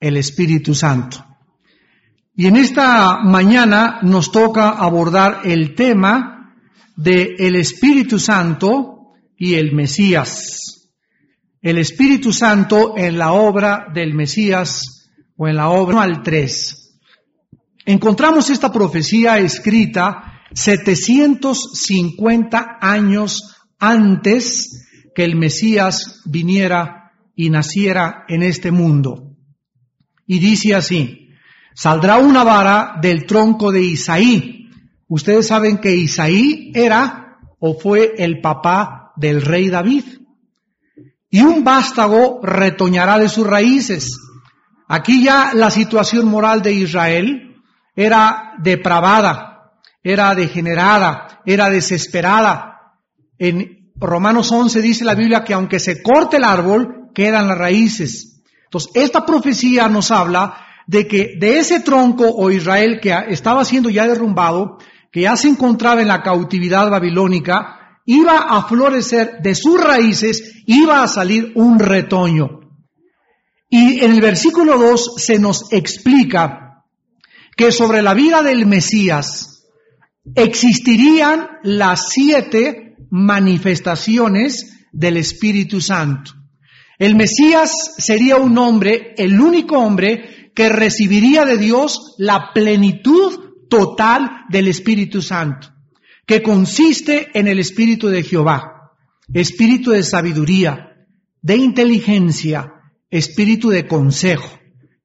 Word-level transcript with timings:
el 0.00 0.16
Espíritu 0.16 0.74
Santo. 0.74 1.24
Y 2.34 2.46
en 2.46 2.56
esta 2.56 3.20
mañana 3.22 4.00
nos 4.02 4.30
toca 4.30 4.70
abordar 4.70 5.40
el 5.44 5.74
tema 5.74 6.54
de 6.96 7.36
el 7.38 7.56
Espíritu 7.56 8.18
Santo 8.18 9.14
y 9.36 9.54
el 9.54 9.74
Mesías. 9.74 10.90
El 11.62 11.78
Espíritu 11.78 12.32
Santo 12.32 12.94
en 12.96 13.18
la 13.18 13.32
obra 13.32 13.86
del 13.92 14.14
Mesías 14.14 15.10
o 15.36 15.48
en 15.48 15.56
la 15.56 15.70
obra 15.70 16.02
al 16.02 16.22
3. 16.22 17.00
Encontramos 17.86 18.50
esta 18.50 18.70
profecía 18.70 19.38
escrita 19.38 20.42
750 20.52 22.78
años 22.80 23.56
antes 23.78 24.86
que 25.14 25.24
el 25.24 25.36
Mesías 25.36 26.22
viniera 26.26 27.12
y 27.34 27.48
naciera 27.50 28.24
en 28.28 28.42
este 28.42 28.70
mundo. 28.70 29.25
Y 30.26 30.38
dice 30.38 30.74
así, 30.74 31.30
saldrá 31.74 32.18
una 32.18 32.44
vara 32.44 32.98
del 33.00 33.26
tronco 33.26 33.70
de 33.70 33.82
Isaí. 33.82 34.70
Ustedes 35.08 35.46
saben 35.46 35.78
que 35.78 35.94
Isaí 35.94 36.72
era 36.74 37.38
o 37.58 37.78
fue 37.78 38.14
el 38.18 38.40
papá 38.40 39.12
del 39.16 39.42
rey 39.42 39.68
David. 39.68 40.04
Y 41.30 41.42
un 41.42 41.64
vástago 41.64 42.40
retoñará 42.42 43.18
de 43.18 43.28
sus 43.28 43.46
raíces. 43.46 44.18
Aquí 44.88 45.22
ya 45.24 45.52
la 45.54 45.70
situación 45.70 46.26
moral 46.26 46.62
de 46.62 46.72
Israel 46.72 47.56
era 47.94 48.54
depravada, 48.58 49.72
era 50.02 50.34
degenerada, 50.34 51.40
era 51.44 51.70
desesperada. 51.70 52.94
En 53.38 53.90
Romanos 53.96 54.52
11 54.52 54.82
dice 54.82 55.04
la 55.04 55.14
Biblia 55.14 55.44
que 55.44 55.54
aunque 55.54 55.80
se 55.80 56.02
corte 56.02 56.36
el 56.36 56.44
árbol, 56.44 57.10
quedan 57.14 57.48
las 57.48 57.58
raíces. 57.58 58.35
Entonces, 58.66 58.90
esta 58.94 59.24
profecía 59.24 59.88
nos 59.88 60.10
habla 60.10 60.66
de 60.86 61.08
que 61.08 61.34
de 61.38 61.58
ese 61.58 61.80
tronco 61.80 62.28
o 62.28 62.50
Israel 62.50 63.00
que 63.00 63.14
estaba 63.28 63.64
siendo 63.64 63.90
ya 63.90 64.06
derrumbado, 64.06 64.78
que 65.10 65.22
ya 65.22 65.36
se 65.36 65.48
encontraba 65.48 66.02
en 66.02 66.08
la 66.08 66.22
cautividad 66.22 66.90
babilónica, 66.90 68.00
iba 68.04 68.38
a 68.38 68.62
florecer 68.62 69.38
de 69.42 69.54
sus 69.54 69.82
raíces, 69.82 70.62
iba 70.66 71.02
a 71.02 71.08
salir 71.08 71.52
un 71.56 71.78
retoño. 71.78 72.60
Y 73.68 74.04
en 74.04 74.12
el 74.12 74.20
versículo 74.20 74.78
2 74.78 75.14
se 75.16 75.38
nos 75.38 75.72
explica 75.72 76.84
que 77.56 77.72
sobre 77.72 78.02
la 78.02 78.14
vida 78.14 78.42
del 78.42 78.66
Mesías 78.66 79.64
existirían 80.34 81.48
las 81.62 82.10
siete 82.10 82.94
manifestaciones 83.10 84.86
del 84.92 85.16
Espíritu 85.16 85.80
Santo. 85.80 86.32
El 86.98 87.14
Mesías 87.14 87.72
sería 87.98 88.36
un 88.36 88.56
hombre, 88.58 89.14
el 89.18 89.40
único 89.40 89.78
hombre 89.78 90.50
que 90.54 90.68
recibiría 90.70 91.44
de 91.44 91.58
Dios 91.58 92.14
la 92.18 92.52
plenitud 92.54 93.68
total 93.68 94.46
del 94.48 94.68
Espíritu 94.68 95.20
Santo, 95.20 95.68
que 96.26 96.42
consiste 96.42 97.28
en 97.34 97.48
el 97.48 97.58
Espíritu 97.58 98.08
de 98.08 98.22
Jehová, 98.22 98.92
Espíritu 99.32 99.90
de 99.90 100.02
sabiduría, 100.02 101.06
de 101.42 101.56
inteligencia, 101.56 102.72
Espíritu 103.10 103.68
de 103.68 103.86
consejo, 103.86 104.58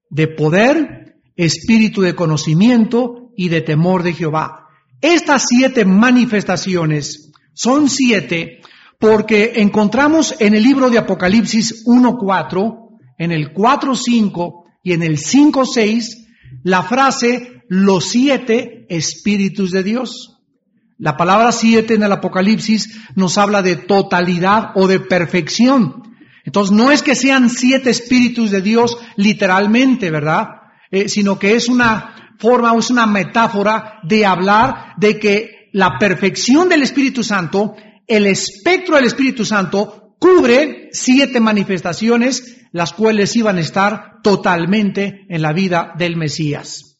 de 0.10 0.28
poder, 0.28 1.16
Espíritu 1.36 2.02
de 2.02 2.16
conocimiento 2.16 3.32
y 3.36 3.50
de 3.50 3.62
temor 3.62 4.04
de 4.04 4.14
Jehová. 4.14 4.68
Estas 5.02 5.46
siete 5.50 5.84
manifestaciones 5.84 7.32
son 7.54 7.90
siete 7.90 8.61
porque 9.02 9.54
encontramos 9.56 10.36
en 10.40 10.54
el 10.54 10.62
libro 10.62 10.92
de 10.92 11.00
Apocalipsis 11.00 11.84
1.4, 11.88 13.00
en 13.18 13.32
el 13.32 13.52
4.5 13.52 14.64
y 14.84 14.94
en 14.94 15.02
el 15.02 15.18
5.6 15.18 16.28
la 16.64 16.84
frase 16.84 17.64
los 17.68 18.06
siete 18.06 18.86
espíritus 18.90 19.72
de 19.72 19.82
Dios. 19.82 20.38
La 21.00 21.18
palabra 21.18 21.52
siete 21.52 21.96
en 21.96 22.04
el 22.04 22.12
Apocalipsis 22.12 22.96
nos 23.16 23.40
habla 23.40 23.64
de 23.64 23.76
totalidad 23.76 24.70
o 24.76 24.88
de 24.88 25.00
perfección. 25.00 26.04
Entonces 26.46 26.76
no 26.76 26.92
es 26.92 27.02
que 27.02 27.16
sean 27.16 27.50
siete 27.50 27.90
espíritus 27.90 28.52
de 28.52 28.62
Dios 28.62 29.00
literalmente, 29.16 30.12
¿verdad? 30.12 30.48
Eh, 30.92 31.10
sino 31.10 31.40
que 31.40 31.56
es 31.56 31.70
una 31.70 32.36
forma, 32.38 32.76
es 32.78 32.92
una 32.92 33.08
metáfora 33.08 34.00
de 34.04 34.28
hablar 34.28 34.94
de 34.98 35.18
que 35.18 35.70
la 35.74 35.98
perfección 35.98 36.70
del 36.70 36.84
Espíritu 36.84 37.24
Santo, 37.24 37.76
el 38.12 38.28
espectro 38.28 38.98
del 38.98 39.06
Espíritu 39.06 39.46
Santo 39.46 40.16
cubre 40.20 40.90
siete 40.92 41.40
manifestaciones, 41.40 42.68
las 42.74 42.92
cuales 42.92 43.34
iban 43.38 43.58
a 43.58 43.62
estar 43.62 44.22
totalmente 44.22 45.26
en 45.30 45.42
la 45.42 45.54
vida 45.54 45.94
del 45.98 46.18
Mesías. 46.18 47.00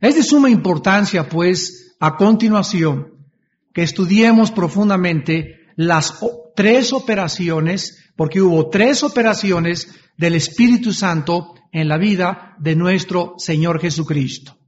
Es 0.00 0.16
de 0.16 0.24
suma 0.24 0.50
importancia, 0.50 1.28
pues, 1.28 1.96
a 2.00 2.16
continuación, 2.16 3.28
que 3.72 3.84
estudiemos 3.84 4.50
profundamente 4.50 5.60
las 5.76 6.18
tres 6.56 6.92
operaciones, 6.92 8.12
porque 8.16 8.42
hubo 8.42 8.68
tres 8.70 9.04
operaciones 9.04 9.88
del 10.16 10.34
Espíritu 10.34 10.92
Santo 10.92 11.54
en 11.72 11.88
la 11.88 11.98
vida 11.98 12.56
de 12.58 12.74
nuestro 12.74 13.34
Señor 13.38 13.80
Jesucristo. 13.80 14.58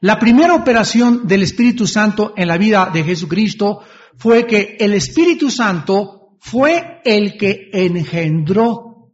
La 0.00 0.18
primera 0.18 0.54
operación 0.54 1.26
del 1.26 1.42
Espíritu 1.42 1.86
Santo 1.86 2.32
en 2.38 2.48
la 2.48 2.56
vida 2.56 2.90
de 2.92 3.04
Jesucristo 3.04 3.82
fue 4.18 4.46
que 4.46 4.76
el 4.80 4.94
Espíritu 4.94 5.50
Santo 5.50 6.36
fue 6.40 7.00
el 7.04 7.36
que 7.36 7.70
engendró, 7.72 9.12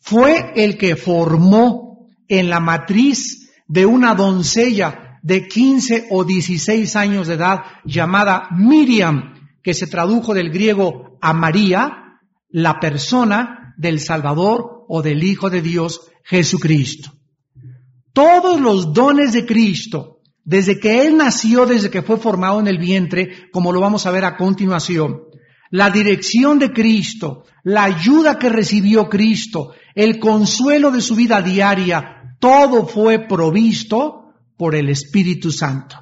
fue 0.00 0.52
el 0.56 0.76
que 0.76 0.96
formó 0.96 2.08
en 2.28 2.50
la 2.50 2.60
matriz 2.60 3.52
de 3.66 3.86
una 3.86 4.14
doncella 4.14 5.18
de 5.22 5.48
15 5.48 6.08
o 6.10 6.24
16 6.24 6.96
años 6.96 7.28
de 7.28 7.34
edad 7.34 7.60
llamada 7.84 8.48
Miriam, 8.50 9.34
que 9.62 9.72
se 9.72 9.86
tradujo 9.86 10.34
del 10.34 10.50
griego 10.50 11.18
a 11.22 11.32
María, 11.32 12.20
la 12.50 12.78
persona 12.78 13.74
del 13.78 14.00
Salvador 14.00 14.84
o 14.88 15.02
del 15.02 15.24
Hijo 15.24 15.48
de 15.48 15.62
Dios 15.62 16.10
Jesucristo. 16.24 17.12
Todos 18.12 18.60
los 18.60 18.92
dones 18.92 19.32
de 19.32 19.46
Cristo, 19.46 20.13
desde 20.44 20.78
que 20.78 21.06
Él 21.06 21.16
nació, 21.16 21.66
desde 21.66 21.90
que 21.90 22.02
fue 22.02 22.18
formado 22.18 22.60
en 22.60 22.66
el 22.66 22.78
vientre, 22.78 23.50
como 23.50 23.72
lo 23.72 23.80
vamos 23.80 24.06
a 24.06 24.10
ver 24.10 24.24
a 24.24 24.36
continuación, 24.36 25.22
la 25.70 25.90
dirección 25.90 26.58
de 26.58 26.72
Cristo, 26.72 27.44
la 27.64 27.84
ayuda 27.84 28.38
que 28.38 28.48
recibió 28.48 29.08
Cristo, 29.08 29.72
el 29.94 30.18
consuelo 30.18 30.90
de 30.90 31.00
su 31.00 31.16
vida 31.16 31.40
diaria, 31.40 32.36
todo 32.38 32.86
fue 32.86 33.26
provisto 33.26 34.34
por 34.56 34.74
el 34.74 34.90
Espíritu 34.90 35.50
Santo. 35.50 35.96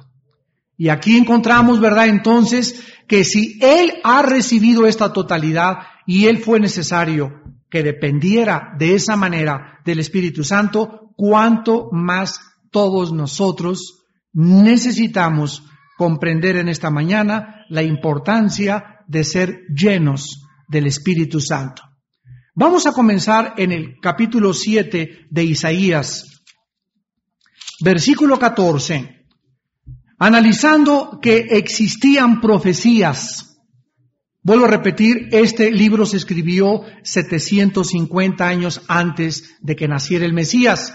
Y 0.77 0.89
aquí 0.89 1.17
encontramos, 1.17 1.79
¿verdad? 1.79 2.07
Entonces, 2.07 2.83
que 3.07 3.23
si 3.23 3.57
Él 3.61 3.93
ha 4.03 4.21
recibido 4.21 4.85
esta 4.85 5.13
totalidad 5.13 5.77
y 6.05 6.25
Él 6.25 6.39
fue 6.39 6.59
necesario 6.59 7.41
que 7.69 7.83
dependiera 7.83 8.75
de 8.77 8.95
esa 8.95 9.15
manera 9.15 9.79
del 9.85 9.99
Espíritu 9.99 10.43
Santo, 10.43 11.11
cuánto 11.15 11.89
más 11.91 12.39
todos 12.69 13.13
nosotros 13.13 14.02
necesitamos 14.33 15.63
comprender 15.97 16.57
en 16.57 16.69
esta 16.69 16.89
mañana 16.89 17.65
la 17.69 17.83
importancia 17.83 19.03
de 19.07 19.23
ser 19.23 19.61
llenos 19.69 20.45
del 20.67 20.87
Espíritu 20.87 21.39
Santo. 21.39 21.83
Vamos 22.55 22.85
a 22.85 22.93
comenzar 22.93 23.53
en 23.57 23.71
el 23.71 23.99
capítulo 23.99 24.53
7 24.53 25.27
de 25.29 25.43
Isaías, 25.43 26.43
versículo 27.81 28.37
14, 28.37 29.25
analizando 30.19 31.19
que 31.21 31.37
existían 31.51 32.41
profecías. 32.41 33.59
Vuelvo 34.41 34.65
a 34.65 34.69
repetir, 34.69 35.29
este 35.31 35.71
libro 35.71 36.05
se 36.05 36.17
escribió 36.17 36.81
750 37.03 38.47
años 38.47 38.81
antes 38.87 39.55
de 39.61 39.75
que 39.75 39.87
naciera 39.87 40.25
el 40.25 40.33
Mesías. 40.33 40.93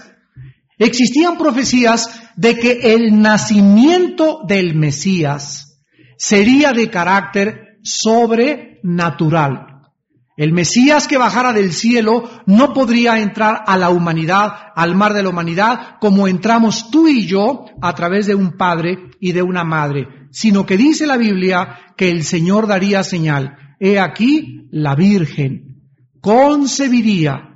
Existían 0.79 1.37
profecías 1.37 2.09
de 2.37 2.57
que 2.57 2.93
el 2.95 3.21
nacimiento 3.21 4.39
del 4.47 4.75
Mesías 4.75 5.83
sería 6.17 6.71
de 6.71 6.89
carácter 6.89 7.79
sobrenatural. 7.83 9.65
El 10.37 10.53
Mesías 10.53 11.05
que 11.09 11.17
bajara 11.17 11.51
del 11.51 11.73
cielo 11.73 12.29
no 12.45 12.73
podría 12.73 13.19
entrar 13.19 13.61
a 13.67 13.77
la 13.77 13.89
humanidad, 13.89 14.53
al 14.73 14.95
mar 14.95 15.13
de 15.13 15.21
la 15.21 15.27
humanidad, 15.27 15.97
como 15.99 16.29
entramos 16.29 16.89
tú 16.89 17.09
y 17.09 17.27
yo 17.27 17.65
a 17.81 17.93
través 17.93 18.25
de 18.25 18.35
un 18.35 18.55
padre 18.55 19.11
y 19.19 19.33
de 19.33 19.41
una 19.41 19.65
madre, 19.65 20.07
sino 20.31 20.65
que 20.65 20.77
dice 20.77 21.05
la 21.05 21.17
Biblia 21.17 21.77
que 21.97 22.09
el 22.09 22.23
Señor 22.23 22.67
daría 22.67 23.03
señal. 23.03 23.57
He 23.81 23.99
aquí 23.99 24.69
la 24.71 24.95
Virgen 24.95 25.91
concebiría 26.21 27.55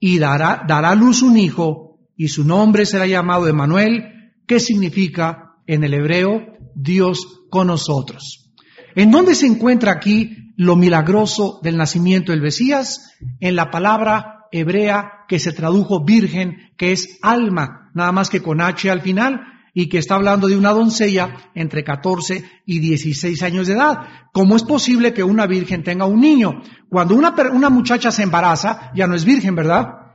y 0.00 0.18
dará, 0.18 0.64
dará 0.66 0.96
luz 0.96 1.22
un 1.22 1.36
hijo 1.36 1.85
y 2.16 2.28
su 2.28 2.44
nombre 2.44 2.86
será 2.86 3.06
llamado 3.06 3.48
Emanuel, 3.48 4.32
que 4.46 4.60
significa 4.60 5.56
en 5.66 5.84
el 5.84 5.94
hebreo 5.94 6.56
Dios 6.74 7.42
con 7.50 7.66
nosotros. 7.68 8.52
¿En 8.94 9.10
dónde 9.10 9.34
se 9.34 9.46
encuentra 9.46 9.92
aquí 9.92 10.52
lo 10.56 10.76
milagroso 10.76 11.60
del 11.62 11.76
nacimiento 11.76 12.32
del 12.32 12.40
Mesías? 12.40 13.14
En 13.40 13.56
la 13.56 13.70
palabra 13.70 14.46
hebrea 14.52 15.24
que 15.28 15.38
se 15.38 15.52
tradujo 15.52 16.04
virgen, 16.04 16.70
que 16.76 16.92
es 16.92 17.18
alma, 17.20 17.90
nada 17.94 18.12
más 18.12 18.30
que 18.30 18.42
con 18.42 18.60
H 18.60 18.90
al 18.90 19.02
final, 19.02 19.40
y 19.74 19.90
que 19.90 19.98
está 19.98 20.14
hablando 20.14 20.48
de 20.48 20.56
una 20.56 20.70
doncella 20.70 21.50
entre 21.54 21.84
14 21.84 22.42
y 22.64 22.78
16 22.78 23.42
años 23.42 23.66
de 23.66 23.74
edad. 23.74 23.98
¿Cómo 24.32 24.56
es 24.56 24.62
posible 24.62 25.12
que 25.12 25.22
una 25.22 25.46
virgen 25.46 25.82
tenga 25.82 26.06
un 26.06 26.20
niño? 26.20 26.62
Cuando 26.88 27.14
una, 27.14 27.34
una 27.52 27.68
muchacha 27.68 28.10
se 28.10 28.22
embaraza, 28.22 28.90
ya 28.94 29.06
no 29.06 29.14
es 29.14 29.26
virgen, 29.26 29.54
¿verdad? 29.54 30.05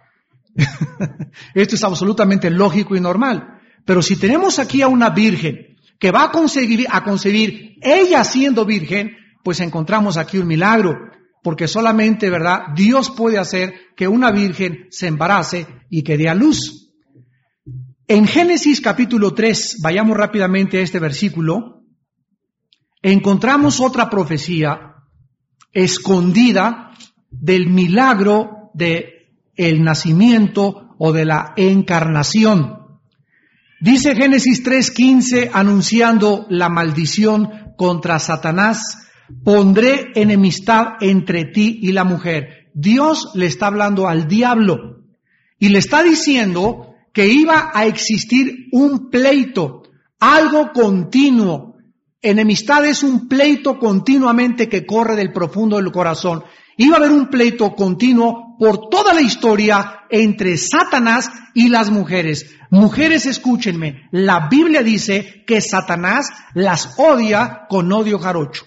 Esto 1.53 1.75
es 1.75 1.83
absolutamente 1.83 2.49
lógico 2.49 2.95
y 2.95 3.01
normal. 3.01 3.59
Pero 3.85 4.01
si 4.01 4.15
tenemos 4.15 4.59
aquí 4.59 4.81
a 4.81 4.87
una 4.87 5.09
virgen 5.09 5.77
que 5.99 6.11
va 6.11 6.25
a 6.25 6.31
concebir, 6.31 6.87
a 6.89 7.03
concebir 7.03 7.75
ella 7.81 8.23
siendo 8.23 8.65
virgen, 8.65 9.15
pues 9.43 9.59
encontramos 9.59 10.17
aquí 10.17 10.37
un 10.37 10.47
milagro, 10.47 10.95
porque 11.43 11.67
solamente, 11.67 12.29
¿verdad? 12.29 12.73
Dios 12.75 13.09
puede 13.11 13.37
hacer 13.37 13.73
que 13.95 14.07
una 14.07 14.31
virgen 14.31 14.87
se 14.89 15.07
embarace 15.07 15.67
y 15.89 16.03
que 16.03 16.17
dé 16.17 16.29
a 16.29 16.35
luz. 16.35 16.93
En 18.07 18.27
Génesis 18.27 18.81
capítulo 18.81 19.33
3, 19.33 19.77
vayamos 19.81 20.17
rápidamente 20.17 20.79
a 20.79 20.81
este 20.81 20.99
versículo, 20.99 21.83
encontramos 23.01 23.79
otra 23.79 24.09
profecía 24.09 24.95
escondida 25.71 26.91
del 27.29 27.69
milagro 27.69 28.69
de 28.73 29.10
el 29.55 29.83
nacimiento 29.83 30.95
o 30.97 31.11
de 31.11 31.25
la 31.25 31.53
encarnación. 31.55 32.81
Dice 33.81 34.15
Génesis 34.15 34.63
3:15 34.63 35.49
anunciando 35.51 36.45
la 36.49 36.69
maldición 36.69 37.73
contra 37.75 38.19
Satanás, 38.19 39.07
pondré 39.43 40.11
enemistad 40.13 40.97
entre 41.01 41.45
ti 41.45 41.79
y 41.81 41.91
la 41.91 42.03
mujer. 42.03 42.69
Dios 42.73 43.31
le 43.33 43.47
está 43.47 43.67
hablando 43.67 44.07
al 44.07 44.27
diablo 44.27 45.01
y 45.57 45.69
le 45.69 45.79
está 45.79 46.03
diciendo 46.03 46.93
que 47.13 47.27
iba 47.27 47.71
a 47.73 47.85
existir 47.85 48.67
un 48.71 49.09
pleito, 49.09 49.83
algo 50.19 50.71
continuo. 50.71 51.75
Enemistad 52.21 52.85
es 52.85 53.03
un 53.03 53.27
pleito 53.27 53.79
continuamente 53.79 54.69
que 54.69 54.85
corre 54.85 55.15
del 55.15 55.33
profundo 55.33 55.77
del 55.77 55.91
corazón. 55.91 56.43
Iba 56.77 56.95
a 56.95 56.99
haber 56.99 57.11
un 57.11 57.27
pleito 57.27 57.75
continuo 57.75 58.55
por 58.57 58.89
toda 58.89 59.13
la 59.13 59.21
historia 59.21 60.01
entre 60.09 60.57
Satanás 60.57 61.31
y 61.53 61.69
las 61.69 61.89
mujeres. 61.89 62.55
Mujeres, 62.69 63.25
escúchenme, 63.25 64.07
la 64.11 64.47
Biblia 64.49 64.83
dice 64.83 65.43
que 65.45 65.61
Satanás 65.61 66.29
las 66.53 66.93
odia 66.97 67.65
con 67.67 67.91
odio 67.91 68.19
jarocho. 68.19 68.65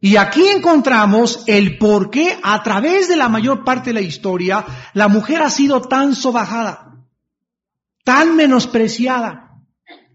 Y 0.00 0.16
aquí 0.16 0.46
encontramos 0.48 1.44
el 1.46 1.78
por 1.78 2.10
qué 2.10 2.38
a 2.42 2.62
través 2.62 3.08
de 3.08 3.16
la 3.16 3.30
mayor 3.30 3.64
parte 3.64 3.90
de 3.90 3.94
la 3.94 4.00
historia 4.02 4.64
la 4.92 5.08
mujer 5.08 5.42
ha 5.42 5.48
sido 5.48 5.80
tan 5.80 6.14
sobajada, 6.14 6.94
tan 8.04 8.36
menospreciada, 8.36 9.62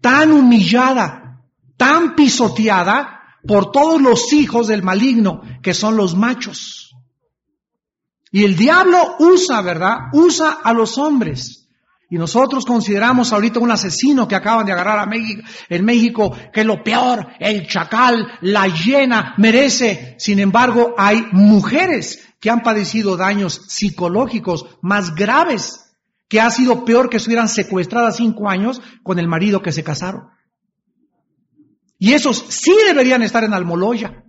tan 0.00 0.30
humillada, 0.30 1.42
tan 1.76 2.14
pisoteada 2.14 3.19
por 3.46 3.70
todos 3.72 4.00
los 4.00 4.32
hijos 4.32 4.66
del 4.68 4.82
maligno, 4.82 5.42
que 5.62 5.74
son 5.74 5.96
los 5.96 6.16
machos. 6.16 6.94
Y 8.32 8.44
el 8.44 8.56
diablo 8.56 9.16
usa, 9.18 9.60
¿verdad? 9.62 9.96
Usa 10.12 10.58
a 10.62 10.72
los 10.72 10.98
hombres 10.98 11.60
y 12.10 12.18
nosotros 12.18 12.66
consideramos 12.66 13.32
ahorita 13.32 13.60
un 13.60 13.70
asesino 13.70 14.26
que 14.26 14.34
acaban 14.34 14.66
de 14.66 14.72
agarrar 14.72 14.98
a 14.98 15.06
México, 15.06 15.42
en 15.68 15.84
México, 15.84 16.36
que 16.52 16.64
lo 16.64 16.82
peor, 16.82 17.28
el 17.38 17.68
chacal, 17.68 18.26
la 18.40 18.66
hiena, 18.66 19.34
merece. 19.38 20.16
Sin 20.18 20.40
embargo, 20.40 20.94
hay 20.98 21.24
mujeres 21.30 22.28
que 22.40 22.50
han 22.50 22.62
padecido 22.62 23.16
daños 23.16 23.62
psicológicos 23.68 24.66
más 24.82 25.14
graves, 25.14 25.94
que 26.28 26.40
ha 26.40 26.50
sido 26.50 26.84
peor 26.84 27.10
que 27.10 27.18
estuvieran 27.18 27.48
secuestradas 27.48 28.16
cinco 28.16 28.48
años 28.48 28.82
con 29.04 29.20
el 29.20 29.28
marido 29.28 29.62
que 29.62 29.70
se 29.70 29.84
casaron. 29.84 30.30
Y 32.00 32.14
esos 32.14 32.46
sí 32.48 32.74
deberían 32.86 33.22
estar 33.22 33.44
en 33.44 33.52
Almoloya. 33.52 34.24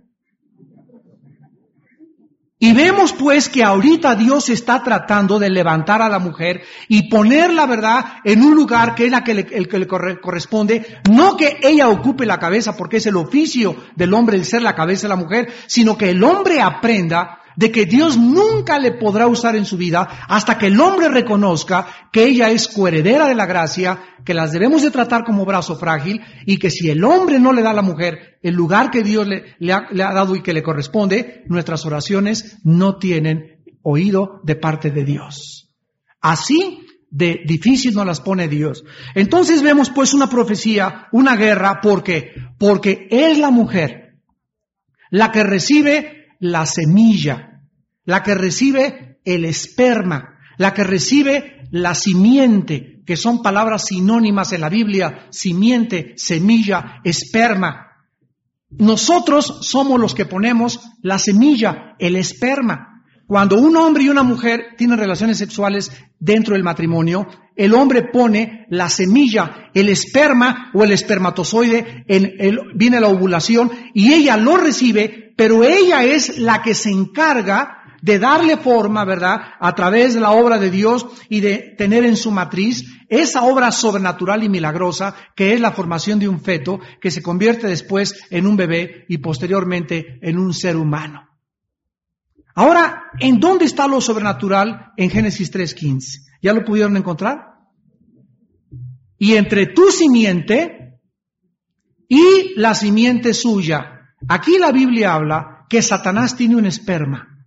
Y 2.58 2.74
vemos 2.74 3.12
pues 3.14 3.48
que 3.48 3.64
ahorita 3.64 4.14
Dios 4.14 4.50
está 4.50 4.84
tratando 4.84 5.40
de 5.40 5.50
levantar 5.50 6.00
a 6.00 6.08
la 6.08 6.20
mujer 6.20 6.62
y 6.86 7.08
poner 7.08 7.52
la 7.52 7.66
verdad 7.66 8.04
en 8.22 8.42
un 8.42 8.54
lugar 8.54 8.94
que 8.94 9.06
es 9.06 9.10
la 9.10 9.24
que 9.24 9.34
le, 9.34 9.46
el 9.50 9.66
que 9.66 9.80
le 9.80 9.88
corresponde, 9.88 11.00
no 11.10 11.36
que 11.36 11.58
ella 11.62 11.88
ocupe 11.88 12.24
la 12.24 12.38
cabeza 12.38 12.76
porque 12.76 12.98
es 12.98 13.06
el 13.06 13.16
oficio 13.16 13.74
del 13.96 14.14
hombre 14.14 14.36
el 14.36 14.44
ser 14.44 14.62
la 14.62 14.76
cabeza 14.76 15.08
de 15.08 15.14
la 15.14 15.20
mujer, 15.20 15.52
sino 15.66 15.98
que 15.98 16.10
el 16.10 16.22
hombre 16.22 16.60
aprenda 16.60 17.41
de 17.56 17.70
que 17.70 17.86
Dios 17.86 18.16
nunca 18.16 18.78
le 18.78 18.92
podrá 18.92 19.26
usar 19.26 19.56
en 19.56 19.64
su 19.64 19.76
vida 19.76 20.26
hasta 20.28 20.58
que 20.58 20.66
el 20.66 20.80
hombre 20.80 21.08
reconozca 21.08 21.86
que 22.12 22.24
ella 22.24 22.50
es 22.50 22.68
coheredera 22.68 23.28
de 23.28 23.34
la 23.34 23.46
gracia, 23.46 23.98
que 24.24 24.34
las 24.34 24.52
debemos 24.52 24.82
de 24.82 24.90
tratar 24.90 25.24
como 25.24 25.44
brazo 25.44 25.76
frágil 25.76 26.20
y 26.46 26.58
que 26.58 26.70
si 26.70 26.90
el 26.90 27.04
hombre 27.04 27.38
no 27.38 27.52
le 27.52 27.62
da 27.62 27.70
a 27.70 27.74
la 27.74 27.82
mujer 27.82 28.38
el 28.42 28.54
lugar 28.54 28.90
que 28.90 29.02
Dios 29.02 29.26
le, 29.26 29.72
ha, 29.72 29.88
le 29.90 30.02
ha 30.02 30.12
dado 30.12 30.36
y 30.36 30.42
que 30.42 30.52
le 30.52 30.62
corresponde, 30.62 31.44
nuestras 31.46 31.84
oraciones 31.86 32.58
no 32.64 32.96
tienen 32.96 33.62
oído 33.82 34.40
de 34.44 34.56
parte 34.56 34.90
de 34.90 35.04
Dios. 35.04 35.70
Así 36.20 36.86
de 37.10 37.42
difícil 37.44 37.94
nos 37.94 38.06
las 38.06 38.20
pone 38.20 38.48
Dios. 38.48 38.84
Entonces 39.14 39.62
vemos 39.62 39.90
pues 39.90 40.14
una 40.14 40.30
profecía, 40.30 41.08
una 41.12 41.36
guerra, 41.36 41.80
¿por 41.82 42.02
qué? 42.02 42.32
Porque 42.58 43.06
es 43.10 43.38
la 43.38 43.50
mujer 43.50 44.02
la 45.10 45.30
que 45.30 45.44
recibe 45.44 46.21
la 46.42 46.66
semilla, 46.66 47.62
la 48.04 48.24
que 48.24 48.34
recibe 48.34 49.20
el 49.24 49.44
esperma, 49.44 50.40
la 50.58 50.74
que 50.74 50.82
recibe 50.82 51.68
la 51.70 51.94
simiente, 51.94 53.00
que 53.06 53.16
son 53.16 53.42
palabras 53.42 53.84
sinónimas 53.86 54.52
en 54.52 54.62
la 54.62 54.68
Biblia, 54.68 55.28
simiente, 55.30 56.14
semilla, 56.16 57.00
esperma. 57.04 57.92
Nosotros 58.70 59.60
somos 59.60 60.00
los 60.00 60.16
que 60.16 60.26
ponemos 60.26 60.80
la 61.00 61.20
semilla, 61.20 61.94
el 62.00 62.16
esperma. 62.16 62.91
Cuando 63.32 63.56
un 63.56 63.74
hombre 63.78 64.04
y 64.04 64.10
una 64.10 64.24
mujer 64.24 64.74
tienen 64.76 64.98
relaciones 64.98 65.38
sexuales 65.38 65.90
dentro 66.20 66.52
del 66.52 66.62
matrimonio, 66.62 67.26
el 67.56 67.72
hombre 67.72 68.02
pone 68.12 68.66
la 68.68 68.90
semilla, 68.90 69.70
el 69.72 69.88
esperma 69.88 70.70
o 70.74 70.84
el 70.84 70.92
espermatozoide, 70.92 72.04
en 72.08 72.58
viene 72.74 73.00
la 73.00 73.08
ovulación 73.08 73.70
y 73.94 74.12
ella 74.12 74.36
lo 74.36 74.58
recibe 74.58 75.32
pero 75.34 75.64
ella 75.64 76.04
es 76.04 76.40
la 76.40 76.60
que 76.60 76.74
se 76.74 76.90
encarga 76.90 77.78
de 78.02 78.18
darle 78.18 78.58
forma, 78.58 79.06
¿verdad? 79.06 79.40
A 79.58 79.74
través 79.74 80.12
de 80.12 80.20
la 80.20 80.32
obra 80.32 80.58
de 80.58 80.70
Dios 80.70 81.06
y 81.30 81.40
de 81.40 81.74
tener 81.78 82.04
en 82.04 82.18
su 82.18 82.30
matriz 82.32 82.84
esa 83.08 83.44
obra 83.44 83.72
sobrenatural 83.72 84.44
y 84.44 84.50
milagrosa 84.50 85.14
que 85.34 85.54
es 85.54 85.60
la 85.62 85.72
formación 85.72 86.18
de 86.18 86.28
un 86.28 86.42
feto 86.42 86.80
que 87.00 87.10
se 87.10 87.22
convierte 87.22 87.66
después 87.66 88.14
en 88.28 88.46
un 88.46 88.58
bebé 88.58 89.06
y 89.08 89.16
posteriormente 89.16 90.18
en 90.20 90.36
un 90.36 90.52
ser 90.52 90.76
humano. 90.76 91.31
Ahora, 92.54 93.04
¿en 93.18 93.40
dónde 93.40 93.64
está 93.64 93.86
lo 93.86 94.00
sobrenatural 94.00 94.92
en 94.96 95.10
Génesis 95.10 95.52
3.15? 95.52 96.30
¿Ya 96.42 96.52
lo 96.52 96.64
pudieron 96.64 96.96
encontrar? 96.96 97.52
Y 99.18 99.36
entre 99.36 99.66
tu 99.66 99.90
simiente 99.90 101.00
y 102.08 102.54
la 102.56 102.74
simiente 102.74 103.32
suya. 103.32 104.14
Aquí 104.28 104.58
la 104.58 104.72
Biblia 104.72 105.14
habla 105.14 105.64
que 105.68 105.80
Satanás 105.80 106.36
tiene 106.36 106.56
un 106.56 106.66
esperma, 106.66 107.46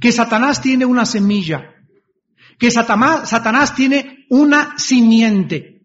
que 0.00 0.12
Satanás 0.12 0.60
tiene 0.62 0.84
una 0.84 1.04
semilla, 1.04 1.74
que 2.58 2.70
Satanás, 2.70 3.74
tiene 3.74 4.26
una 4.30 4.78
simiente. 4.78 5.82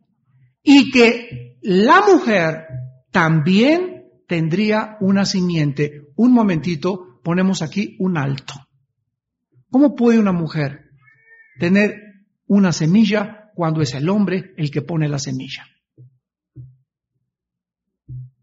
Y 0.62 0.92
que 0.92 1.58
la 1.62 2.02
mujer 2.02 2.68
también 3.12 3.99
tendría 4.30 4.96
una 5.02 5.26
simiente. 5.26 6.14
Un 6.16 6.32
momentito, 6.32 7.20
ponemos 7.24 7.64
aquí 7.64 7.98
un 8.00 8.16
alto. 8.16 8.54
¿Cómo 9.72 9.96
puede 9.96 10.20
una 10.20 10.32
mujer 10.32 10.92
tener 11.60 11.96
una 12.46 12.72
semilla 12.72 13.52
cuando 13.56 13.82
es 13.82 13.96
el 13.96 14.08
hombre 14.08 14.54
el 14.56 14.70
que 14.70 14.84
pone 14.84 15.10
la 15.10 15.18
semilla? 15.18 15.66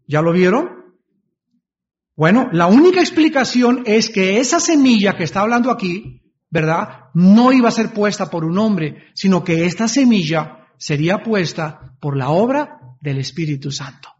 ¿Ya 0.05 0.21
lo 0.21 0.33
vieron? 0.33 0.69
Bueno, 2.17 2.49
la 2.51 2.67
única 2.67 2.99
explicación 2.99 3.83
es 3.85 4.09
que 4.09 4.39
esa 4.39 4.59
semilla 4.59 5.15
que 5.15 5.23
está 5.23 5.41
hablando 5.41 5.71
aquí, 5.71 6.21
¿verdad? 6.49 7.05
No 7.13 7.53
iba 7.53 7.69
a 7.69 7.71
ser 7.71 7.93
puesta 7.93 8.29
por 8.29 8.43
un 8.43 8.57
hombre, 8.57 9.05
sino 9.13 9.41
que 9.41 9.65
esta 9.65 9.87
semilla 9.87 10.67
sería 10.77 11.23
puesta 11.23 11.95
por 12.01 12.17
la 12.17 12.29
obra 12.29 12.79
del 12.99 13.19
Espíritu 13.19 13.71
Santo. 13.71 14.16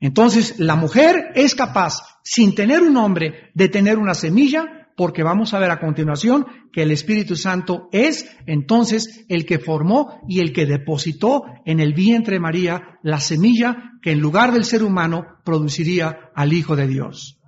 Entonces, 0.00 0.58
la 0.58 0.76
mujer 0.76 1.30
es 1.34 1.54
capaz, 1.54 2.02
sin 2.22 2.54
tener 2.54 2.82
un 2.82 2.96
hombre, 2.96 3.50
de 3.54 3.68
tener 3.68 3.98
una 3.98 4.14
semilla 4.14 4.80
porque 4.96 5.22
vamos 5.22 5.54
a 5.54 5.58
ver 5.58 5.70
a 5.70 5.80
continuación 5.80 6.46
que 6.72 6.82
el 6.82 6.90
Espíritu 6.90 7.36
Santo 7.36 7.88
es 7.92 8.28
entonces 8.46 9.24
el 9.28 9.46
que 9.46 9.58
formó 9.58 10.20
y 10.28 10.40
el 10.40 10.52
que 10.52 10.66
depositó 10.66 11.44
en 11.64 11.80
el 11.80 11.94
vientre 11.94 12.34
de 12.34 12.40
María 12.40 12.98
la 13.02 13.18
semilla 13.18 13.92
que 14.02 14.12
en 14.12 14.20
lugar 14.20 14.52
del 14.52 14.64
ser 14.64 14.82
humano 14.82 15.24
produciría 15.44 16.30
al 16.34 16.52
Hijo 16.52 16.76
de 16.76 16.86
Dios. 16.86 17.38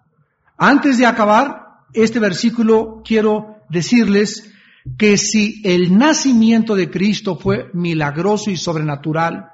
Antes 0.57 0.97
de 0.97 1.07
acabar 1.07 1.63
este 1.93 2.21
versículo, 2.21 3.03
quiero 3.05 3.57
decirles 3.69 4.51
que 4.97 5.17
si 5.17 5.61
el 5.65 5.97
nacimiento 5.97 6.75
de 6.75 6.91
Cristo 6.91 7.37
fue 7.37 7.67
milagroso 7.75 8.51
y 8.51 8.57
sobrenatural, 8.57 9.52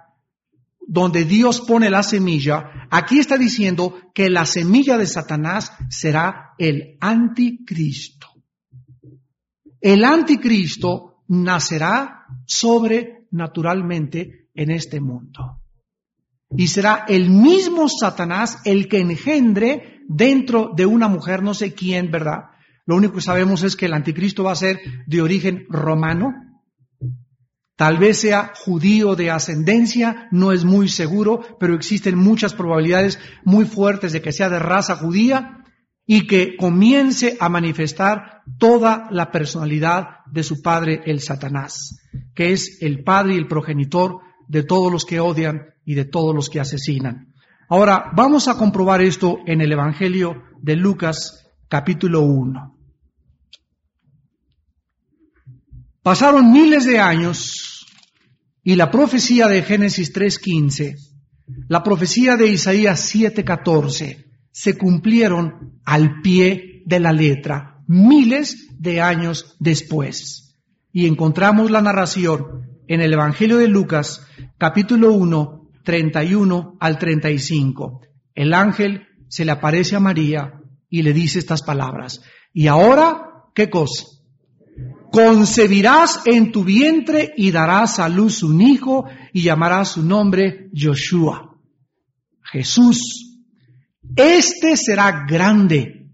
donde 0.89 1.25
Dios 1.25 1.61
pone 1.61 1.91
la 1.91 2.03
semilla, 2.03 2.89
aquí 2.91 3.19
está 3.19 3.37
diciendo 3.37 3.95
que 4.15 4.31
la 4.31 4.47
semilla 4.47 4.97
de 4.97 5.07
Satanás 5.07 5.71
será 5.91 6.55
el 6.57 6.97
anticristo. 6.99 8.29
El 9.83 10.03
anticristo 10.03 11.23
nacerá 11.29 12.25
sobrenaturalmente 12.47 14.49
en 14.55 14.71
este 14.71 15.01
mundo. 15.01 15.61
Y 16.57 16.69
será 16.69 17.05
el 17.07 17.29
mismo 17.29 17.87
Satanás 17.91 18.61
el 18.65 18.89
que 18.89 19.01
engendre 19.01 20.01
dentro 20.09 20.73
de 20.75 20.87
una 20.87 21.07
mujer, 21.07 21.43
no 21.43 21.53
sé 21.53 21.75
quién, 21.75 22.11
¿verdad? 22.11 22.45
Lo 22.87 22.97
único 22.97 23.17
que 23.17 23.21
sabemos 23.21 23.63
es 23.63 23.77
que 23.77 23.85
el 23.85 23.93
anticristo 23.93 24.45
va 24.45 24.53
a 24.53 24.57
ser 24.57 24.81
de 25.07 25.21
origen 25.21 25.67
romano, 25.69 26.33
tal 27.79 27.97
vez 27.97 28.19
sea 28.19 28.55
judío 28.57 29.15
de 29.15 29.31
ascendencia, 29.31 30.27
no 30.33 30.51
es 30.51 30.65
muy 30.65 30.89
seguro, 30.89 31.43
pero 31.61 31.77
existen 31.77 32.19
muchas 32.19 32.53
probabilidades 32.53 33.21
muy 33.45 33.67
fuertes 33.67 34.13
de 34.13 34.21
que 34.21 34.33
sea 34.33 34.49
de 34.49 34.59
raza 34.59 34.97
judía 34.97 35.63
y 36.05 36.27
que 36.27 36.57
comience 36.57 37.37
a 37.39 37.49
manifestar 37.49 38.43
toda 38.59 39.07
la 39.13 39.31
personalidad 39.31 40.25
de 40.27 40.43
su 40.43 40.61
padre 40.61 41.03
el 41.07 41.21
Satanás, 41.21 42.01
que 42.35 42.51
es 42.51 42.83
el 42.83 43.05
padre 43.05 43.35
y 43.35 43.39
el 43.39 43.47
progenitor 43.47 44.23
de 44.49 44.65
todos 44.65 44.91
los 44.91 45.05
que 45.05 45.21
odian 45.21 45.69
y 45.85 45.95
de 45.95 46.05
todos 46.05 46.35
los 46.35 46.51
que 46.51 46.59
asesinan. 46.59 47.33
Ahora, 47.69 48.11
vamos 48.13 48.49
a 48.49 48.59
comprobar 48.59 49.03
esto 49.03 49.39
en 49.47 49.61
el 49.61 49.71
Evangelio 49.71 50.43
de 50.61 50.75
Lucas 50.75 51.49
capítulo 51.69 52.23
1. 52.23 52.78
Pasaron 56.09 56.51
miles 56.53 56.87
de 56.87 56.99
años 57.01 57.87
y 58.63 58.77
la 58.77 58.91
profecía 58.91 59.47
de 59.47 59.63
Génesis 59.63 60.11
3.15, 60.15 60.97
la 61.69 61.83
profecía 61.83 62.39
de 62.39 62.47
Isaías 62.47 63.15
7.14 63.15 64.25
se 64.51 64.79
cumplieron 64.79 65.83
al 65.85 66.23
pie 66.23 66.83
de 66.87 66.99
la 66.99 67.13
letra, 67.13 67.83
miles 67.87 68.69
de 68.79 69.03
años 69.03 69.55
después. 69.59 70.57
Y 70.93 71.07
encontramos 71.07 71.71
la 71.71 71.83
narración 71.83 72.81
en 72.87 73.03
el 73.03 73.13
Evangelio 73.13 73.59
de 73.59 73.69
Lucas, 73.69 74.27
capítulo 74.57 75.13
1, 75.13 75.69
31 75.85 76.79
al 76.81 76.99
35. 76.99 78.01
El 78.35 78.55
ángel 78.55 79.09
se 79.29 79.45
le 79.45 79.53
aparece 79.53 79.95
a 79.97 80.01
María 80.01 80.55
y 80.89 81.03
le 81.03 81.13
dice 81.13 81.39
estas 81.39 81.63
palabras. 81.63 82.23
Y 82.55 82.67
ahora, 82.67 83.45
¿qué 83.55 83.69
cosa? 83.69 84.07
Concebirás 85.11 86.21
en 86.27 86.53
tu 86.53 86.65
vientre 86.65 87.33
y 87.37 87.51
darás 87.51 87.99
a 87.99 88.09
luz 88.09 88.43
un 88.43 88.61
hijo 88.61 89.07
y 89.33 89.43
llamarás 89.43 89.93
su 89.93 90.03
nombre 90.03 90.71
Joshua. 90.75 91.57
Jesús. 92.43 93.41
Este 94.17 94.77
será 94.77 95.27
grande 95.29 96.11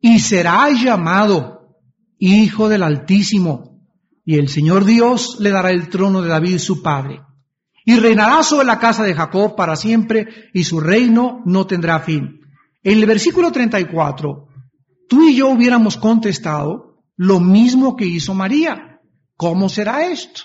y 0.00 0.18
será 0.20 0.70
llamado 0.70 1.76
Hijo 2.18 2.68
del 2.68 2.82
Altísimo. 2.82 3.80
Y 4.24 4.36
el 4.36 4.48
Señor 4.48 4.84
Dios 4.84 5.38
le 5.40 5.50
dará 5.50 5.70
el 5.70 5.88
trono 5.88 6.20
de 6.20 6.28
David 6.28 6.58
su 6.58 6.82
padre. 6.82 7.20
Y 7.84 7.96
reinará 7.96 8.42
sobre 8.42 8.66
la 8.66 8.78
casa 8.78 9.02
de 9.02 9.14
Jacob 9.14 9.56
para 9.56 9.74
siempre 9.74 10.50
y 10.52 10.64
su 10.64 10.80
reino 10.80 11.42
no 11.46 11.66
tendrá 11.66 12.00
fin. 12.00 12.40
En 12.82 12.98
el 12.98 13.06
versículo 13.06 13.50
34, 13.50 14.46
tú 15.08 15.28
y 15.28 15.36
yo 15.36 15.48
hubiéramos 15.48 15.96
contestado, 15.96 16.87
lo 17.18 17.40
mismo 17.40 17.96
que 17.96 18.06
hizo 18.06 18.32
María. 18.32 19.00
¿Cómo 19.36 19.68
será 19.68 20.06
esto? 20.06 20.42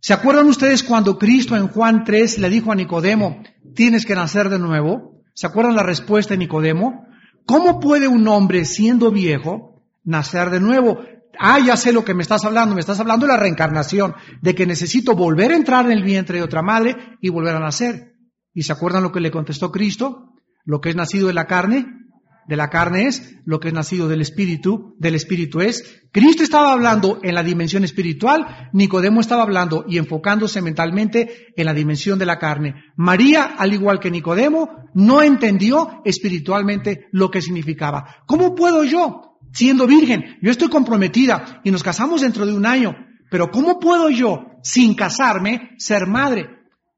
¿Se 0.00 0.14
acuerdan 0.14 0.48
ustedes 0.48 0.82
cuando 0.82 1.18
Cristo 1.18 1.54
en 1.54 1.68
Juan 1.68 2.02
3 2.02 2.38
le 2.38 2.48
dijo 2.48 2.72
a 2.72 2.74
Nicodemo, 2.74 3.42
tienes 3.74 4.06
que 4.06 4.14
nacer 4.14 4.48
de 4.48 4.58
nuevo? 4.58 5.22
¿Se 5.34 5.46
acuerdan 5.46 5.76
la 5.76 5.82
respuesta 5.82 6.32
de 6.32 6.38
Nicodemo? 6.38 7.06
¿Cómo 7.44 7.78
puede 7.78 8.08
un 8.08 8.26
hombre 8.26 8.64
siendo 8.64 9.10
viejo 9.10 9.82
nacer 10.02 10.50
de 10.50 10.60
nuevo? 10.60 10.98
Ah, 11.38 11.60
ya 11.60 11.76
sé 11.76 11.92
lo 11.92 12.04
que 12.04 12.14
me 12.14 12.22
estás 12.22 12.44
hablando, 12.46 12.74
me 12.74 12.80
estás 12.80 12.98
hablando 12.98 13.26
de 13.26 13.32
la 13.32 13.38
reencarnación, 13.38 14.14
de 14.40 14.54
que 14.54 14.66
necesito 14.66 15.14
volver 15.14 15.52
a 15.52 15.56
entrar 15.56 15.84
en 15.84 15.92
el 15.92 16.02
vientre 16.02 16.38
de 16.38 16.44
otra 16.44 16.62
madre 16.62 16.96
y 17.20 17.28
volver 17.28 17.54
a 17.54 17.60
nacer. 17.60 18.14
¿Y 18.54 18.62
se 18.62 18.72
acuerdan 18.72 19.02
lo 19.02 19.12
que 19.12 19.20
le 19.20 19.30
contestó 19.30 19.70
Cristo? 19.70 20.32
Lo 20.64 20.80
que 20.80 20.88
es 20.88 20.96
nacido 20.96 21.26
de 21.26 21.34
la 21.34 21.46
carne, 21.46 22.05
de 22.48 22.56
la 22.56 22.70
carne 22.70 23.06
es, 23.06 23.36
lo 23.44 23.60
que 23.60 23.68
es 23.68 23.74
nacido 23.74 24.08
del 24.08 24.20
espíritu, 24.20 24.94
del 24.98 25.14
espíritu 25.14 25.60
es. 25.60 26.02
Cristo 26.12 26.42
estaba 26.42 26.72
hablando 26.72 27.18
en 27.22 27.34
la 27.34 27.42
dimensión 27.42 27.84
espiritual, 27.84 28.70
Nicodemo 28.72 29.20
estaba 29.20 29.42
hablando 29.42 29.84
y 29.88 29.98
enfocándose 29.98 30.62
mentalmente 30.62 31.52
en 31.56 31.66
la 31.66 31.74
dimensión 31.74 32.18
de 32.18 32.26
la 32.26 32.38
carne. 32.38 32.74
María, 32.96 33.54
al 33.58 33.72
igual 33.72 34.00
que 34.00 34.10
Nicodemo, 34.10 34.90
no 34.94 35.22
entendió 35.22 36.02
espiritualmente 36.04 37.06
lo 37.12 37.30
que 37.30 37.42
significaba. 37.42 38.16
¿Cómo 38.26 38.54
puedo 38.54 38.84
yo, 38.84 39.38
siendo 39.52 39.86
virgen, 39.86 40.38
yo 40.40 40.50
estoy 40.50 40.68
comprometida 40.68 41.60
y 41.64 41.70
nos 41.70 41.82
casamos 41.82 42.20
dentro 42.20 42.46
de 42.46 42.54
un 42.54 42.66
año, 42.66 42.94
pero 43.30 43.50
¿cómo 43.50 43.78
puedo 43.80 44.08
yo, 44.10 44.46
sin 44.62 44.94
casarme, 44.94 45.70
ser 45.78 46.06
madre? 46.06 46.48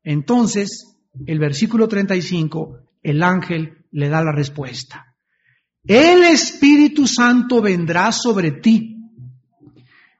Entonces, 0.05 0.97
el 1.27 1.39
versículo 1.39 1.89
35, 1.89 2.79
el 3.03 3.23
ángel 3.23 3.87
le 3.91 4.09
da 4.09 4.23
la 4.23 4.33
respuesta. 4.33 5.08
El 5.85 6.25
Espíritu 6.25 7.07
Santo 7.07 7.63
vendrá 7.63 8.13
sobre 8.13 8.53
ti 8.53 8.97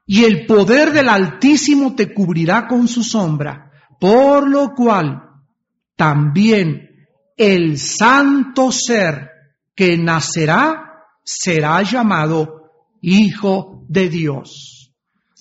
y 0.05 0.23
el 0.23 0.47
poder 0.47 0.91
del 0.91 1.07
Altísimo 1.07 1.95
te 1.95 2.13
cubrirá 2.13 2.67
con 2.67 2.87
su 2.87 3.03
sombra, 3.03 3.71
por 3.99 4.49
lo 4.49 4.73
cual 4.73 5.21
también 5.95 7.07
el 7.37 7.77
santo 7.77 8.71
ser 8.71 9.29
que 9.75 9.97
nacerá 9.97 10.89
será 11.23 11.83
llamado 11.83 12.71
Hijo 13.01 13.85
de 13.87 14.09
Dios. 14.09 14.91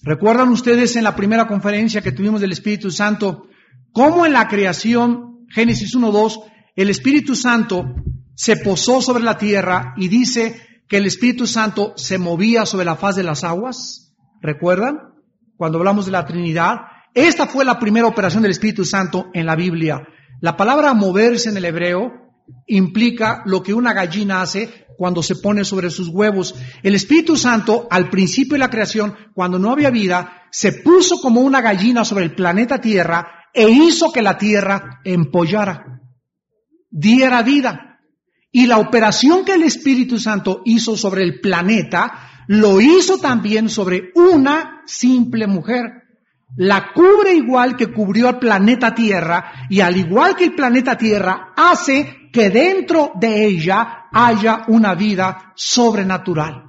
¿Recuerdan 0.03 0.51
ustedes 0.51 0.97
en 0.97 1.05
la 1.05 1.17
primera 1.17 1.47
conferencia 1.49 2.03
que 2.03 2.13
tuvimos 2.13 2.41
del 2.41 2.53
Espíritu 2.53 2.91
Santo 2.91 3.49
cómo 3.93 4.27
en 4.27 4.35
la 4.35 4.47
creación, 4.49 5.47
Génesis 5.49 5.95
1.2, 5.97 6.45
el 6.77 6.91
Espíritu 6.91 7.35
Santo 7.35 7.95
se 8.39 8.57
posó 8.57 9.03
sobre 9.03 9.25
la 9.25 9.37
tierra 9.37 9.95
y 9.97 10.07
dice 10.07 10.85
que 10.89 10.99
el 10.99 11.07
Espíritu 11.07 11.45
Santo 11.49 11.95
se 11.97 12.19
movía 12.19 12.67
sobre 12.67 12.85
la 12.85 12.95
faz 12.95 13.17
de 13.17 13.25
las 13.25 13.43
aguas. 13.43 14.15
¿Recuerdan? 14.41 15.13
Cuando 15.57 15.79
hablamos 15.79 16.07
de 16.07 16.13
la 16.13 16.25
Trinidad. 16.25 16.77
Esta 17.15 17.49
fue 17.49 17.65
la 17.65 17.81
primera 17.81 18.07
operación 18.07 18.45
del 18.45 18.53
Espíritu 18.53 18.85
Santo 18.85 19.27
en 19.35 19.45
la 19.45 19.57
Biblia. 19.57 20.07
La 20.41 20.57
palabra 20.57 20.95
moverse 20.95 21.49
en 21.49 21.57
el 21.57 21.65
hebreo 21.65 22.13
implica 22.69 23.43
lo 23.45 23.61
que 23.61 23.75
una 23.75 23.93
gallina 23.93 24.41
hace 24.41 24.87
cuando 24.97 25.21
se 25.21 25.35
pone 25.35 25.65
sobre 25.65 25.91
sus 25.91 26.07
huevos. 26.07 26.55
El 26.85 26.95
Espíritu 26.95 27.37
Santo, 27.37 27.89
al 27.91 28.09
principio 28.09 28.53
de 28.53 28.61
la 28.61 28.71
creación, 28.71 29.17
cuando 29.35 29.59
no 29.59 29.73
había 29.73 29.91
vida, 29.91 30.45
se 30.53 30.71
puso 30.71 31.21
como 31.21 31.41
una 31.41 31.61
gallina 31.61 32.05
sobre 32.05 32.27
el 32.27 32.37
planeta 32.37 32.81
Tierra 32.81 33.49
e 33.53 33.69
hizo 33.69 34.13
que 34.13 34.23
la 34.23 34.39
Tierra 34.39 35.01
empollara, 35.03 36.03
diera 36.89 37.43
vida. 37.43 37.88
Y 38.51 38.67
la 38.67 38.79
operación 38.79 39.45
que 39.45 39.55
el 39.55 39.63
Espíritu 39.63 40.19
Santo 40.19 40.63
hizo 40.65 40.97
sobre 40.97 41.23
el 41.23 41.41
planeta, 41.41 42.45
lo 42.47 42.81
hizo 42.81 43.19
también 43.19 43.69
sobre 43.69 44.11
una 44.15 44.83
simple 44.87 45.47
mujer. 45.47 46.05
La 46.57 46.93
cubre 46.95 47.35
igual 47.35 47.77
que 47.77 47.93
cubrió 47.93 48.29
al 48.29 48.39
planeta 48.39 48.95
Tierra 48.95 49.67
y 49.69 49.81
al 49.81 49.97
igual 49.97 50.35
que 50.35 50.45
el 50.45 50.55
planeta 50.55 50.97
Tierra 50.97 51.53
hace 51.55 52.31
que 52.33 52.49
dentro 52.49 53.13
de 53.21 53.45
ella 53.45 54.07
haya 54.11 54.65
una 54.69 54.95
vida 54.95 55.53
sobrenatural. 55.55 56.65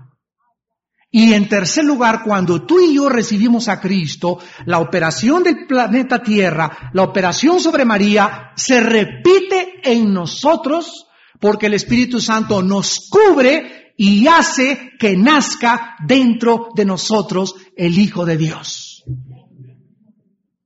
Y 1.12 1.34
en 1.34 1.50
tercer 1.50 1.86
lugar, 1.86 2.24
cuando 2.24 2.66
tú 2.66 2.80
y 2.80 2.96
yo 2.96 3.10
recibimos 3.10 3.68
a 3.68 3.80
Cristo, 3.80 4.38
la 4.66 4.80
operación 4.80 5.44
del 5.44 5.66
planeta 5.66 6.22
Tierra, 6.22 6.92
la 6.94 7.02
operación 7.02 7.60
sobre 7.60 7.84
María, 7.84 8.52
se 8.56 8.80
repite 8.82 9.80
en 9.84 10.14
nosotros 10.14 11.08
porque 11.40 11.68
el 11.68 11.74
Espíritu 11.74 12.20
Santo 12.20 12.62
nos 12.62 13.10
cubre 13.10 13.94
y 13.98 14.28
hace 14.28 14.92
que 15.00 15.18
nazca 15.18 15.96
dentro 16.06 16.70
de 16.76 16.86
nosotros 16.86 17.56
el 17.76 17.98
Hijo 17.98 18.26
de 18.26 18.38
Dios. 18.38 19.04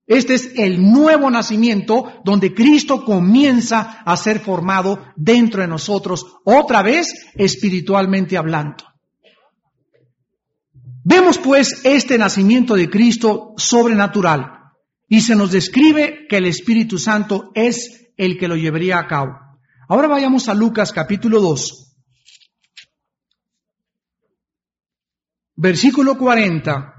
Este 0.06 0.34
es 0.34 0.52
el 0.56 0.82
nuevo 0.82 1.30
nacimiento 1.32 2.22
donde 2.26 2.54
Cristo 2.54 3.06
comienza 3.06 4.02
a 4.06 4.18
ser 4.18 4.40
formado 4.40 5.00
dentro 5.16 5.62
de 5.62 5.68
nosotros, 5.68 6.26
otra 6.44 6.84
vez 6.84 7.14
espiritualmente 7.36 8.38
hablando. 8.38 8.84
Vemos 11.06 11.38
pues 11.38 11.82
este 11.84 12.18
nacimiento 12.18 12.76
de 12.76 12.90
Cristo 12.90 13.54
sobrenatural 13.58 14.60
y 15.08 15.22
se 15.22 15.36
nos 15.36 15.52
describe 15.52 16.28
que 16.30 16.38
el 16.38 16.46
Espíritu 16.46 16.98
Santo 16.98 17.52
es 17.56 18.12
el 18.16 18.38
que 18.38 18.48
lo 18.48 18.56
llevaría 18.56 19.00
a 19.00 19.08
cabo. 19.08 19.43
Ahora 19.88 20.08
vayamos 20.08 20.50
a 20.50 20.54
Lucas 20.54 20.92
capítulo 20.92 21.42
2. 21.42 21.84
versículo 25.56 26.18
40. 26.18 26.94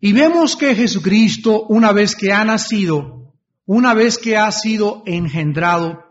Y 0.00 0.12
vemos 0.12 0.56
que 0.56 0.74
Jesucristo, 0.74 1.66
una 1.68 1.92
vez 1.92 2.14
que 2.14 2.32
ha 2.32 2.44
nacido, 2.44 3.34
una 3.66 3.94
vez 3.94 4.16
que 4.16 4.36
ha 4.36 4.50
sido 4.52 5.02
engendrado, 5.06 6.04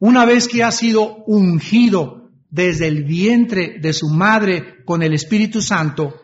una 0.00 0.24
vez 0.24 0.48
que 0.48 0.64
ha 0.64 0.72
sido 0.72 1.22
ungido 1.26 2.30
desde 2.50 2.88
el 2.88 3.04
vientre 3.04 3.78
de 3.80 3.92
su 3.92 4.08
madre 4.08 4.84
con 4.84 5.02
el 5.02 5.12
Espíritu 5.14 5.60
Santo, 5.60 6.14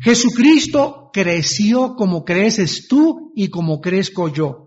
Jesucristo 0.00 1.10
creció 1.12 1.94
como 1.94 2.24
creces 2.24 2.88
tú 2.88 3.32
y 3.34 3.48
como 3.48 3.80
crezco 3.80 4.28
yo. 4.28 4.63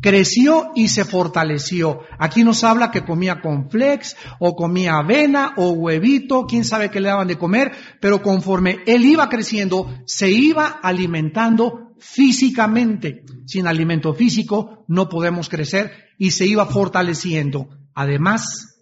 Creció 0.00 0.72
y 0.74 0.88
se 0.88 1.04
fortaleció. 1.04 2.00
Aquí 2.18 2.42
nos 2.42 2.64
habla 2.64 2.90
que 2.90 3.04
comía 3.04 3.42
flex 3.68 4.16
o 4.38 4.56
comía 4.56 4.96
avena 4.98 5.52
o 5.56 5.70
huevito, 5.70 6.46
quién 6.46 6.64
sabe 6.64 6.90
qué 6.90 7.00
le 7.00 7.08
daban 7.08 7.28
de 7.28 7.36
comer, 7.36 7.72
pero 8.00 8.22
conforme 8.22 8.78
él 8.86 9.04
iba 9.04 9.28
creciendo, 9.28 9.92
se 10.06 10.30
iba 10.30 10.80
alimentando 10.82 11.94
físicamente. 11.98 13.24
Sin 13.46 13.66
alimento 13.66 14.14
físico 14.14 14.84
no 14.88 15.08
podemos 15.08 15.48
crecer 15.48 15.92
y 16.18 16.30
se 16.30 16.46
iba 16.46 16.64
fortaleciendo. 16.64 17.68
Además, 17.94 18.78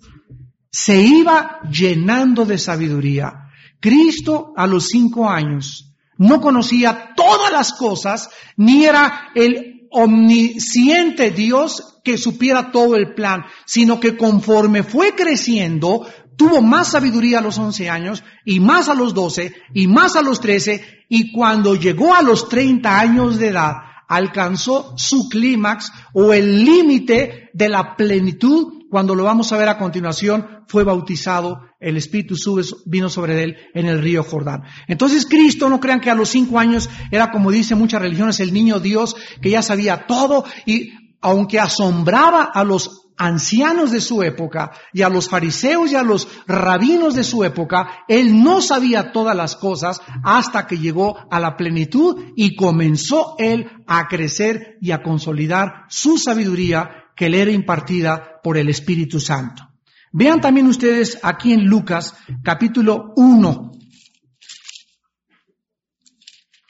se 0.70 1.00
iba 1.02 1.60
llenando 1.68 2.44
de 2.44 2.58
sabiduría. 2.58 3.50
Cristo 3.80 4.52
a 4.56 4.66
los 4.66 4.86
cinco 4.86 5.28
años 5.28 5.96
no 6.16 6.40
conocía 6.40 7.12
todas 7.16 7.52
las 7.52 7.72
cosas, 7.72 8.30
ni 8.56 8.84
era 8.84 9.30
el 9.34 9.77
omnisciente 9.90 11.30
Dios 11.30 12.00
que 12.04 12.18
supiera 12.18 12.70
todo 12.70 12.96
el 12.96 13.14
plan, 13.14 13.44
sino 13.66 14.00
que 14.00 14.16
conforme 14.16 14.82
fue 14.82 15.14
creciendo, 15.14 16.06
tuvo 16.36 16.62
más 16.62 16.92
sabiduría 16.92 17.40
a 17.40 17.42
los 17.42 17.58
11 17.58 17.90
años, 17.90 18.22
y 18.44 18.60
más 18.60 18.88
a 18.88 18.94
los 18.94 19.12
12, 19.12 19.54
y 19.74 19.86
más 19.88 20.16
a 20.16 20.22
los 20.22 20.40
13, 20.40 21.04
y 21.08 21.32
cuando 21.32 21.74
llegó 21.74 22.14
a 22.14 22.22
los 22.22 22.48
30 22.48 22.98
años 22.98 23.38
de 23.38 23.48
edad, 23.48 23.74
alcanzó 24.08 24.94
su 24.96 25.28
clímax 25.28 25.92
o 26.14 26.32
el 26.32 26.64
límite 26.64 27.50
de 27.52 27.68
la 27.68 27.96
plenitud 27.96 28.77
cuando 28.90 29.14
lo 29.14 29.24
vamos 29.24 29.52
a 29.52 29.56
ver 29.56 29.68
a 29.68 29.78
continuación, 29.78 30.64
fue 30.66 30.84
bautizado, 30.84 31.62
el 31.80 31.96
Espíritu 31.96 32.36
sube, 32.36 32.62
vino 32.86 33.08
sobre 33.08 33.42
él 33.42 33.56
en 33.74 33.86
el 33.86 34.02
río 34.02 34.22
Jordán. 34.22 34.62
Entonces 34.86 35.26
Cristo, 35.26 35.68
no 35.68 35.80
crean 35.80 36.00
que 36.00 36.10
a 36.10 36.14
los 36.14 36.30
cinco 36.30 36.58
años 36.58 36.88
era 37.10 37.30
como 37.30 37.50
dicen 37.50 37.78
muchas 37.78 38.02
religiones, 38.02 38.40
el 38.40 38.52
niño 38.52 38.80
Dios 38.80 39.16
que 39.40 39.50
ya 39.50 39.62
sabía 39.62 40.06
todo 40.06 40.44
y 40.66 40.92
aunque 41.20 41.58
asombraba 41.58 42.44
a 42.44 42.64
los 42.64 43.08
ancianos 43.18 43.90
de 43.90 44.00
su 44.00 44.22
época 44.22 44.70
y 44.92 45.02
a 45.02 45.08
los 45.08 45.28
fariseos 45.28 45.90
y 45.90 45.96
a 45.96 46.02
los 46.02 46.28
rabinos 46.46 47.14
de 47.14 47.24
su 47.24 47.44
época, 47.44 48.04
él 48.06 48.42
no 48.42 48.62
sabía 48.62 49.12
todas 49.12 49.36
las 49.36 49.56
cosas 49.56 50.00
hasta 50.22 50.66
que 50.66 50.78
llegó 50.78 51.16
a 51.30 51.40
la 51.40 51.56
plenitud 51.56 52.32
y 52.36 52.54
comenzó 52.54 53.34
él 53.38 53.68
a 53.86 54.06
crecer 54.06 54.78
y 54.80 54.92
a 54.92 55.02
consolidar 55.02 55.84
su 55.88 56.16
sabiduría 56.16 57.07
que 57.18 57.28
le 57.28 57.42
era 57.42 57.50
impartida 57.50 58.40
por 58.44 58.56
el 58.56 58.68
Espíritu 58.68 59.18
Santo. 59.18 59.68
Vean 60.12 60.40
también 60.40 60.68
ustedes 60.68 61.18
aquí 61.22 61.52
en 61.52 61.64
Lucas 61.64 62.14
capítulo 62.44 63.12
1, 63.16 63.72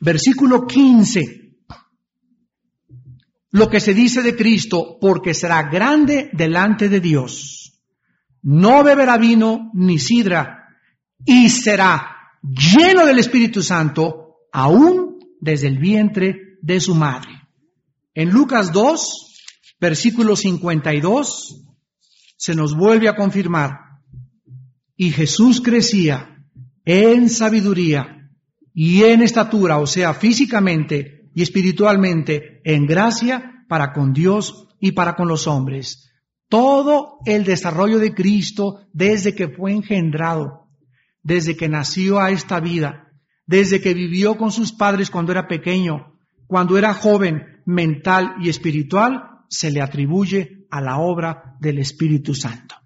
versículo 0.00 0.66
15, 0.66 1.54
lo 3.50 3.68
que 3.68 3.78
se 3.78 3.92
dice 3.92 4.22
de 4.22 4.34
Cristo, 4.34 4.96
porque 4.98 5.34
será 5.34 5.64
grande 5.64 6.30
delante 6.32 6.88
de 6.88 7.00
Dios. 7.00 7.82
No 8.40 8.82
beberá 8.82 9.18
vino 9.18 9.70
ni 9.74 9.98
sidra 9.98 10.66
y 11.26 11.50
será 11.50 12.16
lleno 12.42 13.04
del 13.04 13.18
Espíritu 13.18 13.62
Santo 13.62 14.46
aún 14.50 15.18
desde 15.40 15.66
el 15.68 15.78
vientre 15.78 16.56
de 16.62 16.80
su 16.80 16.94
madre. 16.94 17.32
En 18.14 18.30
Lucas 18.30 18.72
2, 18.72 19.27
versículo 19.80 20.36
52, 20.36 21.64
se 22.36 22.54
nos 22.54 22.76
vuelve 22.76 23.08
a 23.08 23.16
confirmar. 23.16 23.78
Y 24.96 25.10
Jesús 25.10 25.60
crecía 25.60 26.44
en 26.84 27.28
sabiduría 27.28 28.30
y 28.74 29.02
en 29.04 29.22
estatura, 29.22 29.78
o 29.78 29.86
sea, 29.86 30.14
físicamente 30.14 31.28
y 31.34 31.42
espiritualmente, 31.42 32.60
en 32.64 32.86
gracia 32.86 33.64
para 33.68 33.92
con 33.92 34.12
Dios 34.12 34.68
y 34.80 34.92
para 34.92 35.14
con 35.14 35.28
los 35.28 35.46
hombres. 35.46 36.10
Todo 36.48 37.18
el 37.26 37.44
desarrollo 37.44 37.98
de 37.98 38.14
Cristo 38.14 38.86
desde 38.92 39.34
que 39.34 39.48
fue 39.48 39.72
engendrado, 39.72 40.68
desde 41.22 41.56
que 41.56 41.68
nació 41.68 42.20
a 42.20 42.30
esta 42.30 42.58
vida, 42.60 43.12
desde 43.46 43.80
que 43.80 43.94
vivió 43.94 44.36
con 44.36 44.50
sus 44.50 44.72
padres 44.72 45.10
cuando 45.10 45.32
era 45.32 45.46
pequeño, 45.46 46.18
cuando 46.46 46.78
era 46.78 46.94
joven, 46.94 47.62
mental 47.66 48.36
y 48.40 48.48
espiritual, 48.48 49.37
se 49.48 49.70
le 49.70 49.80
atribuye 49.80 50.66
a 50.70 50.80
la 50.80 50.98
obra 50.98 51.56
del 51.60 51.78
Espíritu 51.78 52.34
Santo. 52.34 52.76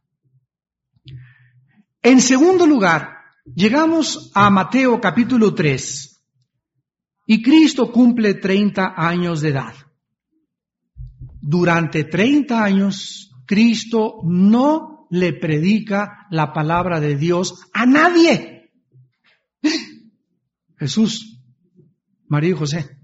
En 2.03 2.20
segundo 2.20 2.66
lugar, 2.66 3.16
llegamos 3.55 4.31
a 4.35 4.51
Mateo 4.51 5.01
capítulo 5.01 5.55
3 5.55 6.25
y 7.27 7.42
Cristo 7.42 7.92
cumple 7.92 8.35
30 8.35 8.94
años 8.96 9.40
de 9.40 9.51
edad. 9.51 9.75
Durante 11.40 12.05
30 12.05 12.62
años, 12.62 13.31
Cristo 13.46 14.20
no 14.25 15.07
le 15.11 15.33
predica 15.33 16.27
la 16.31 16.53
palabra 16.53 17.01
de 17.01 17.16
Dios 17.16 17.68
a 17.72 17.85
nadie. 17.87 18.72
Jesús, 20.79 21.40
María 22.27 22.51
y 22.51 22.55
José. 22.55 23.02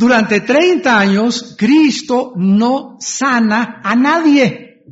Durante 0.00 0.40
30 0.40 0.98
años, 0.98 1.54
Cristo 1.58 2.32
no 2.34 2.96
sana 3.00 3.82
a 3.84 3.94
nadie. 3.94 4.86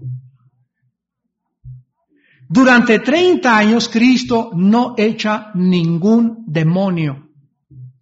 Durante 2.46 2.98
30 2.98 3.56
años, 3.56 3.88
Cristo 3.88 4.50
no 4.54 4.92
echa 4.98 5.50
ningún 5.54 6.44
demonio. 6.46 7.30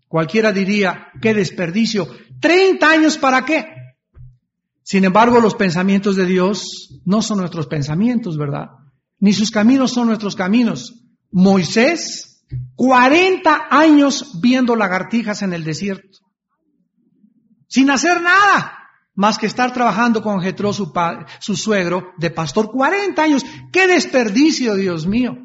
Cualquiera 0.08 0.50
diría, 0.50 1.06
qué 1.22 1.32
desperdicio. 1.32 2.08
30 2.40 2.90
años 2.90 3.18
para 3.18 3.44
qué? 3.44 3.68
Sin 4.82 5.04
embargo, 5.04 5.40
los 5.40 5.54
pensamientos 5.54 6.16
de 6.16 6.26
Dios 6.26 7.00
no 7.04 7.22
son 7.22 7.38
nuestros 7.38 7.68
pensamientos, 7.68 8.36
¿verdad? 8.36 8.70
Ni 9.20 9.32
sus 9.32 9.52
caminos 9.52 9.92
son 9.92 10.08
nuestros 10.08 10.34
caminos. 10.34 11.04
Moisés, 11.30 12.44
40 12.74 13.68
años 13.70 14.40
viendo 14.42 14.74
lagartijas 14.74 15.42
en 15.42 15.52
el 15.52 15.62
desierto 15.62 16.25
sin 17.76 17.90
hacer 17.90 18.22
nada 18.22 18.72
más 19.14 19.36
que 19.36 19.44
estar 19.44 19.70
trabajando 19.70 20.22
con 20.22 20.40
Jetro, 20.40 20.72
su, 20.72 20.90
su 21.40 21.56
suegro, 21.56 22.14
de 22.16 22.30
pastor, 22.30 22.70
40 22.70 23.22
años. 23.22 23.44
¡Qué 23.70 23.86
desperdicio, 23.86 24.76
Dios 24.76 25.06
mío! 25.06 25.36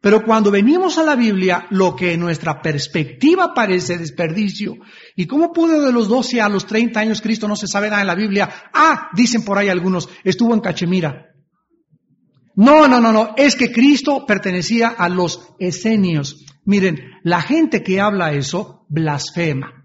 Pero 0.00 0.22
cuando 0.22 0.52
venimos 0.52 0.96
a 0.96 1.02
la 1.02 1.16
Biblia, 1.16 1.66
lo 1.70 1.96
que 1.96 2.12
en 2.12 2.20
nuestra 2.20 2.62
perspectiva 2.62 3.52
parece 3.52 3.98
desperdicio, 3.98 4.76
¿y 5.16 5.26
cómo 5.26 5.52
pudo 5.52 5.82
de 5.82 5.92
los 5.92 6.06
12 6.06 6.40
a 6.40 6.48
los 6.48 6.66
30 6.66 7.00
años 7.00 7.20
Cristo 7.20 7.48
no 7.48 7.56
se 7.56 7.66
sabe 7.66 7.90
nada 7.90 8.02
en 8.02 8.06
la 8.06 8.14
Biblia? 8.14 8.48
Ah, 8.72 9.08
dicen 9.12 9.44
por 9.44 9.58
ahí 9.58 9.68
algunos, 9.68 10.08
estuvo 10.22 10.54
en 10.54 10.60
Cachemira. 10.60 11.32
No, 12.54 12.86
no, 12.86 13.00
no, 13.00 13.10
no, 13.10 13.34
es 13.36 13.56
que 13.56 13.72
Cristo 13.72 14.24
pertenecía 14.24 14.90
a 14.90 15.08
los 15.08 15.48
esenios. 15.58 16.44
Miren, 16.64 17.00
la 17.24 17.42
gente 17.42 17.82
que 17.82 18.00
habla 18.00 18.32
eso 18.34 18.86
blasfema. 18.88 19.82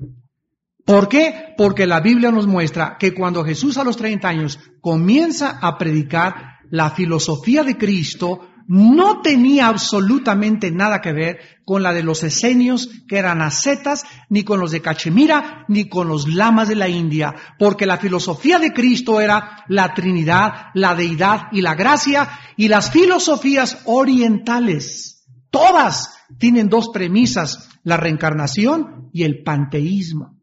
¿Por 0.85 1.07
qué? 1.07 1.53
Porque 1.57 1.85
la 1.85 1.99
Biblia 1.99 2.31
nos 2.31 2.47
muestra 2.47 2.97
que 2.99 3.13
cuando 3.13 3.43
Jesús 3.43 3.77
a 3.77 3.83
los 3.83 3.97
30 3.97 4.27
años 4.27 4.59
comienza 4.81 5.59
a 5.61 5.77
predicar, 5.77 6.59
la 6.69 6.91
filosofía 6.91 7.63
de 7.63 7.77
Cristo 7.77 8.47
no 8.67 9.21
tenía 9.21 9.67
absolutamente 9.67 10.71
nada 10.71 11.01
que 11.01 11.11
ver 11.11 11.39
con 11.65 11.83
la 11.83 11.93
de 11.93 12.03
los 12.03 12.23
esenios, 12.23 12.89
que 13.07 13.17
eran 13.17 13.41
ascetas, 13.41 14.05
ni 14.29 14.43
con 14.43 14.59
los 14.59 14.71
de 14.71 14.81
Cachemira, 14.81 15.65
ni 15.67 15.89
con 15.89 16.07
los 16.07 16.27
lamas 16.27 16.69
de 16.69 16.75
la 16.75 16.87
India, 16.87 17.35
porque 17.59 17.85
la 17.85 17.97
filosofía 17.97 18.59
de 18.59 18.71
Cristo 18.71 19.19
era 19.19 19.65
la 19.67 19.93
Trinidad, 19.93 20.67
la 20.73 20.95
deidad 20.95 21.47
y 21.51 21.61
la 21.61 21.75
gracia, 21.75 22.29
y 22.55 22.69
las 22.69 22.91
filosofías 22.91 23.79
orientales, 23.85 25.27
todas 25.49 26.13
tienen 26.37 26.69
dos 26.69 26.89
premisas, 26.93 27.69
la 27.83 27.97
reencarnación 27.97 29.09
y 29.11 29.23
el 29.23 29.43
panteísmo. 29.43 30.40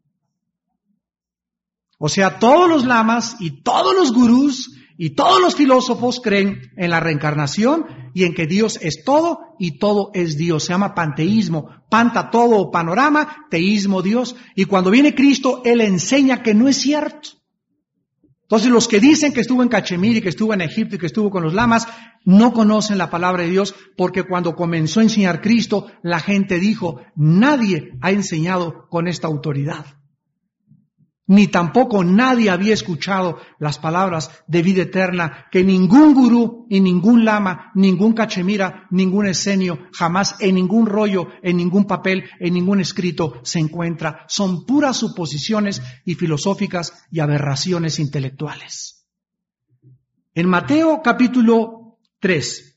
O 1.99 2.07
sea, 2.07 2.39
todos 2.39 2.69
los 2.69 2.85
lamas 2.85 3.35
y 3.41 3.61
todos 3.61 3.93
los 3.93 4.13
gurús 4.13 4.71
y 4.97 5.11
todos 5.11 5.41
los 5.41 5.55
filósofos 5.55 6.21
creen 6.23 6.71
en 6.77 6.91
la 6.91 7.01
reencarnación 7.01 7.85
y 8.13 8.23
en 8.23 8.33
que 8.33 8.47
Dios 8.47 8.79
es 8.81 9.03
todo 9.03 9.55
y 9.59 9.79
todo 9.79 10.09
es 10.13 10.37
Dios. 10.37 10.63
Se 10.63 10.73
llama 10.73 10.95
panteísmo. 10.95 11.69
Panta 11.89 12.31
todo 12.31 12.71
panorama, 12.71 13.45
teísmo 13.49 14.01
Dios. 14.01 14.37
Y 14.55 14.63
cuando 14.63 14.91
viene 14.91 15.13
Cristo, 15.13 15.61
Él 15.65 15.81
enseña 15.81 16.41
que 16.41 16.53
no 16.53 16.69
es 16.69 16.77
cierto. 16.77 17.31
Entonces 18.43 18.69
los 18.69 18.87
que 18.87 19.01
dicen 19.01 19.33
que 19.33 19.41
estuvo 19.41 19.61
en 19.61 19.69
Cachemir 19.69 20.17
y 20.17 20.21
que 20.21 20.29
estuvo 20.29 20.53
en 20.53 20.61
Egipto 20.61 20.95
y 20.95 20.99
que 20.99 21.05
estuvo 21.05 21.29
con 21.29 21.43
los 21.43 21.53
lamas, 21.53 21.85
no 22.23 22.53
conocen 22.53 22.97
la 22.97 23.09
palabra 23.09 23.43
de 23.43 23.49
Dios 23.49 23.75
porque 23.97 24.23
cuando 24.23 24.55
comenzó 24.55 25.01
a 25.01 25.03
enseñar 25.03 25.41
Cristo, 25.41 25.87
la 26.01 26.19
gente 26.19 26.59
dijo, 26.59 27.01
nadie 27.15 27.91
ha 28.01 28.11
enseñado 28.11 28.87
con 28.89 29.07
esta 29.09 29.27
autoridad 29.27 29.98
ni 31.29 31.47
tampoco 31.47 32.03
nadie 32.03 32.49
había 32.49 32.73
escuchado 32.73 33.37
las 33.59 33.77
palabras 33.77 34.31
de 34.47 34.63
vida 34.63 34.81
eterna 34.81 35.45
que 35.51 35.63
ningún 35.63 36.15
gurú 36.15 36.65
y 36.71 36.81
ningún 36.81 37.23
lama, 37.23 37.71
ningún 37.75 38.13
cachemira, 38.13 38.87
ningún 38.89 39.27
esenio, 39.27 39.77
jamás 39.93 40.35
en 40.39 40.55
ningún 40.55 40.87
rollo, 40.87 41.27
en 41.43 41.57
ningún 41.57 41.85
papel, 41.85 42.23
en 42.39 42.55
ningún 42.55 42.79
escrito 42.79 43.35
se 43.43 43.59
encuentra. 43.59 44.25
Son 44.27 44.65
puras 44.65 44.97
suposiciones 44.97 45.83
y 46.03 46.15
filosóficas 46.15 47.05
y 47.11 47.19
aberraciones 47.19 47.99
intelectuales. 47.99 49.05
En 50.33 50.49
Mateo 50.49 51.01
capítulo 51.03 51.99
3 52.21 52.75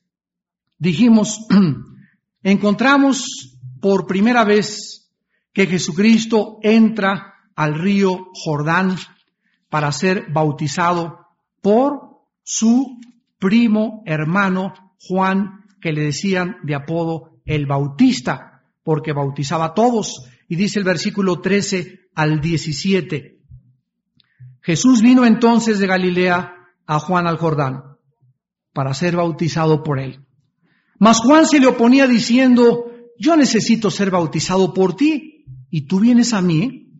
dijimos, 0.76 1.46
encontramos 2.42 3.58
por 3.80 4.06
primera 4.06 4.44
vez 4.44 5.10
que 5.54 5.66
Jesucristo 5.66 6.58
entra 6.62 7.31
al 7.56 7.74
río 7.74 8.28
Jordán 8.32 8.96
para 9.68 9.92
ser 9.92 10.30
bautizado 10.32 11.26
por 11.60 12.20
su 12.42 13.00
primo 13.38 14.02
hermano 14.06 14.74
Juan, 15.00 15.64
que 15.80 15.92
le 15.92 16.02
decían 16.02 16.56
de 16.62 16.74
apodo 16.74 17.40
el 17.44 17.66
Bautista, 17.66 18.62
porque 18.84 19.12
bautizaba 19.12 19.66
a 19.66 19.74
todos. 19.74 20.26
Y 20.48 20.56
dice 20.56 20.78
el 20.78 20.84
versículo 20.84 21.40
13 21.40 22.10
al 22.14 22.40
17. 22.40 23.38
Jesús 24.60 25.02
vino 25.02 25.24
entonces 25.24 25.78
de 25.78 25.86
Galilea 25.86 26.54
a 26.86 26.98
Juan 26.98 27.26
al 27.26 27.36
Jordán 27.36 27.82
para 28.72 28.94
ser 28.94 29.16
bautizado 29.16 29.82
por 29.82 29.98
él. 29.98 30.24
Mas 30.98 31.18
Juan 31.18 31.46
se 31.46 31.58
le 31.58 31.66
oponía 31.66 32.06
diciendo, 32.06 32.86
yo 33.18 33.36
necesito 33.36 33.90
ser 33.90 34.10
bautizado 34.10 34.72
por 34.72 34.94
ti 34.94 35.44
y 35.70 35.86
tú 35.86 36.00
vienes 36.00 36.32
a 36.32 36.40
mí. 36.40 36.91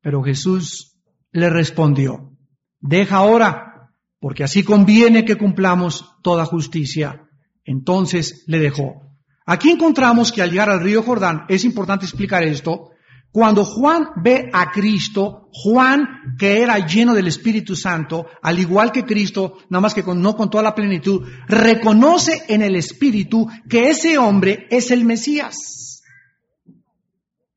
Pero 0.00 0.22
Jesús 0.22 0.98
le 1.32 1.50
respondió, 1.50 2.36
deja 2.80 3.16
ahora, 3.16 3.92
porque 4.18 4.44
así 4.44 4.62
conviene 4.62 5.24
que 5.24 5.36
cumplamos 5.36 6.16
toda 6.22 6.44
justicia. 6.44 7.28
Entonces 7.64 8.44
le 8.46 8.58
dejó. 8.58 9.02
Aquí 9.46 9.70
encontramos 9.70 10.32
que 10.32 10.42
al 10.42 10.50
llegar 10.50 10.70
al 10.70 10.80
río 10.80 11.02
Jordán, 11.02 11.44
es 11.48 11.64
importante 11.64 12.04
explicar 12.04 12.42
esto, 12.42 12.90
cuando 13.32 13.64
Juan 13.64 14.08
ve 14.16 14.50
a 14.52 14.72
Cristo, 14.72 15.48
Juan, 15.52 16.36
que 16.36 16.62
era 16.62 16.84
lleno 16.84 17.14
del 17.14 17.28
Espíritu 17.28 17.76
Santo, 17.76 18.26
al 18.42 18.58
igual 18.58 18.90
que 18.90 19.04
Cristo, 19.04 19.58
nada 19.68 19.80
más 19.80 19.94
que 19.94 20.02
no 20.02 20.36
con 20.36 20.50
toda 20.50 20.64
la 20.64 20.74
plenitud, 20.74 21.26
reconoce 21.46 22.42
en 22.48 22.62
el 22.62 22.74
Espíritu 22.74 23.48
que 23.68 23.90
ese 23.90 24.18
hombre 24.18 24.66
es 24.70 24.90
el 24.90 25.04
Mesías. 25.04 25.99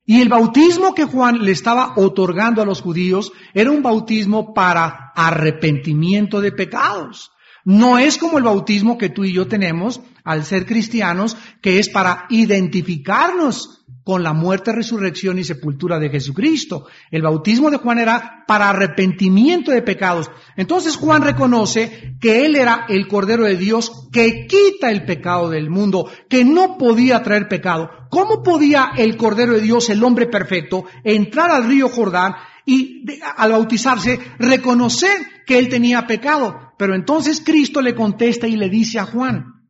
Y 0.06 0.20
el 0.20 0.28
bautismo 0.28 0.94
que 0.94 1.04
Juan 1.04 1.44
le 1.44 1.52
estaba 1.52 1.94
otorgando 1.96 2.60
a 2.60 2.66
los 2.66 2.82
judíos 2.82 3.32
era 3.54 3.70
un 3.70 3.82
bautismo 3.82 4.52
para 4.52 5.12
arrepentimiento 5.14 6.40
de 6.40 6.52
pecados. 6.52 7.30
No 7.64 7.98
es 7.98 8.18
como 8.18 8.38
el 8.38 8.44
bautismo 8.44 8.98
que 8.98 9.08
tú 9.08 9.24
y 9.24 9.32
yo 9.32 9.48
tenemos 9.48 10.02
al 10.22 10.44
ser 10.44 10.66
cristianos, 10.66 11.36
que 11.60 11.78
es 11.78 11.88
para 11.88 12.26
identificarnos 12.28 13.84
con 14.04 14.22
la 14.22 14.34
muerte, 14.34 14.70
resurrección 14.70 15.38
y 15.38 15.44
sepultura 15.44 15.98
de 15.98 16.10
Jesucristo. 16.10 16.86
El 17.10 17.22
bautismo 17.22 17.70
de 17.70 17.78
Juan 17.78 17.98
era 17.98 18.44
para 18.46 18.68
arrepentimiento 18.68 19.70
de 19.70 19.80
pecados. 19.80 20.30
Entonces 20.56 20.96
Juan 20.96 21.22
reconoce 21.22 22.16
que 22.20 22.44
él 22.44 22.54
era 22.54 22.84
el 22.88 23.08
Cordero 23.08 23.44
de 23.44 23.56
Dios 23.56 24.08
que 24.12 24.46
quita 24.46 24.90
el 24.90 25.06
pecado 25.06 25.48
del 25.48 25.70
mundo, 25.70 26.10
que 26.28 26.44
no 26.44 26.76
podía 26.76 27.22
traer 27.22 27.48
pecado. 27.48 27.90
¿Cómo 28.10 28.42
podía 28.42 28.92
el 28.96 29.16
Cordero 29.16 29.54
de 29.54 29.62
Dios, 29.62 29.88
el 29.88 30.04
hombre 30.04 30.26
perfecto, 30.26 30.84
entrar 31.02 31.50
al 31.50 31.66
río 31.66 31.88
Jordán 31.88 32.34
y 32.66 33.06
al 33.36 33.52
bautizarse 33.52 34.20
reconocer 34.38 35.44
que 35.46 35.58
él 35.58 35.70
tenía 35.70 36.06
pecado? 36.06 36.63
Pero 36.78 36.94
entonces 36.94 37.42
Cristo 37.44 37.80
le 37.80 37.94
contesta 37.94 38.46
y 38.46 38.56
le 38.56 38.68
dice 38.68 38.98
a 38.98 39.04
Juan, 39.04 39.68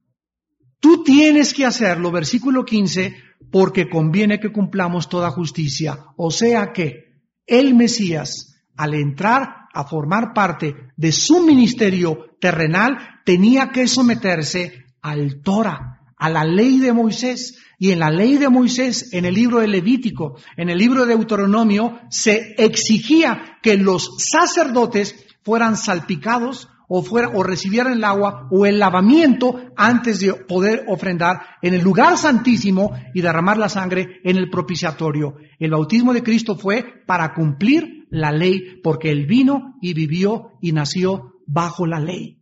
tú 0.80 1.02
tienes 1.02 1.52
que 1.54 1.64
hacerlo, 1.64 2.10
versículo 2.10 2.64
15, 2.64 3.14
porque 3.50 3.88
conviene 3.88 4.40
que 4.40 4.52
cumplamos 4.52 5.08
toda 5.08 5.30
justicia. 5.30 6.06
O 6.16 6.30
sea 6.30 6.72
que 6.72 7.22
el 7.46 7.74
Mesías, 7.74 8.56
al 8.76 8.94
entrar 8.94 9.68
a 9.72 9.84
formar 9.84 10.32
parte 10.32 10.74
de 10.96 11.12
su 11.12 11.42
ministerio 11.42 12.36
terrenal, 12.40 13.20
tenía 13.24 13.70
que 13.70 13.86
someterse 13.86 14.84
al 15.02 15.42
Torah, 15.42 16.00
a 16.16 16.30
la 16.30 16.44
ley 16.44 16.78
de 16.78 16.92
Moisés. 16.92 17.58
Y 17.78 17.90
en 17.90 17.98
la 17.98 18.10
ley 18.10 18.38
de 18.38 18.48
Moisés, 18.48 19.12
en 19.12 19.24
el 19.24 19.34
libro 19.34 19.60
de 19.60 19.68
Levítico, 19.68 20.36
en 20.56 20.70
el 20.70 20.78
libro 20.78 21.04
de 21.04 21.16
Deuteronomio, 21.16 22.00
se 22.08 22.54
exigía 22.56 23.58
que 23.62 23.76
los 23.76 24.16
sacerdotes 24.18 25.14
fueran 25.42 25.76
salpicados 25.76 26.68
o 26.88 27.02
fuera 27.02 27.28
o 27.28 27.42
recibieran 27.42 27.94
el 27.94 28.04
agua 28.04 28.48
o 28.50 28.66
el 28.66 28.78
lavamiento 28.78 29.72
antes 29.76 30.20
de 30.20 30.34
poder 30.34 30.84
ofrendar 30.88 31.40
en 31.62 31.74
el 31.74 31.82
lugar 31.82 32.18
santísimo 32.18 32.92
y 33.14 33.20
derramar 33.20 33.58
la 33.58 33.68
sangre 33.68 34.20
en 34.22 34.36
el 34.36 34.50
propiciatorio. 34.50 35.36
El 35.58 35.70
bautismo 35.70 36.12
de 36.12 36.22
Cristo 36.22 36.56
fue 36.56 36.84
para 37.06 37.34
cumplir 37.34 38.06
la 38.10 38.30
ley, 38.32 38.80
porque 38.82 39.10
él 39.10 39.26
vino 39.26 39.74
y 39.80 39.94
vivió 39.94 40.52
y 40.60 40.72
nació 40.72 41.34
bajo 41.46 41.86
la 41.86 42.00
ley. 42.00 42.40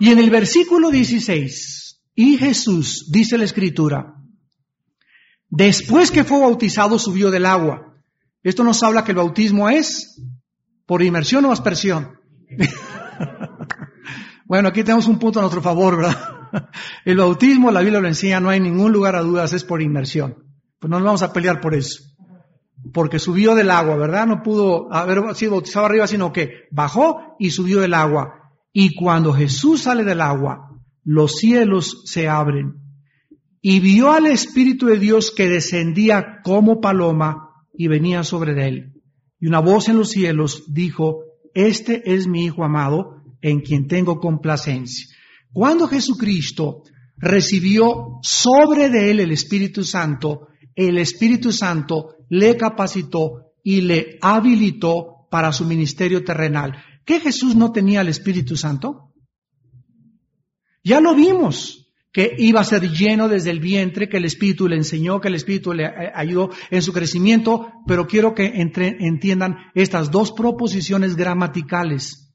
Y 0.00 0.10
en 0.10 0.18
el 0.18 0.30
versículo 0.30 0.90
16, 0.90 2.00
y 2.14 2.36
Jesús, 2.36 3.10
dice 3.10 3.36
la 3.36 3.44
escritura, 3.44 4.14
después 5.48 6.10
que 6.10 6.24
fue 6.24 6.40
bautizado 6.40 6.98
subió 6.98 7.30
del 7.30 7.46
agua. 7.46 7.96
Esto 8.42 8.62
nos 8.62 8.82
habla 8.82 9.04
que 9.04 9.12
el 9.12 9.18
bautismo 9.18 9.68
es 9.68 10.22
por 10.86 11.02
inmersión 11.02 11.44
o 11.44 11.52
aspersión. 11.52 12.17
bueno, 14.46 14.68
aquí 14.68 14.82
tenemos 14.82 15.06
un 15.06 15.18
punto 15.18 15.38
a 15.38 15.42
nuestro 15.42 15.62
favor, 15.62 15.96
¿verdad? 15.96 16.16
El 17.04 17.18
bautismo, 17.18 17.70
la 17.70 17.80
Biblia 17.80 18.00
lo 18.00 18.08
enseña, 18.08 18.40
no 18.40 18.50
hay 18.50 18.60
ningún 18.60 18.92
lugar 18.92 19.16
a 19.16 19.22
dudas, 19.22 19.52
es 19.52 19.64
por 19.64 19.82
inmersión. 19.82 20.44
Pues 20.78 20.90
no 20.90 20.98
nos 20.98 21.06
vamos 21.06 21.22
a 21.22 21.32
pelear 21.32 21.60
por 21.60 21.74
eso. 21.74 22.02
Porque 22.92 23.18
subió 23.18 23.54
del 23.54 23.70
agua, 23.70 23.96
¿verdad? 23.96 24.26
No 24.26 24.42
pudo 24.42 24.92
haber 24.92 25.34
sido 25.34 25.52
bautizado 25.52 25.86
arriba, 25.86 26.06
sino 26.06 26.32
que 26.32 26.68
bajó 26.70 27.36
y 27.38 27.50
subió 27.50 27.80
del 27.80 27.94
agua. 27.94 28.52
Y 28.72 28.94
cuando 28.94 29.32
Jesús 29.32 29.82
sale 29.82 30.04
del 30.04 30.20
agua, 30.20 30.70
los 31.04 31.36
cielos 31.36 32.02
se 32.04 32.28
abren. 32.28 32.74
Y 33.60 33.80
vio 33.80 34.12
al 34.12 34.26
Espíritu 34.26 34.86
de 34.86 34.98
Dios 34.98 35.32
que 35.32 35.48
descendía 35.48 36.40
como 36.44 36.80
paloma 36.80 37.48
y 37.74 37.88
venía 37.88 38.22
sobre 38.22 38.68
él. 38.68 38.92
Y 39.40 39.48
una 39.48 39.60
voz 39.60 39.88
en 39.88 39.98
los 39.98 40.10
cielos 40.10 40.64
dijo, 40.68 41.24
este 41.66 42.14
es 42.14 42.26
mi 42.26 42.44
Hijo 42.44 42.62
amado 42.62 43.22
en 43.42 43.60
quien 43.60 43.88
tengo 43.88 44.20
complacencia. 44.20 45.06
Cuando 45.52 45.88
Jesucristo 45.88 46.84
recibió 47.16 48.18
sobre 48.22 48.88
de 48.88 49.10
él 49.10 49.20
el 49.20 49.32
Espíritu 49.32 49.82
Santo, 49.82 50.48
el 50.76 50.98
Espíritu 50.98 51.52
Santo 51.52 52.14
le 52.28 52.56
capacitó 52.56 53.52
y 53.64 53.80
le 53.80 54.18
habilitó 54.22 55.26
para 55.30 55.52
su 55.52 55.64
ministerio 55.64 56.22
terrenal. 56.22 56.82
¿Qué 57.04 57.18
Jesús 57.18 57.56
no 57.56 57.72
tenía 57.72 58.02
el 58.02 58.08
Espíritu 58.08 58.56
Santo? 58.56 59.12
Ya 60.84 61.00
lo 61.00 61.14
vimos 61.14 61.77
que 62.12 62.34
iba 62.38 62.60
a 62.60 62.64
ser 62.64 62.90
lleno 62.90 63.28
desde 63.28 63.50
el 63.50 63.60
vientre, 63.60 64.08
que 64.08 64.16
el 64.16 64.24
Espíritu 64.24 64.66
le 64.66 64.76
enseñó, 64.76 65.20
que 65.20 65.28
el 65.28 65.34
Espíritu 65.34 65.72
le 65.72 65.84
eh, 65.84 66.12
ayudó 66.14 66.50
en 66.70 66.82
su 66.82 66.92
crecimiento, 66.92 67.72
pero 67.86 68.06
quiero 68.06 68.34
que 68.34 68.46
entiendan 68.54 69.56
estas 69.74 70.10
dos 70.10 70.32
proposiciones 70.32 71.16
gramaticales. 71.16 72.34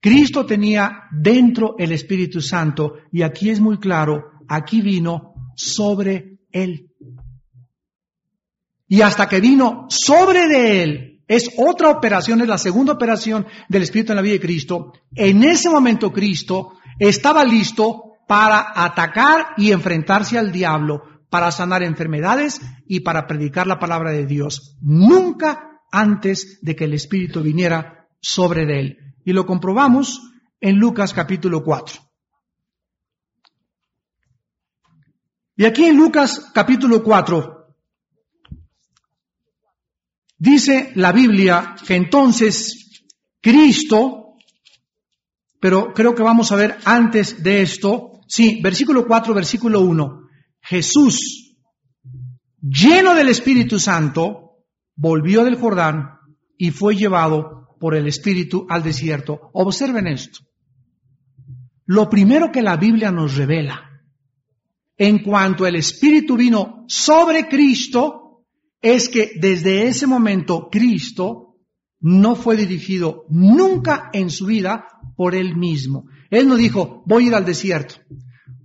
Cristo 0.00 0.44
tenía 0.44 1.04
dentro 1.10 1.74
el 1.78 1.92
Espíritu 1.92 2.40
Santo 2.40 2.94
y 3.10 3.22
aquí 3.22 3.50
es 3.50 3.60
muy 3.60 3.78
claro, 3.78 4.32
aquí 4.48 4.82
vino 4.82 5.34
sobre 5.56 6.38
él. 6.52 6.90
Y 8.88 9.00
hasta 9.00 9.28
que 9.28 9.40
vino 9.40 9.86
sobre 9.88 10.46
de 10.46 10.82
él, 10.82 11.22
es 11.26 11.50
otra 11.56 11.90
operación, 11.90 12.40
es 12.40 12.48
la 12.48 12.58
segunda 12.58 12.92
operación 12.92 13.46
del 13.68 13.82
Espíritu 13.82 14.12
en 14.12 14.16
la 14.16 14.22
vida 14.22 14.34
de 14.34 14.40
Cristo. 14.40 14.92
En 15.12 15.42
ese 15.42 15.68
momento 15.70 16.12
Cristo 16.12 16.74
estaba 17.00 17.44
listo 17.44 18.05
para 18.26 18.72
atacar 18.74 19.54
y 19.56 19.72
enfrentarse 19.72 20.38
al 20.38 20.52
diablo, 20.52 21.02
para 21.30 21.50
sanar 21.50 21.82
enfermedades 21.82 22.60
y 22.86 23.00
para 23.00 23.26
predicar 23.26 23.66
la 23.66 23.78
palabra 23.78 24.10
de 24.10 24.26
Dios. 24.26 24.76
Nunca 24.80 25.82
antes 25.92 26.58
de 26.62 26.74
que 26.74 26.84
el 26.84 26.94
Espíritu 26.94 27.42
viniera 27.42 28.08
sobre 28.20 28.62
él. 28.80 29.14
Y 29.24 29.32
lo 29.32 29.46
comprobamos 29.46 30.20
en 30.60 30.76
Lucas 30.76 31.12
capítulo 31.12 31.62
4. 31.62 32.00
Y 35.56 35.64
aquí 35.64 35.84
en 35.84 35.96
Lucas 35.96 36.50
capítulo 36.52 37.02
4 37.02 37.74
dice 40.38 40.92
la 40.96 41.12
Biblia 41.12 41.76
que 41.86 41.94
entonces 41.94 43.02
Cristo 43.40 44.26
pero 45.60 45.92
creo 45.92 46.14
que 46.14 46.22
vamos 46.22 46.52
a 46.52 46.56
ver 46.56 46.78
antes 46.84 47.42
de 47.42 47.62
esto, 47.62 48.15
sí, 48.26 48.60
versículo 48.62 49.06
4, 49.06 49.34
versículo 49.34 49.80
1, 49.80 50.22
Jesús, 50.60 51.56
lleno 52.60 53.14
del 53.14 53.28
Espíritu 53.28 53.78
Santo, 53.78 54.64
volvió 54.96 55.44
del 55.44 55.56
Jordán 55.56 56.18
y 56.56 56.70
fue 56.70 56.96
llevado 56.96 57.76
por 57.78 57.94
el 57.94 58.06
Espíritu 58.06 58.66
al 58.68 58.82
desierto. 58.82 59.50
Observen 59.52 60.06
esto. 60.06 60.40
Lo 61.84 62.08
primero 62.08 62.50
que 62.50 62.62
la 62.62 62.76
Biblia 62.76 63.12
nos 63.12 63.36
revela 63.36 63.86
en 64.96 65.22
cuanto 65.22 65.66
el 65.66 65.76
Espíritu 65.76 66.36
vino 66.36 66.84
sobre 66.88 67.48
Cristo 67.48 68.44
es 68.80 69.08
que 69.08 69.32
desde 69.38 69.86
ese 69.86 70.06
momento 70.06 70.68
Cristo 70.70 71.56
no 72.00 72.34
fue 72.34 72.56
dirigido 72.56 73.24
nunca 73.28 74.10
en 74.12 74.30
su 74.30 74.46
vida 74.46 74.86
por 75.16 75.34
él 75.34 75.56
mismo. 75.56 76.06
Él 76.30 76.48
no 76.48 76.56
dijo, 76.56 77.02
voy 77.06 77.24
a 77.24 77.26
ir 77.28 77.34
al 77.34 77.44
desierto, 77.44 77.96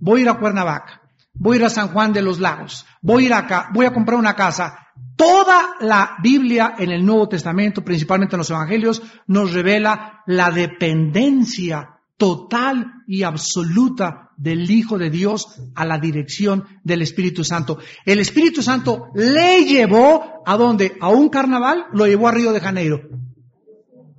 voy 0.00 0.20
a 0.20 0.22
ir 0.22 0.28
a 0.28 0.38
Cuernavaca, 0.38 1.02
voy 1.34 1.56
a 1.56 1.60
ir 1.60 1.64
a 1.66 1.70
San 1.70 1.88
Juan 1.88 2.12
de 2.12 2.22
los 2.22 2.40
Lagos, 2.40 2.86
voy 3.00 3.24
a 3.24 3.26
ir 3.26 3.32
acá, 3.34 3.70
voy 3.72 3.86
a 3.86 3.92
comprar 3.92 4.18
una 4.18 4.34
casa. 4.34 4.78
Toda 5.16 5.74
la 5.80 6.16
Biblia 6.22 6.74
en 6.78 6.90
el 6.90 7.04
Nuevo 7.04 7.28
Testamento, 7.28 7.84
principalmente 7.84 8.34
en 8.34 8.38
los 8.38 8.50
Evangelios, 8.50 9.02
nos 9.26 9.52
revela 9.52 10.22
la 10.26 10.50
dependencia 10.50 12.00
total 12.16 13.02
y 13.06 13.22
absoluta 13.22 14.30
del 14.36 14.70
Hijo 14.70 14.98
de 14.98 15.10
Dios 15.10 15.60
a 15.74 15.84
la 15.84 15.98
dirección 15.98 16.64
del 16.82 17.02
Espíritu 17.02 17.44
Santo. 17.44 17.78
El 18.04 18.18
Espíritu 18.18 18.62
Santo 18.62 19.08
le 19.14 19.64
llevó 19.64 20.42
a 20.44 20.56
donde? 20.56 20.96
A 21.00 21.10
un 21.10 21.28
carnaval, 21.28 21.86
lo 21.92 22.06
llevó 22.06 22.28
a 22.28 22.32
Río 22.32 22.52
de 22.52 22.60
Janeiro. 22.60 23.00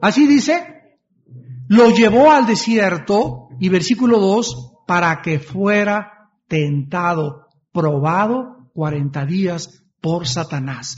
Así 0.01 0.27
dice, 0.27 0.72
lo 1.73 1.89
llevó 1.89 2.31
al 2.31 2.45
desierto 2.45 3.49
y 3.59 3.67
versículo 3.69 4.19
2, 4.19 4.83
para 4.85 5.23
que 5.23 5.39
fuera 5.39 6.29
tentado, 6.47 7.47
probado 7.71 8.69
40 8.75 9.25
días 9.25 9.83
por 9.99 10.27
Satanás. 10.27 10.97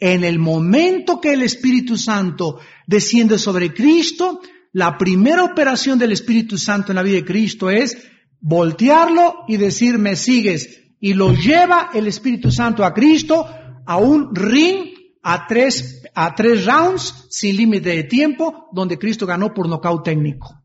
En 0.00 0.24
el 0.24 0.38
momento 0.38 1.20
que 1.20 1.34
el 1.34 1.42
Espíritu 1.42 1.98
Santo 1.98 2.58
desciende 2.86 3.38
sobre 3.38 3.74
Cristo, 3.74 4.40
la 4.72 4.96
primera 4.96 5.44
operación 5.44 5.98
del 5.98 6.12
Espíritu 6.12 6.56
Santo 6.56 6.92
en 6.92 6.96
la 6.96 7.02
vida 7.02 7.16
de 7.16 7.24
Cristo 7.26 7.68
es 7.68 7.94
voltearlo 8.40 9.44
y 9.46 9.58
decir, 9.58 9.98
me 9.98 10.16
sigues. 10.16 10.94
Y 11.00 11.12
lo 11.12 11.34
lleva 11.34 11.90
el 11.92 12.06
Espíritu 12.06 12.50
Santo 12.50 12.82
a 12.82 12.94
Cristo 12.94 13.46
a 13.86 13.98
un 13.98 14.34
ring 14.34 14.86
a 15.22 15.46
tres, 15.46 16.02
a 16.14 16.34
tres 16.34 16.64
rounds 16.64 17.26
sin 17.30 17.56
límite 17.56 17.90
de 17.90 18.04
tiempo, 18.04 18.68
donde 18.72 18.98
Cristo 18.98 19.26
ganó 19.26 19.52
por 19.52 19.68
nocaut 19.68 20.04
técnico. 20.04 20.62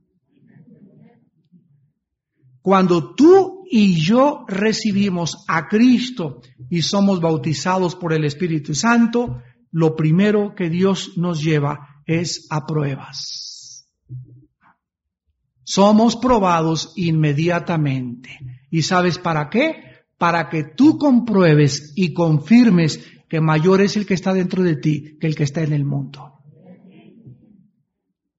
Cuando 2.62 3.16
tú 3.16 3.64
y 3.72 4.00
yo 4.00 4.46
recibimos 4.48 5.44
a 5.48 5.68
Cristo 5.68 6.42
y 6.70 6.82
somos 6.82 7.22
bautizados 7.22 7.96
por 7.96 8.14
el 8.14 8.26
Espíritu 8.26 8.76
Santo, 8.76 9.42
lo 9.72 9.96
primero 9.96 10.54
que 10.56 10.70
Dios 10.70 11.18
nos 11.18 11.42
lleva 11.42 12.02
es 12.06 12.48
a 12.50 12.66
pruebas. 12.66 13.88
Somos 15.64 16.16
probados 16.16 16.94
inmediatamente. 16.96 18.40
¿Y 18.72 18.82
sabes 18.82 19.20
para 19.20 19.50
qué? 19.50 20.04
Para 20.18 20.50
que 20.50 20.64
tú 20.64 20.98
compruebes 20.98 21.94
y 21.96 22.14
confirmes 22.14 23.00
que 23.30 23.40
mayor 23.40 23.82
es 23.82 23.96
el 23.96 24.06
que 24.06 24.16
está 24.16 24.34
dentro 24.34 24.64
de 24.64 24.76
ti 24.76 25.18
que 25.20 25.28
el 25.28 25.36
que 25.36 25.44
está 25.44 25.62
en 25.62 25.74
el 25.74 25.86
mundo. 25.86 26.40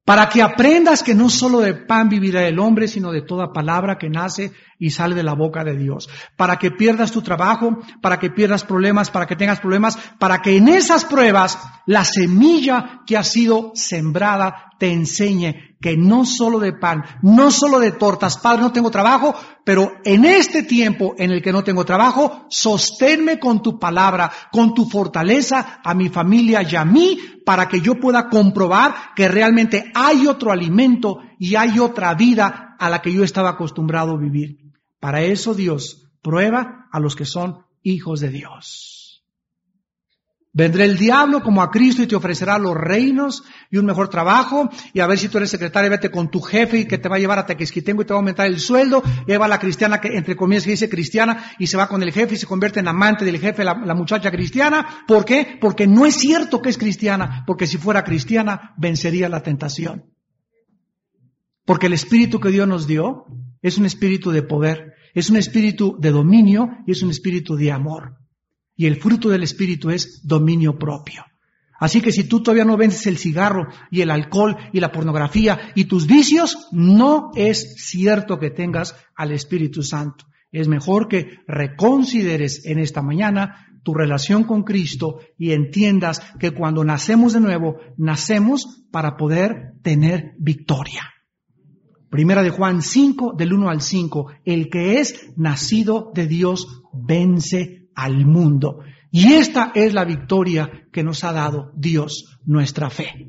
Para 0.04 0.28
que 0.28 0.42
aprendas 0.42 1.04
que 1.04 1.14
no 1.14 1.28
solo 1.28 1.60
de 1.60 1.72
pan 1.74 2.08
vivirá 2.08 2.44
el 2.48 2.58
hombre, 2.58 2.88
sino 2.88 3.12
de 3.12 3.22
toda 3.22 3.52
palabra 3.52 3.96
que 3.96 4.10
nace 4.10 4.50
y 4.76 4.90
sale 4.90 5.14
de 5.14 5.22
la 5.22 5.34
boca 5.34 5.62
de 5.62 5.76
Dios. 5.76 6.08
Para 6.36 6.56
que 6.56 6.72
pierdas 6.72 7.12
tu 7.12 7.22
trabajo, 7.22 7.78
para 8.02 8.18
que 8.18 8.30
pierdas 8.30 8.64
problemas, 8.64 9.08
para 9.08 9.28
que 9.28 9.36
tengas 9.36 9.60
problemas, 9.60 9.96
para 10.18 10.42
que 10.42 10.56
en 10.56 10.66
esas 10.66 11.04
pruebas 11.04 11.60
la 11.86 12.02
semilla 12.02 13.02
que 13.06 13.16
ha 13.16 13.22
sido 13.22 13.70
sembrada 13.74 14.69
te 14.80 14.90
enseñe 14.90 15.76
que 15.78 15.94
no 15.94 16.24
solo 16.24 16.58
de 16.58 16.72
pan, 16.72 17.04
no 17.20 17.50
solo 17.50 17.78
de 17.78 17.92
tortas, 17.92 18.38
Padre, 18.38 18.62
no 18.62 18.72
tengo 18.72 18.90
trabajo, 18.90 19.34
pero 19.62 19.92
en 20.04 20.24
este 20.24 20.62
tiempo 20.62 21.14
en 21.18 21.30
el 21.30 21.42
que 21.42 21.52
no 21.52 21.62
tengo 21.62 21.84
trabajo, 21.84 22.46
sosténme 22.48 23.38
con 23.38 23.60
tu 23.60 23.78
palabra, 23.78 24.32
con 24.50 24.72
tu 24.72 24.86
fortaleza 24.86 25.80
a 25.84 25.92
mi 25.94 26.08
familia 26.08 26.62
y 26.62 26.76
a 26.76 26.86
mí, 26.86 27.18
para 27.44 27.68
que 27.68 27.82
yo 27.82 28.00
pueda 28.00 28.30
comprobar 28.30 28.94
que 29.14 29.28
realmente 29.28 29.92
hay 29.94 30.26
otro 30.26 30.50
alimento 30.50 31.18
y 31.38 31.56
hay 31.56 31.78
otra 31.78 32.14
vida 32.14 32.74
a 32.78 32.88
la 32.88 33.02
que 33.02 33.12
yo 33.12 33.22
estaba 33.22 33.50
acostumbrado 33.50 34.12
a 34.12 34.18
vivir. 34.18 34.72
Para 34.98 35.20
eso 35.20 35.52
Dios 35.52 36.10
prueba 36.22 36.88
a 36.90 37.00
los 37.00 37.16
que 37.16 37.26
son 37.26 37.66
hijos 37.82 38.20
de 38.20 38.30
Dios. 38.30 38.99
Vendrá 40.52 40.84
el 40.84 40.98
diablo 40.98 41.44
como 41.44 41.62
a 41.62 41.70
Cristo 41.70 42.02
y 42.02 42.08
te 42.08 42.16
ofrecerá 42.16 42.58
los 42.58 42.74
reinos 42.74 43.44
y 43.70 43.76
un 43.76 43.86
mejor 43.86 44.08
trabajo 44.08 44.68
y 44.92 44.98
a 44.98 45.06
ver 45.06 45.16
si 45.16 45.28
tú 45.28 45.38
eres 45.38 45.50
secretario, 45.50 45.88
vete 45.90 46.10
con 46.10 46.28
tu 46.28 46.40
jefe 46.40 46.78
y 46.78 46.84
que 46.86 46.98
te 46.98 47.08
va 47.08 47.16
a 47.16 47.18
llevar 47.20 47.38
a 47.38 47.46
Tequisquitengo 47.46 48.02
y 48.02 48.04
te 48.04 48.12
va 48.12 48.18
a 48.18 48.20
aumentar 48.20 48.48
el 48.48 48.58
sueldo. 48.58 49.00
Y 49.28 49.36
va 49.36 49.46
la 49.46 49.60
cristiana 49.60 50.00
que 50.00 50.08
entre 50.08 50.34
comillas 50.34 50.64
que 50.64 50.72
dice 50.72 50.88
cristiana 50.88 51.52
y 51.60 51.68
se 51.68 51.76
va 51.76 51.86
con 51.86 52.02
el 52.02 52.10
jefe 52.10 52.34
y 52.34 52.36
se 52.36 52.46
convierte 52.46 52.80
en 52.80 52.88
amante 52.88 53.24
del 53.24 53.38
jefe, 53.38 53.62
la, 53.62 53.74
la 53.74 53.94
muchacha 53.94 54.32
cristiana. 54.32 55.04
¿Por 55.06 55.24
qué? 55.24 55.56
Porque 55.60 55.86
no 55.86 56.04
es 56.04 56.16
cierto 56.16 56.60
que 56.60 56.70
es 56.70 56.78
cristiana, 56.78 57.44
porque 57.46 57.68
si 57.68 57.78
fuera 57.78 58.02
cristiana 58.02 58.74
vencería 58.76 59.28
la 59.28 59.44
tentación. 59.44 60.06
Porque 61.64 61.86
el 61.86 61.92
espíritu 61.92 62.40
que 62.40 62.50
Dios 62.50 62.66
nos 62.66 62.88
dio 62.88 63.26
es 63.62 63.78
un 63.78 63.86
espíritu 63.86 64.32
de 64.32 64.42
poder, 64.42 64.94
es 65.14 65.30
un 65.30 65.36
espíritu 65.36 65.96
de 66.00 66.10
dominio 66.10 66.70
y 66.88 66.90
es 66.90 67.02
un 67.04 67.10
espíritu 67.10 67.54
de 67.54 67.70
amor. 67.70 68.19
Y 68.80 68.86
el 68.86 68.96
fruto 68.96 69.28
del 69.28 69.42
Espíritu 69.42 69.90
es 69.90 70.26
dominio 70.26 70.78
propio. 70.78 71.22
Así 71.78 72.00
que 72.00 72.12
si 72.12 72.24
tú 72.24 72.42
todavía 72.42 72.64
no 72.64 72.78
vences 72.78 73.06
el 73.06 73.18
cigarro 73.18 73.68
y 73.90 74.00
el 74.00 74.10
alcohol 74.10 74.56
y 74.72 74.80
la 74.80 74.90
pornografía 74.90 75.70
y 75.74 75.84
tus 75.84 76.06
vicios, 76.06 76.66
no 76.72 77.30
es 77.34 77.74
cierto 77.76 78.38
que 78.38 78.48
tengas 78.48 78.96
al 79.14 79.32
Espíritu 79.32 79.82
Santo. 79.82 80.24
Es 80.50 80.66
mejor 80.66 81.08
que 81.08 81.40
reconsideres 81.46 82.64
en 82.64 82.78
esta 82.78 83.02
mañana 83.02 83.66
tu 83.82 83.92
relación 83.92 84.44
con 84.44 84.62
Cristo 84.62 85.18
y 85.36 85.52
entiendas 85.52 86.22
que 86.38 86.52
cuando 86.52 86.82
nacemos 86.82 87.34
de 87.34 87.40
nuevo, 87.40 87.76
nacemos 87.98 88.86
para 88.90 89.18
poder 89.18 89.74
tener 89.82 90.32
victoria. 90.38 91.02
Primera 92.08 92.42
de 92.42 92.48
Juan 92.48 92.80
5, 92.80 93.34
del 93.36 93.52
1 93.52 93.68
al 93.68 93.82
5, 93.82 94.32
el 94.46 94.70
que 94.70 95.00
es 95.00 95.34
nacido 95.36 96.12
de 96.14 96.26
Dios 96.26 96.82
vence 96.94 97.79
al 97.94 98.26
mundo. 98.26 98.80
Y 99.10 99.32
esta 99.32 99.72
es 99.74 99.92
la 99.92 100.04
victoria 100.04 100.86
que 100.92 101.02
nos 101.02 101.24
ha 101.24 101.32
dado 101.32 101.72
Dios, 101.74 102.38
nuestra 102.44 102.90
fe. 102.90 103.28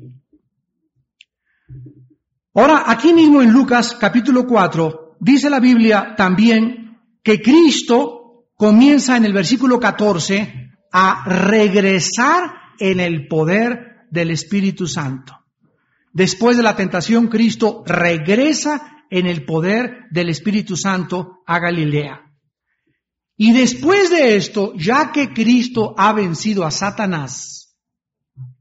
Ahora, 2.54 2.84
aquí 2.86 3.14
mismo 3.14 3.40
en 3.40 3.52
Lucas 3.52 3.96
capítulo 3.98 4.46
4, 4.46 5.16
dice 5.20 5.48
la 5.48 5.58
Biblia 5.58 6.14
también 6.16 6.98
que 7.22 7.40
Cristo 7.40 8.46
comienza 8.56 9.16
en 9.16 9.24
el 9.24 9.32
versículo 9.32 9.80
14 9.80 10.70
a 10.92 11.24
regresar 11.26 12.52
en 12.78 13.00
el 13.00 13.26
poder 13.26 14.06
del 14.10 14.30
Espíritu 14.30 14.86
Santo. 14.86 15.38
Después 16.12 16.58
de 16.58 16.62
la 16.62 16.76
tentación, 16.76 17.28
Cristo 17.28 17.82
regresa 17.86 19.04
en 19.08 19.26
el 19.26 19.44
poder 19.44 20.04
del 20.10 20.28
Espíritu 20.28 20.76
Santo 20.76 21.42
a 21.46 21.58
Galilea. 21.58 22.31
Y 23.36 23.52
después 23.52 24.10
de 24.10 24.36
esto, 24.36 24.74
ya 24.76 25.12
que 25.12 25.32
Cristo 25.32 25.94
ha 25.96 26.12
vencido 26.12 26.64
a 26.64 26.70
Satanás 26.70 27.76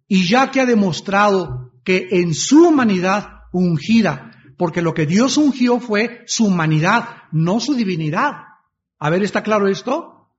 y 0.07 0.27
ya 0.27 0.51
que 0.51 0.61
ha 0.61 0.65
demostrado 0.65 1.71
que 1.83 2.07
en 2.11 2.33
su 2.33 2.67
humanidad 2.67 3.27
ungida, 3.51 4.31
porque 4.57 4.81
lo 4.81 4.93
que 4.93 5.05
Dios 5.05 5.37
ungió 5.37 5.79
fue 5.79 6.23
su 6.27 6.45
humanidad, 6.45 7.05
no 7.31 7.59
su 7.59 7.73
divinidad. 7.73 8.31
A 8.99 9.09
ver, 9.09 9.23
¿está 9.23 9.41
claro 9.41 9.67
esto? 9.67 10.29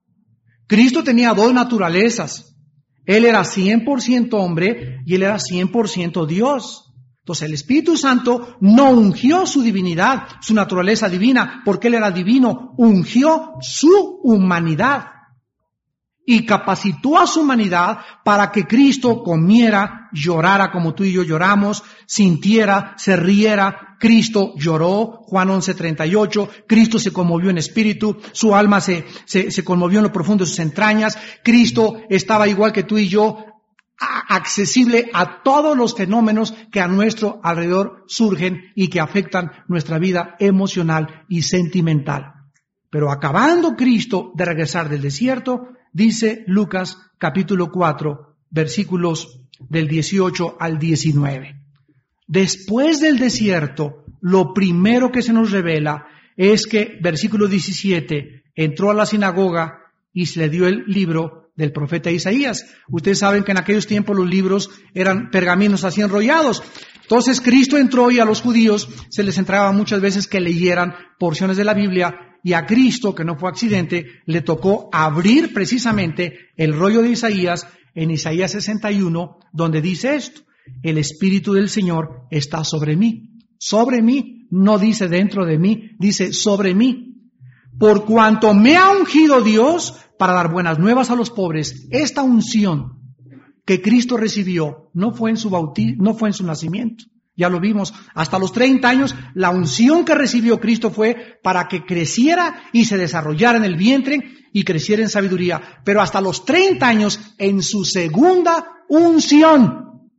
Cristo 0.67 1.03
tenía 1.03 1.35
dos 1.35 1.53
naturalezas. 1.53 2.57
Él 3.05 3.25
era 3.25 3.43
100% 3.43 4.29
hombre 4.35 5.01
y 5.05 5.17
él 5.17 5.25
era 5.25 5.39
100% 5.39 6.27
Dios. 6.27 6.92
Entonces 7.23 7.47
el 7.47 7.55
Espíritu 7.55 7.97
Santo 7.97 8.57
no 8.61 8.91
ungió 8.91 9.47
su 9.47 9.63
divinidad, 9.63 10.27
su 10.41 10.55
naturaleza 10.55 11.09
divina, 11.09 11.63
porque 11.65 11.87
Él 11.87 11.95
era 11.95 12.11
divino, 12.11 12.75
ungió 12.77 13.53
su 13.61 14.21
humanidad 14.25 15.07
y 16.27 16.45
capacitó 16.45 17.21
a 17.21 17.29
su 17.29 17.43
humanidad 17.43 17.99
para 18.25 18.51
que 18.51 18.67
Cristo 18.67 19.23
comiera, 19.23 20.09
llorara 20.13 20.73
como 20.73 20.95
tú 20.95 21.05
y 21.05 21.13
yo 21.13 21.23
lloramos, 21.23 21.85
sintiera, 22.07 22.95
se 22.97 23.17
riera. 23.17 23.97
Cristo 24.01 24.55
lloró, 24.57 25.23
Juan 25.27 25.49
11:38, 25.49 26.49
Cristo 26.67 26.99
se 26.99 27.13
conmovió 27.13 27.51
en 27.51 27.59
espíritu, 27.59 28.17
su 28.33 28.53
alma 28.53 28.81
se, 28.81 29.07
se, 29.27 29.53
se 29.53 29.63
conmovió 29.63 30.01
en 30.01 30.05
lo 30.07 30.13
profundo 30.13 30.43
de 30.43 30.51
sus 30.51 30.59
entrañas, 30.59 31.17
Cristo 31.45 31.99
estaba 32.11 32.49
igual 32.49 32.73
que 32.73 32.83
tú 32.83 32.99
y 32.99 33.07
yo 33.07 33.52
accesible 34.29 35.11
a 35.13 35.43
todos 35.43 35.77
los 35.77 35.95
fenómenos 35.95 36.55
que 36.71 36.81
a 36.81 36.89
nuestro 36.89 37.41
alrededor 37.43 38.05
surgen 38.07 38.73
y 38.75 38.89
que 38.89 39.01
afectan 39.01 39.53
nuestra 39.69 39.99
vida 39.99 40.37
emocional 40.39 41.25
y 41.29 41.43
sentimental. 41.43 42.33
Pero 42.91 43.11
acabando 43.11 43.77
Cristo 43.77 44.33
de 44.35 44.45
regresar 44.45 44.89
del 44.89 45.03
desierto, 45.03 45.69
dice 45.93 46.45
Lucas 46.47 46.99
capítulo 47.19 47.71
4, 47.71 48.37
versículos 48.51 49.41
del 49.69 49.89
18 49.89 50.57
al 50.59 50.79
19. 50.79 51.57
Después 52.27 53.01
del 53.01 53.19
desierto, 53.19 54.05
lo 54.21 54.53
primero 54.55 55.11
que 55.11 55.23
se 55.23 55.33
nos 55.33 55.51
revela 55.51 56.07
es 56.37 56.67
que, 56.67 56.99
versículo 57.01 57.47
17, 57.47 58.45
entró 58.55 58.91
a 58.91 58.95
la 58.95 59.07
sinagoga 59.07 59.79
y 60.13 60.27
se 60.27 60.41
le 60.41 60.49
dio 60.49 60.67
el 60.67 60.85
libro 60.87 61.42
del 61.55 61.73
profeta 61.73 62.11
Isaías. 62.11 62.67
Ustedes 62.89 63.19
saben 63.19 63.45
que 63.45 63.53
en 63.53 63.59
aquellos 63.59 63.87
tiempos 63.87 64.17
los 64.17 64.29
libros 64.29 64.71
eran 64.95 65.31
pergaminos 65.31 65.85
así 65.85 66.01
enrollados. 66.01 66.63
Entonces 67.03 67.41
Cristo 67.41 67.77
entró 67.77 68.11
y 68.11 68.21
a 68.21 68.25
los 68.25 68.41
judíos 68.41 68.89
se 69.11 69.23
les 69.23 69.39
entregaba 69.39 69.73
muchas 69.73 70.01
veces 70.01 70.27
que 70.27 70.41
leyeran 70.41 70.95
porciones 71.19 71.57
de 71.57 71.65
la 71.65 71.75
Biblia 71.75 72.15
y 72.43 72.55
a 72.55 72.67
Cristo, 72.67 73.15
que 73.15 73.25
no 73.25 73.37
fue 73.37 73.51
accidente, 73.51 74.07
le 74.27 74.41
tocó 74.41 74.89
abrir 74.93 75.53
precisamente 75.53 76.51
el 76.57 76.73
rollo 76.73 77.03
de 77.03 77.11
Isaías 77.11 77.67
en 77.95 78.11
Isaías 78.11 78.53
61, 78.53 79.39
donde 79.53 79.81
dice 79.81 80.17
esto, 80.17 80.43
el 80.83 80.99
Espíritu 80.99 81.53
del 81.53 81.69
Señor 81.69 82.27
está 82.31 82.65
sobre 82.65 82.97
mí. 82.97 83.39
Sobre 83.59 84.03
mí, 84.03 84.49
no 84.51 84.79
dice 84.79 85.09
dentro 85.09 85.45
de 85.45 85.59
mí, 85.59 85.91
dice 85.99 86.33
sobre 86.33 86.75
mí. 86.75 87.31
Por 87.79 88.05
cuanto 88.05 88.55
me 88.55 88.77
ha 88.77 88.91
ungido 88.91 89.41
Dios 89.41 89.95
para 90.23 90.35
dar 90.35 90.53
buenas 90.53 90.79
nuevas 90.79 91.11
a 91.11 91.17
los 91.17 91.31
pobres, 91.31 91.89
esta 91.91 92.23
unción 92.23 93.01
que 93.67 93.83
Cristo 93.83 94.17
recibió 94.17 94.89
no 94.95 95.13
fue 95.13 95.31
en 95.31 95.37
su 95.37 95.51
bautismo, 95.51 96.05
no 96.05 96.15
fue 96.15 96.29
en 96.29 96.33
su 96.33 96.47
nacimiento. 96.47 97.07
Ya 97.35 97.49
lo 97.49 97.59
vimos, 97.59 97.93
hasta 98.15 98.39
los 98.39 98.53
30 98.53 98.89
años 98.89 99.17
la 99.35 99.51
unción 99.51 100.05
que 100.05 100.15
recibió 100.15 100.61
Cristo 100.61 100.93
fue 100.93 101.41
para 101.43 101.67
que 101.67 101.85
creciera 101.85 102.63
y 102.73 102.85
se 102.85 102.99
desarrollara 102.99 103.59
en 103.59 103.65
el 103.65 103.75
vientre 103.75 104.21
y 104.53 104.63
creciera 104.63 105.03
en 105.03 105.09
sabiduría. 105.09 105.61
Pero 105.85 106.01
hasta 106.01 106.21
los 106.21 106.45
30 106.45 106.87
años 106.87 107.19
en 107.37 107.61
su 107.61 107.85
segunda 107.85 108.65
unción. 108.89 110.13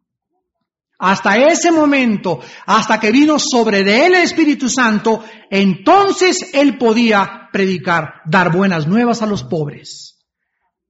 Hasta 1.00 1.38
ese 1.38 1.72
momento, 1.72 2.42
hasta 2.66 3.00
que 3.00 3.10
vino 3.10 3.40
sobre 3.40 3.86
de 3.86 4.08
él 4.08 4.16
el 4.16 4.24
Espíritu 4.24 4.68
Santo, 4.68 5.24
entonces 5.50 6.50
él 6.54 6.78
podía 6.78 7.43
predicar, 7.54 8.22
dar 8.26 8.52
buenas 8.52 8.88
nuevas 8.88 9.22
a 9.22 9.26
los 9.26 9.44
pobres, 9.44 10.20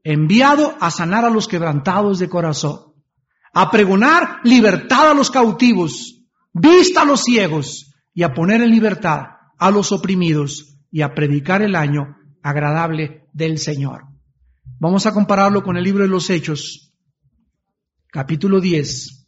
enviado 0.03 0.75
a 0.79 0.89
sanar 0.89 1.25
a 1.25 1.29
los 1.29 1.47
quebrantados 1.47 2.17
de 2.17 2.29
corazón, 2.29 2.95
a 3.53 3.69
pregonar 3.69 4.39
libertad 4.43 5.11
a 5.11 5.13
los 5.13 5.29
cautivos, 5.29 6.23
vista 6.53 7.01
a 7.01 7.05
los 7.05 7.21
ciegos 7.21 7.93
y 8.15 8.23
a 8.23 8.33
poner 8.33 8.61
en 8.61 8.71
libertad 8.71 9.25
a 9.59 9.69
los 9.69 9.91
oprimidos 9.91 10.79
y 10.89 11.01
a 11.01 11.13
predicar 11.13 11.61
el 11.61 11.75
año 11.75 12.15
agradable 12.41 13.27
del 13.33 13.59
Señor. 13.59 14.05
Vamos 14.79 15.05
a 15.05 15.13
compararlo 15.13 15.63
con 15.63 15.77
el 15.77 15.83
libro 15.83 16.03
de 16.03 16.09
los 16.09 16.29
Hechos, 16.29 16.93
capítulo 18.09 18.59
10, 18.59 19.27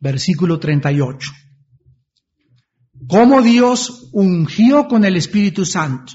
versículo 0.00 0.58
38. 0.58 1.45
Cómo 3.08 3.42
Dios 3.42 4.10
ungió 4.12 4.88
con 4.88 5.04
el 5.04 5.16
Espíritu 5.16 5.64
Santo 5.64 6.14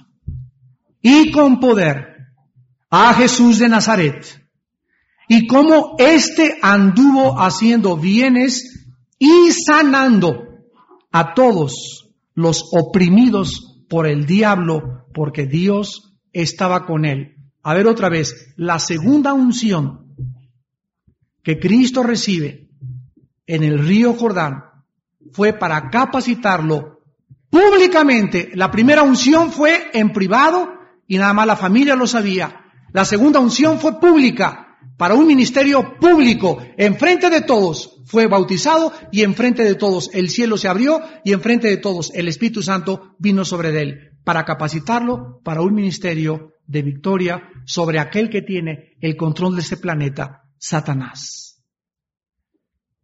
y 1.01 1.31
con 1.31 1.59
poder 1.59 2.11
a 2.89 3.13
Jesús 3.13 3.59
de 3.59 3.69
Nazaret 3.69 4.41
y 5.27 5.47
cómo 5.47 5.95
éste 5.97 6.57
anduvo 6.61 7.39
haciendo 7.39 7.95
bienes 7.95 8.89
y 9.17 9.51
sanando 9.51 10.43
a 11.11 11.33
todos 11.33 12.11
los 12.33 12.69
oprimidos 12.73 13.83
por 13.87 14.07
el 14.07 14.25
diablo, 14.25 15.05
porque 15.13 15.45
Dios 15.45 16.17
estaba 16.33 16.85
con 16.85 17.05
él. 17.05 17.35
A 17.63 17.73
ver 17.73 17.87
otra 17.87 18.09
vez, 18.09 18.53
la 18.57 18.79
segunda 18.79 19.33
unción 19.33 20.15
que 21.43 21.59
Cristo 21.59 22.03
recibe 22.03 22.69
en 23.47 23.63
el 23.63 23.79
río 23.79 24.13
Jordán 24.13 24.70
fue 25.33 25.53
para 25.53 25.89
capacitarlo 25.89 27.01
públicamente. 27.49 28.51
La 28.55 28.71
primera 28.71 29.03
unción 29.03 29.51
fue 29.51 29.89
en 29.93 30.11
privado 30.13 30.73
y 31.07 31.17
nada 31.17 31.33
más 31.33 31.47
la 31.47 31.55
familia 31.55 31.95
lo 31.95 32.07
sabía. 32.07 32.65
La 32.93 33.05
segunda 33.05 33.39
unción 33.39 33.79
fue 33.79 33.99
pública 33.99 34.71
para 34.97 35.15
un 35.15 35.25
ministerio 35.25 35.97
público, 35.97 36.59
enfrente 36.77 37.29
de 37.31 37.41
todos, 37.41 38.01
fue 38.05 38.27
bautizado 38.27 38.93
y 39.11 39.23
enfrente 39.23 39.63
de 39.63 39.73
todos 39.73 40.11
el 40.13 40.29
cielo 40.29 40.57
se 40.57 40.67
abrió 40.67 41.01
y 41.23 41.33
enfrente 41.33 41.67
de 41.69 41.77
todos 41.77 42.11
el 42.13 42.27
Espíritu 42.27 42.61
Santo 42.61 43.15
vino 43.17 43.43
sobre 43.43 43.81
él 43.81 44.11
para 44.23 44.45
capacitarlo 44.45 45.41
para 45.43 45.61
un 45.61 45.73
ministerio 45.73 46.53
de 46.67 46.83
victoria 46.83 47.49
sobre 47.65 47.97
aquel 47.97 48.29
que 48.29 48.43
tiene 48.43 48.95
el 49.01 49.17
control 49.17 49.55
de 49.55 49.61
este 49.61 49.77
planeta, 49.77 50.43
Satanás. 50.59 51.50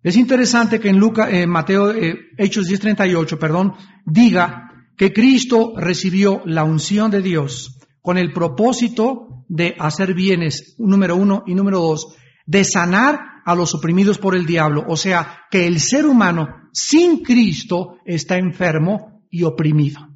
Es 0.08 0.16
interesante 0.16 0.80
que 0.80 0.88
en 0.88 1.00
Lucas, 1.00 1.28
eh, 1.34 1.46
Mateo, 1.46 1.92
eh, 1.92 2.30
Hechos 2.38 2.70
10:38, 2.70 3.38
perdón, 3.38 3.74
diga 4.06 4.88
que 4.96 5.12
Cristo 5.12 5.74
recibió 5.76 6.44
la 6.46 6.64
unción 6.64 7.12
de 7.12 7.22
Dios 7.22 7.78
con 8.02 8.18
el 8.18 8.32
propósito 8.32 9.44
de 9.50 9.76
hacer 9.78 10.14
bienes, 10.14 10.76
número 10.78 11.18
uno, 11.18 11.44
y 11.46 11.56
número 11.56 11.82
dos, 11.82 12.16
de 12.46 12.64
sanar 12.64 13.20
a 13.44 13.54
los 13.54 13.76
oprimidos 13.76 14.18
por 14.18 14.34
el 14.34 14.46
diablo. 14.46 14.86
O 14.88 14.96
sea, 14.96 15.42
que 15.52 15.68
el 15.68 15.82
ser 15.82 16.06
humano 16.06 16.70
sin 16.72 17.22
Cristo 17.22 17.98
está 18.06 18.38
enfermo 18.38 19.26
y 19.30 19.44
oprimido. 19.44 20.08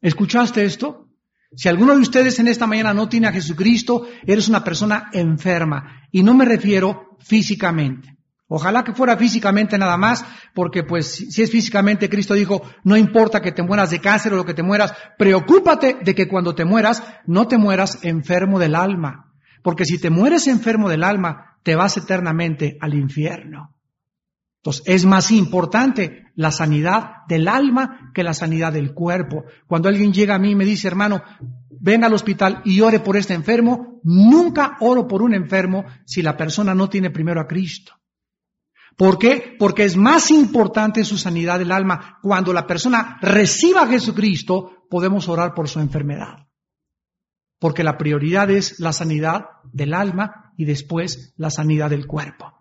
¿Escuchaste 0.00 0.64
esto? 0.64 1.08
Si 1.54 1.68
alguno 1.68 1.94
de 1.94 2.00
ustedes 2.00 2.40
en 2.40 2.48
esta 2.48 2.66
mañana 2.66 2.92
no 2.92 3.08
tiene 3.08 3.28
a 3.28 3.32
Jesucristo, 3.32 4.08
eres 4.26 4.48
una 4.48 4.64
persona 4.64 5.08
enferma. 5.12 6.08
Y 6.10 6.24
no 6.24 6.34
me 6.34 6.44
refiero 6.44 7.16
físicamente. 7.20 8.13
Ojalá 8.46 8.84
que 8.84 8.92
fuera 8.92 9.16
físicamente 9.16 9.78
nada 9.78 9.96
más, 9.96 10.24
porque 10.54 10.82
pues 10.82 11.14
si 11.30 11.42
es 11.42 11.50
físicamente, 11.50 12.10
Cristo 12.10 12.34
dijo, 12.34 12.62
no 12.84 12.96
importa 12.96 13.40
que 13.40 13.52
te 13.52 13.62
mueras 13.62 13.90
de 13.90 14.00
cáncer 14.00 14.34
o 14.34 14.36
lo 14.36 14.44
que 14.44 14.54
te 14.54 14.62
mueras, 14.62 14.92
preocúpate 15.18 15.96
de 16.02 16.14
que 16.14 16.28
cuando 16.28 16.54
te 16.54 16.64
mueras, 16.64 17.02
no 17.26 17.48
te 17.48 17.56
mueras 17.56 18.04
enfermo 18.04 18.58
del 18.58 18.74
alma. 18.74 19.32
Porque 19.62 19.86
si 19.86 19.98
te 19.98 20.10
mueres 20.10 20.46
enfermo 20.46 20.90
del 20.90 21.04
alma, 21.04 21.58
te 21.62 21.74
vas 21.74 21.96
eternamente 21.96 22.76
al 22.80 22.92
infierno. 22.94 23.74
Entonces, 24.58 24.82
es 24.86 25.04
más 25.06 25.30
importante 25.30 26.26
la 26.34 26.50
sanidad 26.50 27.26
del 27.28 27.48
alma 27.48 28.10
que 28.14 28.22
la 28.22 28.34
sanidad 28.34 28.74
del 28.74 28.92
cuerpo. 28.92 29.44
Cuando 29.66 29.88
alguien 29.88 30.12
llega 30.12 30.34
a 30.34 30.38
mí 30.38 30.50
y 30.50 30.54
me 30.54 30.66
dice, 30.66 30.86
hermano, 30.86 31.22
ven 31.70 32.04
al 32.04 32.12
hospital 32.12 32.60
y 32.64 32.80
ore 32.82 33.00
por 33.00 33.16
este 33.16 33.34
enfermo, 33.34 34.00
nunca 34.04 34.76
oro 34.80 35.08
por 35.08 35.22
un 35.22 35.34
enfermo 35.34 35.84
si 36.04 36.22
la 36.22 36.36
persona 36.36 36.74
no 36.74 36.88
tiene 36.88 37.10
primero 37.10 37.40
a 37.40 37.46
Cristo. 37.46 37.94
¿Por 38.96 39.18
qué? 39.18 39.56
Porque 39.58 39.84
es 39.84 39.96
más 39.96 40.30
importante 40.30 41.04
su 41.04 41.18
sanidad 41.18 41.58
del 41.58 41.72
alma. 41.72 42.18
Cuando 42.22 42.52
la 42.52 42.66
persona 42.66 43.18
reciba 43.20 43.82
a 43.82 43.88
Jesucristo, 43.88 44.86
podemos 44.88 45.28
orar 45.28 45.54
por 45.54 45.68
su 45.68 45.80
enfermedad. 45.80 46.46
Porque 47.58 47.82
la 47.82 47.98
prioridad 47.98 48.50
es 48.50 48.78
la 48.78 48.92
sanidad 48.92 49.46
del 49.72 49.94
alma 49.94 50.52
y 50.56 50.64
después 50.64 51.34
la 51.36 51.50
sanidad 51.50 51.90
del 51.90 52.06
cuerpo. 52.06 52.52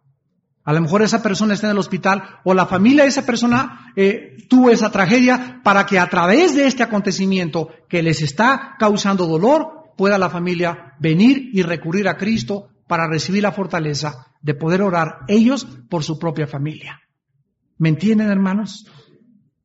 A 0.66 0.72
lo 0.72 0.82
mejor 0.82 1.02
esa 1.02 1.22
persona 1.22 1.54
está 1.54 1.68
en 1.68 1.72
el 1.72 1.78
hospital 1.78 2.40
o 2.46 2.54
la 2.54 2.66
familia 2.66 3.04
de 3.04 3.10
esa 3.10 3.26
persona 3.26 3.92
eh, 3.96 4.38
tuvo 4.50 4.72
esa 4.72 4.92
tragedia 4.92 5.60
para 5.62 5.86
que 5.86 6.00
a 6.00 6.10
través 6.10 6.56
de 6.56 6.66
este 6.66 6.84
acontecimiento 6.84 7.70
que 7.90 8.02
les 8.02 8.22
está 8.22 8.76
causando 8.80 9.28
dolor 9.28 9.92
pueda 9.98 10.18
la 10.18 10.30
familia 10.30 10.96
venir 11.00 11.50
y 11.52 11.64
recurrir 11.64 12.08
a 12.08 12.18
Cristo 12.18 12.70
para 12.94 13.08
recibir 13.08 13.42
la 13.42 13.52
fortaleza 13.52 14.28
de 14.40 14.54
poder 14.54 14.84
orar 14.84 15.22
ellos 15.28 15.66
por 15.90 16.04
su 16.04 16.20
propia 16.20 16.46
familia. 16.46 17.02
¿Me 17.80 17.90
entienden, 17.90 18.30
hermanos? 18.30 18.86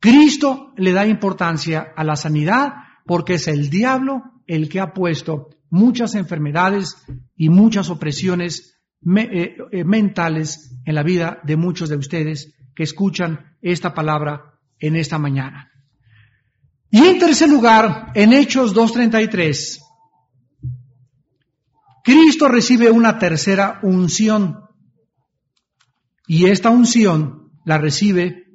Cristo 0.01 0.73
le 0.79 0.93
da 0.93 1.07
importancia 1.07 1.93
a 1.95 2.05
la 2.05 2.17
sanidad 2.17 2.73
porque 3.05 3.35
es 3.35 3.47
el 3.47 3.69
diablo 3.69 4.23
el 4.47 4.71
que 4.71 4.81
ha 4.81 4.95
puesto 4.95 5.51
muchas 5.69 6.15
enfermedades 6.15 6.97
y 7.37 7.51
muchas 7.51 7.91
opresiones 7.91 8.81
eh, 9.05 9.59
eh, 9.73 9.85
mentales 9.85 10.75
en 10.87 10.95
la 10.95 11.03
vida 11.03 11.39
de 11.43 11.59
muchos 11.59 11.91
de 11.91 11.97
ustedes 11.97 12.55
que 12.75 12.85
escuchan 12.85 13.59
esta 13.61 13.93
palabra 13.93 14.55
en 14.79 14.97
esta 14.97 15.19
mañana. 15.19 15.71
Y 16.91 17.05
en 17.05 17.19
tercer 17.19 17.51
lugar, 17.51 18.11
en 18.15 18.33
Hechos 18.33 18.75
2.33, 18.75 19.81
Cristo 22.09 22.49
recibe 22.49 22.91
una 22.91 23.19
tercera 23.19 23.81
unción 23.83 24.65
y 26.27 26.47
esta 26.47 26.71
unción 26.71 27.51
la 27.67 27.77
recibe 27.77 28.47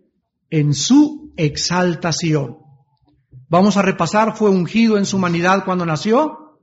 en 0.50 0.74
su 0.74 1.32
exaltación. 1.38 2.58
Vamos 3.50 3.78
a 3.78 3.84
repasar, 3.84 4.36
fue 4.36 4.50
ungido 4.50 4.98
en 4.98 5.06
su 5.06 5.18
humanidad 5.18 5.66
cuando 5.66 5.86
nació, 5.86 6.58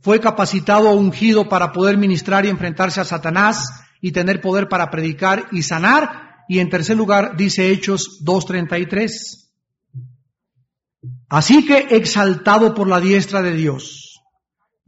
fue 0.00 0.20
capacitado 0.20 0.88
o 0.88 0.94
ungido 0.94 1.48
para 1.48 1.72
poder 1.72 1.98
ministrar 1.98 2.46
y 2.46 2.50
enfrentarse 2.50 3.00
a 3.00 3.04
Satanás 3.04 3.68
y 4.00 4.12
tener 4.12 4.40
poder 4.40 4.68
para 4.68 4.90
predicar 4.90 5.48
y 5.50 5.64
sanar. 5.64 6.44
Y 6.48 6.60
en 6.60 6.70
tercer 6.70 6.96
lugar, 6.96 7.36
dice 7.36 7.72
Hechos 7.72 8.20
2.33. 8.24 9.10
Así 11.28 11.66
que 11.66 11.88
exaltado 11.90 12.72
por 12.72 12.86
la 12.86 13.00
diestra 13.00 13.42
de 13.42 13.54
Dios 13.54 14.07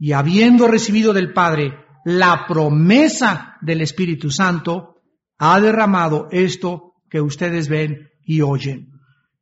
y 0.01 0.11
habiendo 0.11 0.67
recibido 0.67 1.13
del 1.13 1.31
Padre 1.31 1.75
la 2.03 2.45
promesa 2.47 3.57
del 3.61 3.81
Espíritu 3.81 4.31
Santo, 4.31 4.95
ha 5.37 5.61
derramado 5.61 6.27
esto 6.31 6.95
que 7.09 7.21
ustedes 7.21 7.69
ven 7.69 8.09
y 8.25 8.41
oyen. 8.41 8.89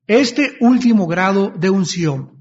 Este 0.05 0.57
último 0.59 1.07
grado 1.07 1.53
de 1.57 1.69
unción 1.69 2.39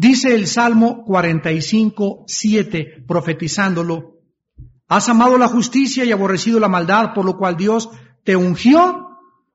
Dice 0.00 0.32
el 0.32 0.46
Salmo 0.46 1.02
45, 1.04 2.22
7, 2.28 3.04
profetizándolo, 3.08 4.20
has 4.86 5.08
amado 5.08 5.36
la 5.38 5.48
justicia 5.48 6.04
y 6.04 6.12
aborrecido 6.12 6.60
la 6.60 6.68
maldad, 6.68 7.14
por 7.14 7.24
lo 7.24 7.36
cual 7.36 7.56
Dios 7.56 7.90
te 8.22 8.36
ungió 8.36 9.08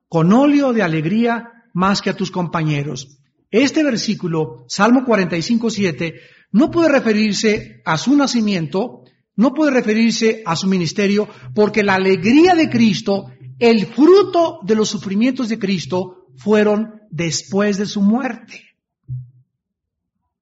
con 0.09 0.33
óleo 0.33 0.73
de 0.73 0.83
alegría 0.83 1.49
más 1.73 2.01
que 2.01 2.09
a 2.09 2.17
tus 2.17 2.29
compañeros. 2.29 3.19
Este 3.51 3.85
versículo, 3.85 4.65
Salmo 4.67 5.05
45, 5.05 5.69
7, 5.69 6.13
no 6.53 6.71
puede 6.71 6.89
referirse 6.89 7.81
a 7.83 7.97
su 7.97 8.15
nacimiento, 8.15 9.03
no 9.35 9.53
puede 9.53 9.71
referirse 9.71 10.43
a 10.45 10.55
su 10.55 10.67
ministerio, 10.67 11.27
porque 11.53 11.83
la 11.83 11.95
alegría 11.95 12.53
de 12.53 12.69
Cristo, 12.69 13.25
el 13.59 13.87
fruto 13.87 14.59
de 14.63 14.75
los 14.75 14.87
sufrimientos 14.87 15.49
de 15.49 15.57
Cristo, 15.57 16.27
fueron 16.37 17.01
después 17.09 17.77
de 17.77 17.87
su 17.87 18.01
muerte. 18.01 18.61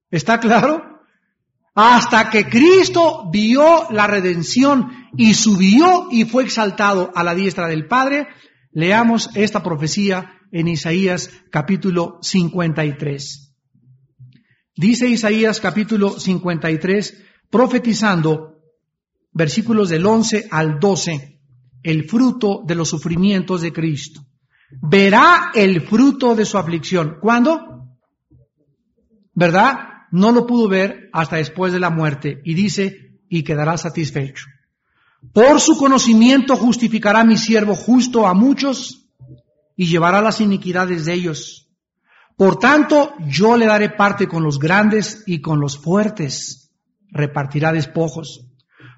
¿Está 0.09 0.39
claro? 0.39 0.99
Hasta 1.73 2.29
que 2.29 2.49
Cristo 2.49 3.29
vio 3.31 3.89
la 3.91 4.05
redención 4.05 4.91
y 5.15 5.33
subió 5.33 6.09
y 6.11 6.25
fue 6.25 6.43
exaltado 6.43 7.11
a 7.15 7.23
la 7.23 7.33
diestra 7.33 7.67
del 7.67 7.87
Padre, 7.87 8.27
leamos 8.73 9.29
esta 9.35 9.63
profecía 9.63 10.33
en 10.51 10.67
Isaías 10.67 11.29
capítulo 11.49 12.19
53. 12.21 13.50
Dice 14.75 15.07
Isaías 15.07 15.59
capítulo 15.59 16.19
53, 16.19 17.23
profetizando 17.49 18.59
versículos 19.31 19.89
del 19.89 20.05
11 20.05 20.47
al 20.51 20.79
12, 20.79 21.39
el 21.83 22.09
fruto 22.09 22.63
de 22.65 22.75
los 22.75 22.89
sufrimientos 22.89 23.61
de 23.61 23.73
Cristo. 23.73 24.25
Verá 24.81 25.51
el 25.53 25.81
fruto 25.81 26.35
de 26.35 26.45
su 26.45 26.57
aflicción. 26.57 27.17
¿Cuándo? 27.21 27.97
¿Verdad? 29.33 29.91
no 30.11 30.31
lo 30.31 30.45
pudo 30.45 30.67
ver 30.67 31.09
hasta 31.13 31.37
después 31.37 31.73
de 31.73 31.79
la 31.79 31.89
muerte 31.89 32.41
y 32.43 32.53
dice, 32.53 33.17
y 33.29 33.43
quedará 33.43 33.77
satisfecho. 33.77 34.45
Por 35.33 35.59
su 35.59 35.77
conocimiento 35.77 36.55
justificará 36.55 37.23
mi 37.23 37.37
siervo 37.37 37.75
justo 37.75 38.27
a 38.27 38.33
muchos 38.33 39.07
y 39.75 39.87
llevará 39.87 40.21
las 40.21 40.41
iniquidades 40.41 41.05
de 41.05 41.13
ellos. 41.13 41.69
Por 42.41 42.57
tanto, 42.57 43.13
yo 43.27 43.55
le 43.55 43.67
daré 43.67 43.91
parte 43.91 44.27
con 44.27 44.41
los 44.41 44.57
grandes 44.57 45.21
y 45.27 45.41
con 45.41 45.59
los 45.59 45.77
fuertes. 45.77 46.71
Repartirá 47.11 47.71
despojos. 47.71 48.47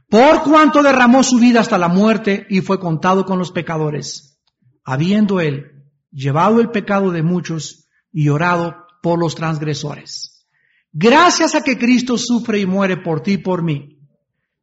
Por 0.07 0.43
cuanto 0.43 0.81
derramó 0.81 1.23
su 1.23 1.39
vida 1.39 1.59
hasta 1.59 1.77
la 1.77 1.89
muerte 1.89 2.47
y 2.49 2.61
fue 2.61 2.79
contado 2.79 3.25
con 3.25 3.37
los 3.37 3.51
pecadores, 3.51 4.39
habiendo 4.85 5.41
él 5.41 5.83
llevado 6.09 6.61
el 6.61 6.69
pecado 6.69 7.11
de 7.11 7.21
muchos 7.21 7.89
y 8.13 8.29
orado 8.29 8.77
por 9.01 9.19
los 9.19 9.35
transgresores. 9.35 10.47
Gracias 10.93 11.53
a 11.53 11.65
que 11.65 11.77
Cristo 11.77 12.17
sufre 12.17 12.61
y 12.61 12.65
muere 12.65 12.95
por 12.95 13.19
ti 13.23 13.33
y 13.33 13.37
por 13.39 13.61
mí, 13.61 13.99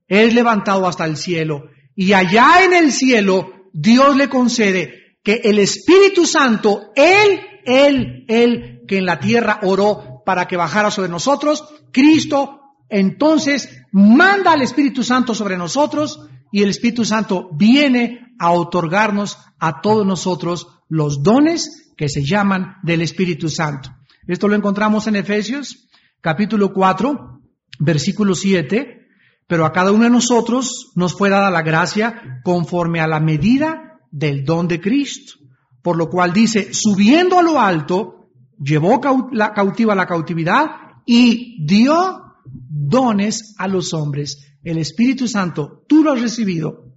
es 0.09 0.33
levantado 0.33 0.87
hasta 0.87 1.05
el 1.05 1.19
cielo 1.19 1.65
y 1.95 2.15
allá 2.15 2.65
en 2.65 2.73
el 2.73 2.93
cielo 2.93 3.69
Dios 3.75 4.17
le 4.17 4.31
concede 4.31 5.19
que 5.23 5.43
el 5.45 5.59
Espíritu 5.59 6.25
Santo, 6.25 6.93
Él, 6.97 7.41
Él, 7.65 8.25
Él, 8.29 8.70
que 8.91 8.99
en 8.99 9.07
la 9.07 9.21
tierra 9.21 9.61
oró 9.63 10.25
para 10.27 10.49
que 10.49 10.57
bajara 10.57 10.91
sobre 10.91 11.09
nosotros, 11.09 11.65
Cristo 11.93 12.61
entonces 12.89 13.85
manda 13.93 14.51
al 14.51 14.63
Espíritu 14.63 15.05
Santo 15.05 15.33
sobre 15.33 15.57
nosotros 15.57 16.27
y 16.51 16.65
el 16.65 16.71
Espíritu 16.71 17.05
Santo 17.05 17.51
viene 17.53 18.35
a 18.41 18.51
otorgarnos 18.51 19.39
a 19.61 19.81
todos 19.81 20.05
nosotros 20.05 20.67
los 20.89 21.23
dones 21.23 21.93
que 21.97 22.09
se 22.09 22.25
llaman 22.25 22.79
del 22.83 23.03
Espíritu 23.03 23.49
Santo. 23.49 23.91
Esto 24.27 24.49
lo 24.49 24.57
encontramos 24.57 25.07
en 25.07 25.15
Efesios 25.15 25.89
capítulo 26.21 26.73
4, 26.73 27.41
versículo 27.79 28.35
7, 28.35 29.07
pero 29.47 29.67
a 29.67 29.73
cada 29.73 29.93
uno 29.93 30.03
de 30.03 30.11
nosotros 30.11 30.91
nos 30.97 31.17
fue 31.17 31.31
dada 31.31 31.53
la 31.53 31.63
gracia 31.63 32.41
conforme 32.43 32.99
a 32.99 33.07
la 33.07 33.21
medida 33.21 34.01
del 34.11 34.45
don 34.45 34.67
de 34.67 34.81
Cristo. 34.81 35.35
Por 35.81 35.97
lo 35.97 36.11
cual 36.11 36.33
dice, 36.33 36.75
subiendo 36.75 37.39
a 37.39 37.43
lo 37.43 37.61
alto, 37.61 38.20
llevó 38.61 39.01
la 39.33 39.53
cautiva 39.53 39.95
la 39.95 40.07
cautividad 40.07 40.67
y 41.07 41.65
dio 41.65 42.37
dones 42.45 43.55
a 43.59 43.67
los 43.67 43.95
hombres. 43.95 44.57
El 44.63 44.79
Espíritu 44.79 45.27
Santo, 45.27 45.85
tú 45.89 46.05
lo 46.05 46.13
has 46.13 46.21
recibido 46.21 46.95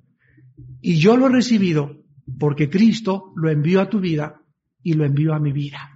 y 0.81 0.97
yo 0.97 1.15
lo 1.17 1.27
he 1.27 1.31
recibido 1.31 2.03
porque 2.39 2.69
Cristo 2.69 3.31
lo 3.35 3.49
envió 3.49 3.81
a 3.81 3.89
tu 3.89 3.99
vida 3.99 4.41
y 4.81 4.93
lo 4.93 5.05
envió 5.05 5.33
a 5.33 5.39
mi 5.39 5.51
vida. 5.51 5.89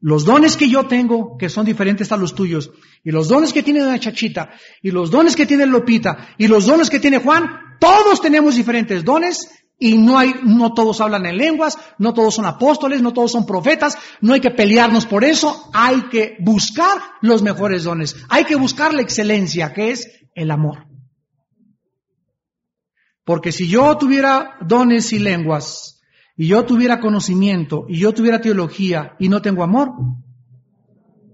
Los 0.00 0.24
dones 0.24 0.56
que 0.56 0.68
yo 0.68 0.86
tengo, 0.86 1.38
que 1.38 1.48
son 1.48 1.64
diferentes 1.64 2.10
a 2.10 2.16
los 2.16 2.34
tuyos, 2.34 2.72
y 3.04 3.12
los 3.12 3.28
dones 3.28 3.52
que 3.52 3.62
tiene 3.62 3.80
la 3.80 4.00
Chachita, 4.00 4.50
y 4.82 4.90
los 4.90 5.12
dones 5.12 5.36
que 5.36 5.46
tiene 5.46 5.64
Lopita, 5.64 6.34
y 6.38 6.48
los 6.48 6.66
dones 6.66 6.90
que 6.90 6.98
tiene 6.98 7.18
Juan, 7.18 7.48
todos 7.78 8.20
tenemos 8.20 8.56
diferentes 8.56 9.04
dones, 9.04 9.48
y 9.82 9.98
no 9.98 10.16
hay, 10.16 10.32
no 10.44 10.74
todos 10.74 11.00
hablan 11.00 11.26
en 11.26 11.36
lenguas, 11.36 11.76
no 11.98 12.14
todos 12.14 12.36
son 12.36 12.46
apóstoles, 12.46 13.02
no 13.02 13.12
todos 13.12 13.32
son 13.32 13.44
profetas, 13.44 13.98
no 14.20 14.32
hay 14.32 14.40
que 14.40 14.52
pelearnos 14.52 15.06
por 15.06 15.24
eso, 15.24 15.68
hay 15.74 16.02
que 16.02 16.36
buscar 16.38 16.98
los 17.20 17.42
mejores 17.42 17.82
dones, 17.82 18.16
hay 18.28 18.44
que 18.44 18.54
buscar 18.54 18.94
la 18.94 19.02
excelencia, 19.02 19.72
que 19.72 19.90
es 19.90 20.08
el 20.36 20.52
amor. 20.52 20.86
Porque 23.24 23.50
si 23.50 23.66
yo 23.66 23.96
tuviera 23.98 24.56
dones 24.60 25.12
y 25.12 25.18
lenguas, 25.18 26.00
y 26.36 26.46
yo 26.46 26.64
tuviera 26.64 27.00
conocimiento 27.00 27.86
y 27.88 27.98
yo 27.98 28.14
tuviera 28.14 28.40
teología 28.40 29.16
y 29.18 29.28
no 29.28 29.42
tengo 29.42 29.64
amor, 29.64 29.90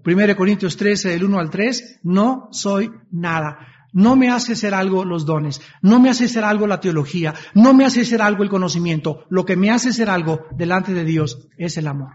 1 0.03 0.35
Corintios 0.35 0.75
13, 0.75 1.09
del 1.09 1.23
1 1.23 1.39
al 1.39 1.49
3, 1.51 1.99
no 2.03 2.49
soy 2.51 2.91
nada. 3.11 3.59
No 3.91 4.15
me 4.15 4.29
hace 4.29 4.55
ser 4.55 4.73
algo 4.73 5.03
los 5.05 5.25
dones, 5.25 5.61
no 5.81 5.99
me 5.99 6.09
hace 6.09 6.27
ser 6.27 6.43
algo 6.43 6.67
la 6.67 6.79
teología, 6.79 7.33
no 7.55 7.73
me 7.73 7.85
hace 7.85 8.05
ser 8.05 8.21
algo 8.21 8.43
el 8.43 8.49
conocimiento. 8.49 9.25
Lo 9.29 9.45
que 9.45 9.55
me 9.55 9.71
hace 9.71 9.93
ser 9.93 10.09
algo 10.09 10.45
delante 10.55 10.93
de 10.93 11.03
Dios 11.03 11.47
es 11.57 11.77
el 11.77 11.87
amor. 11.87 12.13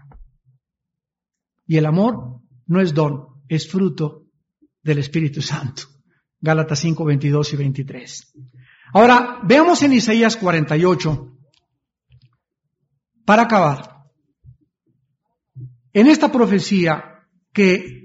Y 1.67 1.77
el 1.77 1.85
amor 1.85 2.41
no 2.67 2.81
es 2.81 2.93
don, 2.93 3.43
es 3.47 3.69
fruto 3.69 4.25
del 4.81 4.99
Espíritu 4.99 5.41
Santo. 5.41 5.83
Gálatas 6.39 6.79
5, 6.79 7.03
22 7.03 7.53
y 7.53 7.55
23. 7.55 8.33
Ahora, 8.93 9.39
veamos 9.43 9.81
en 9.83 9.93
Isaías 9.93 10.37
48, 10.37 11.31
para 13.25 13.43
acabar, 13.43 13.95
en 15.91 16.07
esta 16.07 16.31
profecía 16.31 17.25
que 17.51 18.04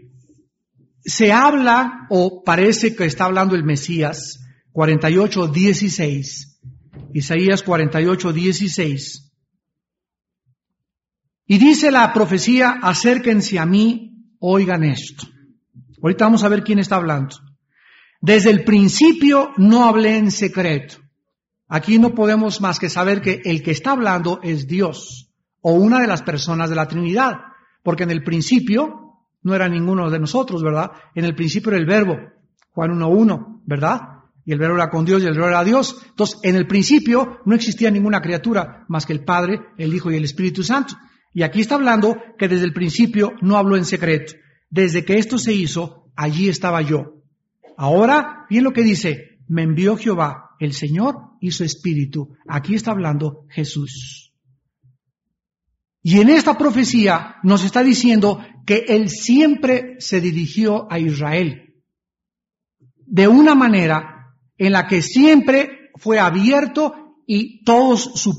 se 1.05 1.32
habla 1.32 2.07
o 2.11 2.42
parece 2.44 2.94
que 2.94 3.05
está 3.05 3.24
hablando 3.24 3.55
el 3.55 3.64
Mesías, 3.64 4.40
48, 4.72 5.48
16, 5.48 6.61
Isaías 7.14 7.62
48, 7.62 8.32
16, 8.32 9.30
y 11.46 11.59
dice 11.59 11.90
la 11.90 12.12
profecía, 12.12 12.78
acérquense 12.80 13.59
a 13.59 13.66
mí, 13.66 14.36
oigan 14.38 14.84
esto. 14.84 15.26
Ahorita 16.01 16.26
vamos 16.26 16.44
a 16.44 16.48
ver 16.48 16.62
quién 16.62 16.78
está 16.78 16.94
hablando. 16.94 17.36
Desde 18.20 18.51
el 18.51 18.62
principio 18.62 19.51
no 19.57 19.84
hablé 19.84 20.16
en 20.16 20.30
secreto. 20.30 20.98
Aquí 21.66 21.98
no 21.98 22.14
podemos 22.14 22.61
más 22.61 22.78
que 22.78 22.88
saber 22.88 23.20
que 23.20 23.42
el 23.44 23.64
que 23.64 23.72
está 23.72 23.90
hablando 23.90 24.38
es 24.44 24.68
Dios 24.68 25.32
o 25.61 25.72
una 25.72 26.01
de 26.01 26.07
las 26.07 26.22
personas 26.22 26.70
de 26.70 26.76
la 26.76 26.86
Trinidad, 26.86 27.38
porque 27.82 28.05
en 28.05 28.12
el 28.12 28.22
principio 28.22 29.09
no 29.43 29.55
era 29.55 29.68
ninguno 29.68 30.11
de 30.11 30.18
nosotros, 30.18 30.62
¿verdad? 30.62 30.93
En 31.14 31.24
el 31.24 31.34
principio 31.34 31.70
era 31.70 31.78
el 31.78 31.86
verbo, 31.86 32.18
Juan 32.70 32.91
1.1, 32.93 33.62
¿verdad? 33.66 34.01
Y 34.45 34.53
el 34.53 34.59
verbo 34.59 34.76
era 34.76 34.91
con 34.91 35.05
Dios 35.05 35.22
y 35.22 35.26
el 35.26 35.32
verbo 35.32 35.49
era 35.49 35.64
Dios. 35.64 36.03
Entonces, 36.09 36.38
en 36.43 36.57
el 36.57 36.66
principio 36.66 37.41
no 37.45 37.55
existía 37.55 37.91
ninguna 37.91 38.20
criatura 38.20 38.84
más 38.88 39.07
que 39.07 39.12
el 39.12 39.24
Padre, 39.24 39.61
el 39.76 39.95
Hijo 39.95 40.11
y 40.11 40.16
el 40.16 40.24
Espíritu 40.24 40.62
Santo. 40.62 40.95
Y 41.32 41.43
aquí 41.43 41.61
está 41.61 41.76
hablando 41.76 42.16
que 42.38 42.49
desde 42.49 42.64
el 42.64 42.72
principio 42.72 43.32
no 43.41 43.57
habló 43.57 43.76
en 43.76 43.84
secreto. 43.84 44.32
Desde 44.68 45.05
que 45.05 45.18
esto 45.18 45.38
se 45.38 45.53
hizo, 45.53 46.11
allí 46.16 46.49
estaba 46.49 46.82
yo. 46.82 47.22
Ahora, 47.76 48.47
bien 48.51 48.64
lo 48.64 48.72
que 48.72 48.82
dice, 48.82 49.38
me 49.49 49.62
envió 49.62 49.97
Jehová 49.97 50.51
el 50.59 50.72
Señor 50.72 51.16
y 51.41 51.53
su 51.53 51.64
Espíritu. 51.64 52.36
Aquí 52.47 52.74
está 52.74 52.91
hablando 52.91 53.47
Jesús. 53.49 54.29
Y 56.03 56.20
en 56.20 56.30
esta 56.30 56.57
profecía 56.57 57.36
nos 57.42 57.64
está 57.64 57.82
diciendo 57.82 58.40
que 58.66 58.84
Él 58.88 59.11
siempre 59.11 59.96
se 59.98 60.20
dirigió 60.20 60.90
a 60.90 60.98
Israel. 60.98 61.66
de 63.12 63.26
una 63.26 63.57
manera 63.57 64.36
en 64.57 64.72
la 64.72 64.86
que 64.86 65.03
siempre 65.03 65.90
fue 65.96 66.20
abierto 66.20 67.16
y 67.26 67.64
todos 67.64 68.30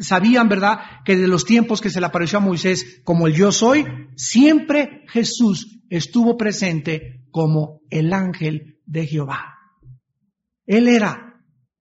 sabían, 0.00 0.48
¿verdad?, 0.48 0.78
que 1.04 1.16
de 1.16 1.28
los 1.28 1.44
tiempos 1.44 1.80
que 1.80 1.90
se 1.90 2.00
le 2.00 2.06
apareció 2.06 2.38
a 2.38 2.42
Moisés 2.42 3.02
como 3.04 3.26
el 3.26 3.34
yo 3.34 3.52
soy, 3.52 3.84
siempre 4.16 5.04
Jesús 5.08 5.82
estuvo 5.90 6.36
presente 6.36 7.24
como 7.30 7.80
el 7.90 8.12
ángel 8.12 8.78
de 8.86 9.06
Jehová. 9.06 9.54
Él 10.66 10.88
era 10.88 11.25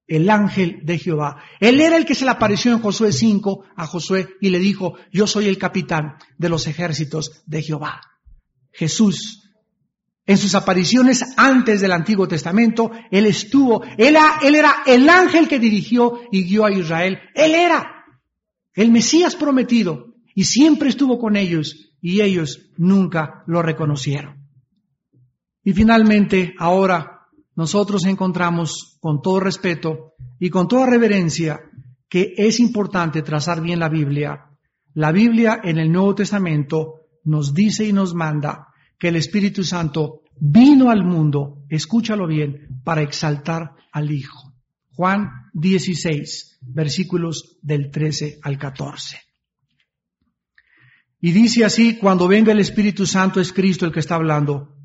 el 0.08 0.30
ángel 0.30 0.82
de 0.84 0.98
Jehová. 0.98 1.44
Él 1.60 1.82
era 1.82 1.98
el 1.98 2.06
que 2.06 2.16
se 2.16 2.26
le 2.26 2.32
apareció 2.32 2.72
en 2.72 2.80
Josué 2.80 3.12
5 3.12 3.66
a 3.76 3.88
Josué 3.88 4.30
y 4.40 4.50
le 4.50 4.60
dijo, 4.60 4.96
yo 5.12 5.28
soy 5.28 5.48
el 5.48 5.58
capitán 5.58 6.16
de 6.38 6.50
los 6.50 6.68
ejércitos 6.68 7.44
de 7.46 7.62
Jehová. 7.62 8.02
Jesús, 8.72 9.52
en 10.26 10.38
sus 10.38 10.54
apariciones 10.56 11.24
antes 11.38 11.82
del 11.82 11.92
Antiguo 11.92 12.28
Testamento, 12.28 12.92
Él 13.12 13.26
estuvo, 13.26 13.84
él, 13.98 14.18
él 14.44 14.56
era 14.56 14.84
el 14.86 15.08
ángel 15.10 15.48
que 15.48 15.60
dirigió 15.60 16.22
y 16.32 16.44
guió 16.44 16.66
a 16.66 16.72
Israel. 16.72 17.20
Él 17.34 17.56
era 17.56 18.06
el 18.74 18.92
Mesías 18.92 19.36
prometido 19.36 20.16
y 20.34 20.44
siempre 20.44 20.90
estuvo 20.90 21.18
con 21.18 21.36
ellos 21.36 21.94
y 22.02 22.22
ellos 22.22 22.70
nunca 22.78 23.44
lo 23.48 23.62
reconocieron. 23.62 24.46
Y 25.64 25.74
finalmente, 25.74 26.54
ahora 26.60 27.15
nosotros 27.56 28.06
encontramos 28.06 28.98
con 29.00 29.22
todo 29.22 29.40
respeto 29.40 30.14
y 30.40 30.50
con 30.50 30.68
toda 30.68 30.88
reverencia 30.88 31.62
que 32.10 32.34
es 32.38 32.60
importante 32.60 33.22
trazar 33.22 33.62
bien 33.62 33.80
la 33.80 33.90
Biblia. 33.90 34.46
La 34.94 35.12
Biblia 35.12 35.60
en 35.64 35.78
el 35.78 35.92
Nuevo 35.92 36.16
Testamento 36.16 37.02
nos 37.24 37.54
dice 37.54 37.86
y 37.86 37.94
nos 37.94 38.14
manda 38.14 38.68
que 39.00 39.08
el 39.08 39.16
Espíritu 39.16 39.64
Santo 39.64 40.22
vino 40.40 40.90
al 40.90 41.04
mundo, 41.04 41.64
escúchalo 41.70 42.28
bien, 42.28 42.82
para 42.84 43.02
exaltar 43.02 43.72
al 43.92 44.12
Hijo. 44.12 44.54
Juan 44.94 45.30
16, 45.54 46.60
versículos 46.62 47.58
del 47.62 47.92
13 47.92 48.40
al 48.42 48.58
14. 48.58 49.18
Y 51.22 51.32
dice 51.32 51.66
así, 51.66 51.98
cuando 51.98 52.28
venga 52.28 52.52
el 52.52 52.60
Espíritu 52.60 53.06
Santo 53.06 53.42
es 53.42 53.52
Cristo 53.52 53.86
el 53.86 53.92
que 53.92 54.00
está 54.00 54.16
hablando, 54.16 54.76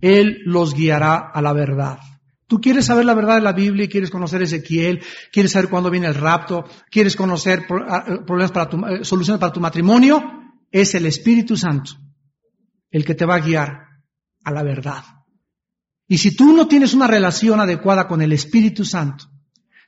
él 0.00 0.42
los 0.44 0.74
guiará 0.74 1.16
a 1.16 1.42
la 1.42 1.52
verdad. 1.52 1.98
Tú 2.46 2.60
quieres 2.60 2.86
saber 2.86 3.04
la 3.04 3.14
verdad 3.14 3.36
de 3.36 3.40
la 3.42 3.52
Biblia, 3.52 3.88
quieres 3.88 4.10
conocer 4.10 4.42
Ezequiel, 4.42 5.02
quieres 5.32 5.52
saber 5.52 5.68
cuándo 5.68 5.90
viene 5.90 6.06
el 6.06 6.14
rapto, 6.14 6.64
quieres 6.90 7.16
conocer 7.16 7.66
ah, 7.88 8.04
problemas 8.24 8.52
para 8.52 8.68
tu, 8.68 8.86
eh, 8.86 9.04
soluciones 9.04 9.40
para 9.40 9.52
tu 9.52 9.60
matrimonio, 9.60 10.22
es 10.70 10.94
el 10.94 11.06
Espíritu 11.06 11.56
Santo 11.56 11.92
el 12.90 13.04
que 13.04 13.14
te 13.14 13.26
va 13.26 13.36
a 13.36 13.40
guiar 13.40 13.86
a 14.44 14.52
la 14.52 14.62
verdad. 14.62 15.02
Y 16.06 16.18
si 16.18 16.36
tú 16.36 16.54
no 16.54 16.68
tienes 16.68 16.94
una 16.94 17.08
relación 17.08 17.58
adecuada 17.58 18.06
con 18.06 18.22
el 18.22 18.32
Espíritu 18.32 18.84
Santo, 18.84 19.24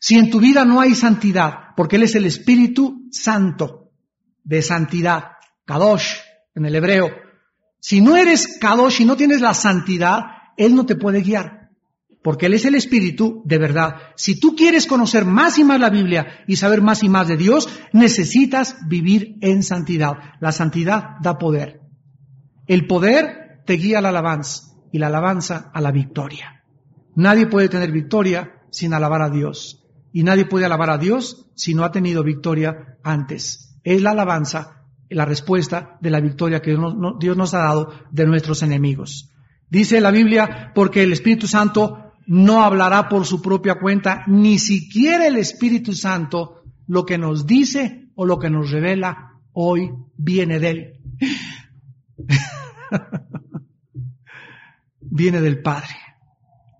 si 0.00 0.18
en 0.18 0.28
tu 0.28 0.40
vida 0.40 0.64
no 0.64 0.80
hay 0.80 0.96
santidad, 0.96 1.74
porque 1.76 1.96
Él 1.96 2.02
es 2.02 2.16
el 2.16 2.26
Espíritu 2.26 3.08
Santo 3.12 3.92
de 4.42 4.62
santidad, 4.62 5.32
Kadosh 5.64 6.14
en 6.54 6.66
el 6.66 6.74
hebreo, 6.74 7.10
si 7.80 8.00
no 8.00 8.16
eres 8.16 8.58
Kadosh 8.60 9.00
y 9.00 9.04
no 9.04 9.16
tienes 9.16 9.40
la 9.40 9.54
santidad, 9.54 10.20
Él 10.56 10.74
no 10.74 10.86
te 10.86 10.96
puede 10.96 11.22
guiar. 11.22 11.70
Porque 12.22 12.46
Él 12.46 12.54
es 12.54 12.64
el 12.64 12.74
Espíritu 12.74 13.42
de 13.44 13.58
verdad. 13.58 13.96
Si 14.16 14.38
tú 14.38 14.56
quieres 14.56 14.86
conocer 14.86 15.24
más 15.24 15.58
y 15.58 15.64
más 15.64 15.80
la 15.80 15.88
Biblia 15.88 16.44
y 16.46 16.56
saber 16.56 16.82
más 16.82 17.02
y 17.02 17.08
más 17.08 17.28
de 17.28 17.36
Dios, 17.36 17.68
necesitas 17.92 18.76
vivir 18.88 19.36
en 19.40 19.62
santidad. 19.62 20.14
La 20.40 20.52
santidad 20.52 21.16
da 21.22 21.38
poder. 21.38 21.80
El 22.66 22.86
poder 22.86 23.62
te 23.64 23.74
guía 23.74 23.98
a 23.98 24.02
la 24.02 24.08
alabanza 24.08 24.74
y 24.92 24.98
la 24.98 25.06
alabanza 25.06 25.70
a 25.72 25.80
la 25.80 25.92
victoria. 25.92 26.64
Nadie 27.14 27.46
puede 27.46 27.68
tener 27.68 27.92
victoria 27.92 28.62
sin 28.70 28.92
alabar 28.92 29.22
a 29.22 29.30
Dios. 29.30 29.84
Y 30.12 30.22
nadie 30.24 30.46
puede 30.46 30.66
alabar 30.66 30.90
a 30.90 30.98
Dios 30.98 31.46
si 31.54 31.74
no 31.74 31.84
ha 31.84 31.92
tenido 31.92 32.24
victoria 32.24 32.98
antes. 33.04 33.78
Es 33.84 34.02
la 34.02 34.10
alabanza 34.10 34.77
la 35.10 35.24
respuesta 35.24 35.98
de 36.00 36.10
la 36.10 36.20
victoria 36.20 36.60
que 36.60 36.76
Dios 37.18 37.36
nos 37.36 37.54
ha 37.54 37.58
dado 37.58 37.92
de 38.10 38.26
nuestros 38.26 38.62
enemigos. 38.62 39.32
Dice 39.70 40.00
la 40.00 40.10
Biblia, 40.10 40.72
porque 40.74 41.02
el 41.02 41.12
Espíritu 41.12 41.46
Santo 41.46 42.12
no 42.26 42.62
hablará 42.62 43.08
por 43.08 43.26
su 43.26 43.40
propia 43.40 43.78
cuenta, 43.78 44.24
ni 44.26 44.58
siquiera 44.58 45.26
el 45.26 45.36
Espíritu 45.36 45.92
Santo 45.92 46.62
lo 46.86 47.04
que 47.04 47.18
nos 47.18 47.46
dice 47.46 48.08
o 48.14 48.26
lo 48.26 48.38
que 48.38 48.50
nos 48.50 48.70
revela 48.70 49.32
hoy 49.52 49.90
viene 50.16 50.58
de 50.58 50.70
Él. 50.70 50.92
viene 55.00 55.40
del 55.40 55.62
Padre. 55.62 55.96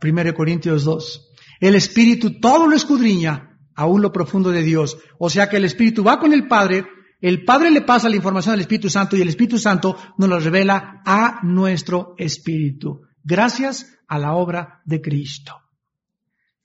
1 0.03 0.35
Corintios 0.35 0.85
2. 0.85 1.33
El 1.61 1.75
Espíritu 1.75 2.41
todo 2.41 2.69
lo 2.69 2.77
escudriña, 2.77 3.59
aún 3.75 4.03
lo 4.03 4.13
profundo 4.13 4.51
de 4.51 4.63
Dios. 4.63 4.99
O 5.19 5.29
sea 5.29 5.49
que 5.49 5.57
el 5.57 5.65
Espíritu 5.65 6.05
va 6.05 6.19
con 6.19 6.33
el 6.33 6.47
Padre 6.47 6.85
el 7.21 7.45
Padre 7.45 7.71
le 7.71 7.83
pasa 7.83 8.09
la 8.09 8.17
información 8.17 8.55
al 8.55 8.61
Espíritu 8.61 8.89
Santo 8.89 9.17
y 9.17 9.23
el 9.23 9.29
Espíritu 9.29 9.59
Santo 9.59 9.97
nos 10.19 10.29
la 10.29 10.39
revela 10.39 11.03
a 11.05 11.41
nuestro 11.43 12.15
espíritu, 12.17 13.03
gracias 13.25 13.99
a 14.07 14.19
la 14.19 14.35
obra 14.35 14.81
de 14.85 15.01
Cristo. 15.01 15.55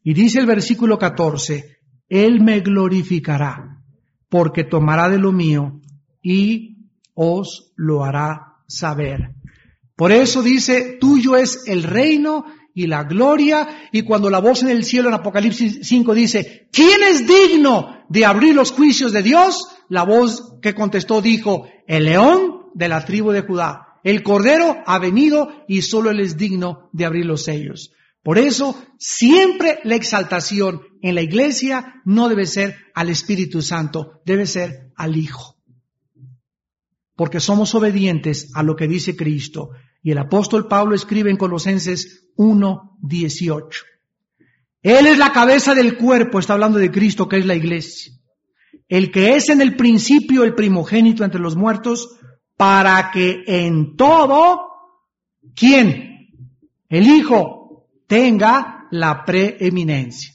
Y 0.03 0.13
dice 0.13 0.39
el 0.39 0.45
versículo 0.45 0.99
14, 0.99 1.77
Él 2.07 2.41
me 2.41 2.59
glorificará, 2.59 3.81
porque 4.29 4.63
tomará 4.63 5.09
de 5.09 5.17
lo 5.17 5.31
mío 5.31 5.81
y 6.21 6.89
os 7.15 7.73
lo 7.75 8.03
hará 8.03 8.57
saber. 8.67 9.33
Por 9.95 10.11
eso 10.11 10.41
dice, 10.43 10.97
tuyo 10.99 11.35
es 11.35 11.67
el 11.67 11.83
reino 11.83 12.45
y 12.75 12.87
la 12.87 13.03
gloria, 13.03 13.89
y 13.91 14.01
cuando 14.01 14.29
la 14.29 14.39
voz 14.39 14.63
en 14.63 14.69
el 14.69 14.83
cielo 14.83 15.09
en 15.09 15.15
Apocalipsis 15.15 15.79
5 15.83 16.13
dice, 16.13 16.67
¿quién 16.71 17.03
es 17.03 17.27
digno 17.27 18.03
de 18.09 18.25
abrir 18.25 18.55
los 18.55 18.71
juicios 18.71 19.11
de 19.11 19.21
Dios? 19.21 19.67
La 19.89 20.03
voz 20.03 20.55
que 20.61 20.73
contestó 20.73 21.21
dijo, 21.21 21.67
el 21.87 22.05
león 22.05 22.63
de 22.73 22.87
la 22.87 23.05
tribu 23.05 23.31
de 23.31 23.41
Judá. 23.41 23.99
El 24.03 24.23
cordero 24.23 24.77
ha 24.85 24.99
venido 24.99 25.49
y 25.67 25.81
solo 25.81 26.11
él 26.11 26.19
es 26.19 26.37
digno 26.37 26.89
de 26.91 27.05
abrir 27.05 27.25
los 27.25 27.43
sellos. 27.43 27.91
Por 28.21 28.37
eso, 28.37 28.81
siempre 28.97 29.79
la 29.83 29.95
exaltación 29.95 30.81
en 31.01 31.15
la 31.15 31.21
iglesia 31.21 32.01
no 32.05 32.29
debe 32.29 32.45
ser 32.45 32.77
al 32.93 33.09
Espíritu 33.09 33.61
Santo, 33.61 34.21
debe 34.25 34.45
ser 34.45 34.91
al 34.95 35.17
Hijo. 35.17 35.57
Porque 37.15 37.39
somos 37.39 37.75
obedientes 37.75 38.49
a 38.55 38.63
lo 38.63 38.75
que 38.75 38.87
dice 38.87 39.15
Cristo. 39.15 39.71
Y 40.01 40.11
el 40.11 40.17
apóstol 40.17 40.67
Pablo 40.67 40.95
escribe 40.95 41.29
en 41.29 41.37
Colosenses 41.37 42.29
1.18. 42.37 43.83
Él 44.81 45.07
es 45.07 45.17
la 45.17 45.31
cabeza 45.31 45.75
del 45.75 45.97
cuerpo, 45.97 46.39
está 46.39 46.53
hablando 46.53 46.79
de 46.79 46.91
Cristo 46.91 47.29
que 47.29 47.37
es 47.37 47.45
la 47.45 47.55
iglesia. 47.55 48.13
El 48.87 49.11
que 49.11 49.35
es 49.35 49.49
en 49.49 49.61
el 49.61 49.75
principio 49.75 50.43
el 50.43 50.55
primogénito 50.55 51.23
entre 51.23 51.41
los 51.41 51.55
muertos, 51.55 52.19
para 52.57 53.11
que 53.11 53.43
en 53.47 53.95
todo, 53.95 54.67
¿quién? 55.55 56.29
El 56.89 57.07
Hijo 57.07 57.87
tenga 58.07 58.87
la 58.91 59.25
preeminencia. 59.25 60.33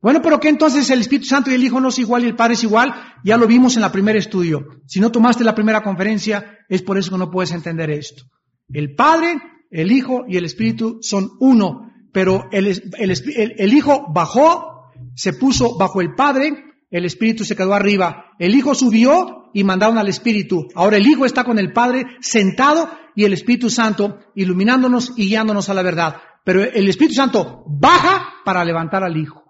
Bueno, 0.00 0.20
pero 0.20 0.38
¿qué 0.38 0.50
entonces 0.50 0.90
el 0.90 1.00
Espíritu 1.00 1.26
Santo 1.26 1.50
y 1.50 1.54
el 1.54 1.64
Hijo 1.64 1.80
no 1.80 1.88
es 1.88 1.98
igual 1.98 2.24
y 2.24 2.26
el 2.26 2.36
Padre 2.36 2.54
es 2.54 2.62
igual? 2.62 2.94
Ya 3.24 3.38
lo 3.38 3.46
vimos 3.46 3.76
en 3.76 3.82
la 3.82 3.90
primera 3.90 4.18
estudio. 4.18 4.66
Si 4.86 5.00
no 5.00 5.10
tomaste 5.10 5.44
la 5.44 5.54
primera 5.54 5.82
conferencia, 5.82 6.58
es 6.68 6.82
por 6.82 6.98
eso 6.98 7.10
que 7.10 7.18
no 7.18 7.30
puedes 7.30 7.52
entender 7.52 7.90
esto. 7.90 8.24
El 8.70 8.94
Padre, 8.94 9.40
el 9.70 9.92
Hijo 9.92 10.24
y 10.28 10.36
el 10.36 10.44
Espíritu 10.44 10.98
son 11.00 11.30
uno, 11.40 11.90
pero 12.12 12.48
el, 12.52 13.72
Hijo 13.72 14.12
bajó, 14.12 14.92
se 15.14 15.32
puso 15.32 15.78
bajo 15.78 16.02
el 16.02 16.14
Padre, 16.14 16.64
el 16.94 17.04
Espíritu 17.06 17.44
se 17.44 17.56
quedó 17.56 17.74
arriba, 17.74 18.26
el 18.38 18.54
Hijo 18.54 18.72
subió 18.72 19.50
y 19.52 19.64
mandaron 19.64 19.98
al 19.98 20.06
Espíritu. 20.06 20.68
Ahora 20.76 20.96
el 20.96 21.04
Hijo 21.04 21.24
está 21.24 21.42
con 21.42 21.58
el 21.58 21.72
Padre 21.72 22.06
sentado 22.20 22.88
y 23.16 23.24
el 23.24 23.32
Espíritu 23.32 23.68
Santo 23.68 24.20
iluminándonos 24.36 25.12
y 25.16 25.26
guiándonos 25.26 25.68
a 25.68 25.74
la 25.74 25.82
verdad. 25.82 26.18
Pero 26.44 26.62
el 26.62 26.88
Espíritu 26.88 27.16
Santo 27.16 27.64
baja 27.66 28.34
para 28.44 28.64
levantar 28.64 29.02
al 29.02 29.16
Hijo. 29.16 29.42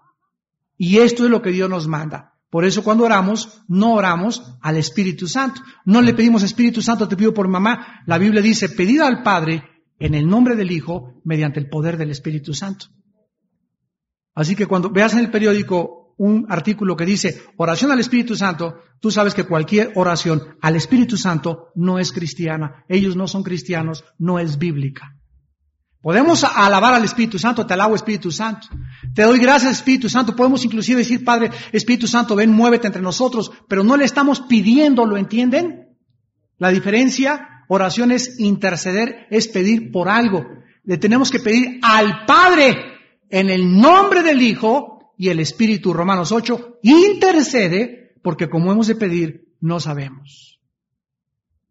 Y 0.75 0.97
esto 0.97 1.23
es 1.25 1.29
lo 1.29 1.43
que 1.43 1.51
Dios 1.51 1.69
nos 1.69 1.87
manda. 1.87 2.33
Por 2.49 2.65
eso 2.65 2.83
cuando 2.83 3.03
oramos, 3.03 3.61
no 3.67 3.93
oramos 3.93 4.57
al 4.63 4.77
Espíritu 4.77 5.27
Santo. 5.27 5.61
No 5.85 6.01
le 6.01 6.15
pedimos 6.15 6.41
Espíritu 6.41 6.81
Santo, 6.81 7.07
te 7.07 7.15
pido 7.15 7.31
por 7.31 7.47
mamá. 7.47 8.01
La 8.07 8.17
Biblia 8.17 8.41
dice, 8.41 8.69
pedid 8.69 9.01
al 9.01 9.21
Padre 9.21 9.63
en 9.99 10.15
el 10.15 10.27
nombre 10.27 10.55
del 10.55 10.71
Hijo 10.71 11.21
mediante 11.23 11.59
el 11.59 11.69
poder 11.69 11.95
del 11.95 12.09
Espíritu 12.09 12.55
Santo. 12.55 12.87
Así 14.33 14.55
que 14.55 14.65
cuando 14.65 14.89
veas 14.89 15.13
en 15.13 15.19
el 15.19 15.29
periódico 15.29 16.04
un 16.17 16.45
artículo 16.49 16.95
que 16.95 17.05
dice 17.05 17.41
oración 17.57 17.91
al 17.91 17.99
Espíritu 17.99 18.35
Santo, 18.35 18.81
tú 18.99 19.11
sabes 19.11 19.33
que 19.33 19.43
cualquier 19.43 19.91
oración 19.95 20.57
al 20.61 20.75
Espíritu 20.75 21.17
Santo 21.17 21.69
no 21.75 21.99
es 21.99 22.11
cristiana. 22.11 22.85
Ellos 22.87 23.15
no 23.15 23.27
son 23.27 23.43
cristianos, 23.43 24.03
no 24.17 24.39
es 24.39 24.57
bíblica. 24.57 25.15
Podemos 26.01 26.43
alabar 26.43 26.93
al 26.93 27.03
Espíritu 27.03 27.39
Santo, 27.39 27.65
te 27.65 27.73
alabo 27.73 27.95
Espíritu 27.95 28.31
Santo. 28.31 28.67
Te 29.13 29.23
doy 29.23 29.39
gracias 29.39 29.71
Espíritu 29.71 30.07
Santo. 30.07 30.35
Podemos 30.35 30.63
inclusive 30.63 30.99
decir, 30.99 31.25
Padre, 31.25 31.49
Espíritu 31.71 32.05
Santo, 32.05 32.35
ven, 32.35 32.51
muévete 32.51 32.85
entre 32.85 33.01
nosotros, 33.01 33.51
pero 33.67 33.83
no 33.83 33.97
le 33.97 34.05
estamos 34.05 34.41
pidiendo, 34.41 35.05
¿lo 35.05 35.17
entienden? 35.17 35.97
La 36.59 36.69
diferencia, 36.69 37.63
oración 37.67 38.11
es 38.11 38.39
interceder, 38.39 39.25
es 39.31 39.47
pedir 39.47 39.91
por 39.91 40.07
algo. 40.07 40.45
le 40.83 40.97
tenemos 40.97 41.31
que 41.31 41.39
pedir 41.39 41.79
al 41.81 42.25
Padre 42.27 42.77
en 43.31 43.49
el 43.49 43.75
nombre 43.81 44.21
del 44.21 44.41
Hijo 44.43 44.94
y 45.17 45.29
el 45.29 45.39
Espíritu, 45.39 45.93
Romanos 45.93 46.31
8, 46.31 46.79
intercede 46.81 48.15
porque 48.21 48.49
como 48.49 48.71
hemos 48.71 48.87
de 48.87 48.95
pedir, 48.95 49.53
no 49.59 49.79
sabemos. 49.79 50.59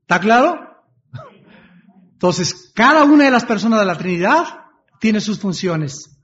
¿Está 0.02 0.20
claro? 0.20 0.60
Entonces, 2.12 2.72
cada 2.74 3.04
una 3.04 3.24
de 3.24 3.30
las 3.30 3.44
personas 3.44 3.80
de 3.80 3.86
la 3.86 3.98
Trinidad 3.98 4.44
tiene 5.00 5.20
sus 5.20 5.38
funciones. 5.38 6.18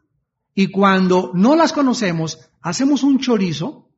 Y 0.55 0.71
cuando 0.71 1.33
no 1.35 1.57
las 1.57 1.73
conocemos, 1.73 2.39
hacemos 2.61 3.03
un 3.03 3.19
chorizo, 3.19 3.91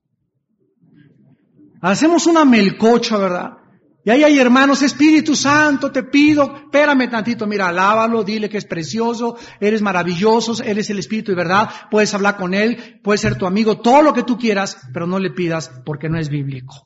hacemos 1.81 2.27
una 2.27 2.45
melcocha, 2.45 3.19
¿verdad? 3.19 3.59
Y 4.05 4.11
ahí 4.11 4.25
hay 4.25 4.39
hermanos, 4.39 4.83
Espíritu 4.83 5.37
Santo, 5.37 5.93
te 5.93 6.03
pido, 6.03 6.57
espérame 6.57 7.09
tantito, 7.09 7.47
mira, 7.47 7.69
alábalo, 7.69 8.25
dile 8.25 8.49
que 8.49 8.59
es 8.59 8.65
precioso, 8.65 9.37
eres 9.61 9.81
maravilloso, 9.81 10.61
eres 10.65 10.91
el 10.91 10.99
Espíritu 10.99 11.31
de 11.31 11.37
verdad, 11.37 11.71
puedes 11.89 12.13
hablar 12.13 12.37
con 12.37 12.53
Él, 12.53 13.01
puedes 13.05 13.21
ser 13.21 13.37
tu 13.37 13.47
amigo, 13.47 13.79
todo 13.79 14.03
lo 14.03 14.13
que 14.13 14.25
tú 14.25 14.37
quieras, 14.37 14.77
pero 14.93 15.07
no 15.07 15.21
le 15.21 15.31
pidas 15.31 15.71
porque 15.85 16.09
no 16.09 16.19
es 16.19 16.29
bíblico. 16.29 16.85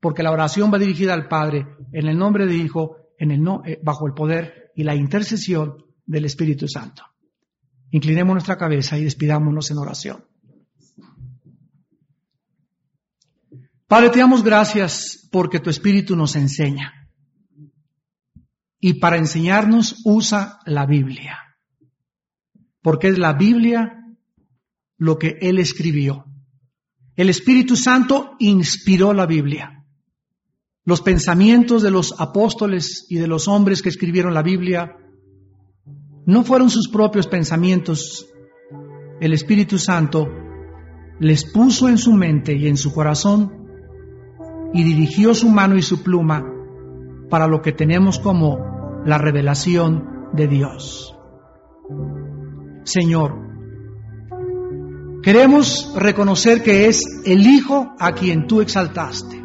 Porque 0.00 0.24
la 0.24 0.32
oración 0.32 0.72
va 0.72 0.78
dirigida 0.78 1.14
al 1.14 1.28
Padre 1.28 1.66
en 1.92 2.08
el 2.08 2.18
nombre 2.18 2.46
de 2.46 2.56
Hijo, 2.56 2.96
en 3.16 3.30
el 3.30 3.40
no, 3.40 3.62
eh, 3.64 3.78
bajo 3.82 4.06
el 4.08 4.14
poder 4.14 4.72
y 4.74 4.82
la 4.82 4.96
intercesión 4.96 5.84
del 6.04 6.24
Espíritu 6.24 6.66
Santo. 6.66 7.04
Inclinemos 7.92 8.34
nuestra 8.34 8.58
cabeza 8.58 8.98
y 8.98 9.04
despidámonos 9.04 9.70
en 9.70 9.78
oración. 9.78 10.24
Padre, 13.86 14.10
te 14.10 14.18
damos 14.18 14.42
gracias 14.42 15.28
porque 15.30 15.60
tu 15.60 15.68
Espíritu 15.68 16.16
nos 16.16 16.36
enseña. 16.36 17.10
Y 18.80 18.94
para 18.94 19.16
enseñarnos 19.16 20.02
usa 20.04 20.58
la 20.64 20.86
Biblia. 20.86 21.38
Porque 22.82 23.08
es 23.08 23.18
la 23.18 23.34
Biblia 23.34 24.04
lo 24.96 25.18
que 25.18 25.38
Él 25.40 25.58
escribió. 25.58 26.24
El 27.16 27.28
Espíritu 27.28 27.76
Santo 27.76 28.36
inspiró 28.38 29.12
la 29.12 29.26
Biblia. 29.26 29.84
Los 30.84 31.00
pensamientos 31.00 31.82
de 31.82 31.90
los 31.90 32.14
apóstoles 32.18 33.06
y 33.08 33.16
de 33.16 33.26
los 33.26 33.48
hombres 33.48 33.82
que 33.82 33.88
escribieron 33.88 34.34
la 34.34 34.42
Biblia 34.42 34.96
no 36.26 36.42
fueron 36.42 36.70
sus 36.70 36.88
propios 36.88 37.26
pensamientos. 37.26 38.26
El 39.20 39.32
Espíritu 39.32 39.78
Santo 39.78 40.28
les 41.20 41.44
puso 41.44 41.88
en 41.88 41.98
su 41.98 42.12
mente 42.12 42.54
y 42.54 42.66
en 42.66 42.76
su 42.76 42.92
corazón 42.92 43.63
y 44.74 44.82
dirigió 44.82 45.34
su 45.34 45.48
mano 45.48 45.76
y 45.76 45.82
su 45.82 46.02
pluma 46.02 46.44
para 47.30 47.46
lo 47.46 47.62
que 47.62 47.72
tenemos 47.72 48.18
como 48.18 49.02
la 49.06 49.18
revelación 49.18 50.28
de 50.32 50.48
Dios. 50.48 51.16
Señor, 52.82 53.38
queremos 55.22 55.94
reconocer 55.96 56.62
que 56.62 56.88
es 56.88 57.22
el 57.24 57.46
Hijo 57.46 57.94
a 58.00 58.12
quien 58.12 58.48
tú 58.48 58.60
exaltaste, 58.60 59.40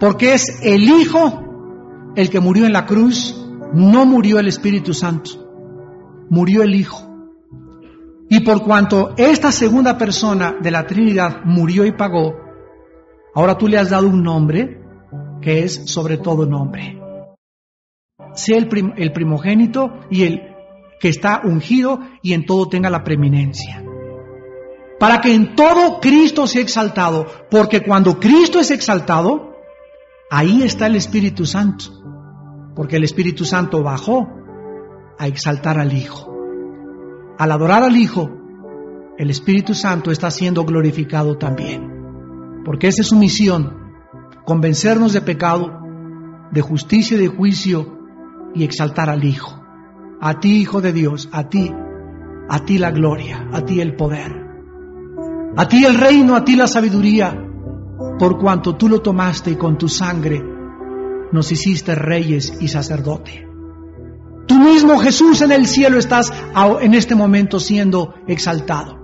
porque 0.00 0.34
es 0.34 0.60
el 0.64 0.82
Hijo 0.82 2.12
el 2.16 2.28
que 2.28 2.40
murió 2.40 2.66
en 2.66 2.72
la 2.72 2.86
cruz, 2.86 3.40
no 3.72 4.04
murió 4.04 4.40
el 4.40 4.48
Espíritu 4.48 4.94
Santo, 4.94 5.30
murió 6.28 6.64
el 6.64 6.74
Hijo. 6.74 7.04
Y 8.28 8.40
por 8.40 8.62
cuanto 8.64 9.14
esta 9.16 9.52
segunda 9.52 9.96
persona 9.96 10.56
de 10.60 10.70
la 10.72 10.86
Trinidad 10.86 11.44
murió 11.44 11.86
y 11.86 11.92
pagó, 11.92 12.47
Ahora 13.34 13.56
tú 13.56 13.68
le 13.68 13.78
has 13.78 13.90
dado 13.90 14.08
un 14.08 14.22
nombre 14.22 14.80
que 15.40 15.64
es 15.64 15.90
sobre 15.90 16.18
todo 16.18 16.46
nombre. 16.46 17.00
Sea 18.34 18.58
el, 18.58 18.68
el 18.96 19.12
primogénito 19.12 20.00
y 20.10 20.24
el 20.24 20.42
que 21.00 21.08
está 21.08 21.42
ungido 21.44 22.00
y 22.22 22.32
en 22.32 22.46
todo 22.46 22.68
tenga 22.68 22.90
la 22.90 23.04
preeminencia. 23.04 23.84
Para 24.98 25.20
que 25.20 25.32
en 25.32 25.54
todo 25.54 26.00
Cristo 26.00 26.46
sea 26.46 26.62
exaltado, 26.62 27.26
porque 27.50 27.82
cuando 27.82 28.18
Cristo 28.18 28.58
es 28.58 28.70
exaltado, 28.72 29.56
ahí 30.30 30.62
está 30.64 30.86
el 30.86 30.96
Espíritu 30.96 31.46
Santo, 31.46 31.84
porque 32.74 32.96
el 32.96 33.04
Espíritu 33.04 33.44
Santo 33.44 33.82
bajó 33.82 34.28
a 35.16 35.28
exaltar 35.28 35.78
al 35.78 35.92
Hijo. 35.92 36.34
Al 37.38 37.52
adorar 37.52 37.84
al 37.84 37.96
Hijo, 37.96 38.28
el 39.16 39.30
Espíritu 39.30 39.74
Santo 39.74 40.10
está 40.10 40.32
siendo 40.32 40.64
glorificado 40.64 41.38
también 41.38 41.97
porque 42.68 42.88
esa 42.88 43.00
es 43.00 43.08
su 43.08 43.16
misión, 43.16 43.94
convencernos 44.44 45.14
de 45.14 45.22
pecado, 45.22 45.72
de 46.52 46.60
justicia 46.60 47.16
y 47.16 47.20
de 47.20 47.28
juicio 47.28 47.98
y 48.54 48.62
exaltar 48.62 49.08
al 49.08 49.24
Hijo. 49.24 49.58
A 50.20 50.38
ti, 50.38 50.58
Hijo 50.60 50.82
de 50.82 50.92
Dios, 50.92 51.30
a 51.32 51.48
ti, 51.48 51.72
a 52.46 52.58
ti 52.66 52.76
la 52.76 52.90
gloria, 52.90 53.48
a 53.54 53.62
ti 53.62 53.80
el 53.80 53.96
poder, 53.96 54.32
a 55.56 55.66
ti 55.66 55.82
el 55.82 55.94
reino, 55.94 56.36
a 56.36 56.44
ti 56.44 56.56
la 56.56 56.66
sabiduría, 56.66 57.42
por 58.18 58.38
cuanto 58.38 58.76
tú 58.76 58.90
lo 58.90 59.00
tomaste 59.00 59.52
y 59.52 59.56
con 59.56 59.78
tu 59.78 59.88
sangre 59.88 60.44
nos 61.32 61.50
hiciste 61.50 61.94
reyes 61.94 62.52
y 62.60 62.68
sacerdote. 62.68 63.48
Tú 64.46 64.58
mismo, 64.58 64.98
Jesús, 64.98 65.40
en 65.40 65.52
el 65.52 65.66
cielo 65.66 65.96
estás 65.96 66.30
en 66.82 66.92
este 66.92 67.14
momento 67.14 67.60
siendo 67.60 68.12
exaltado. 68.26 68.98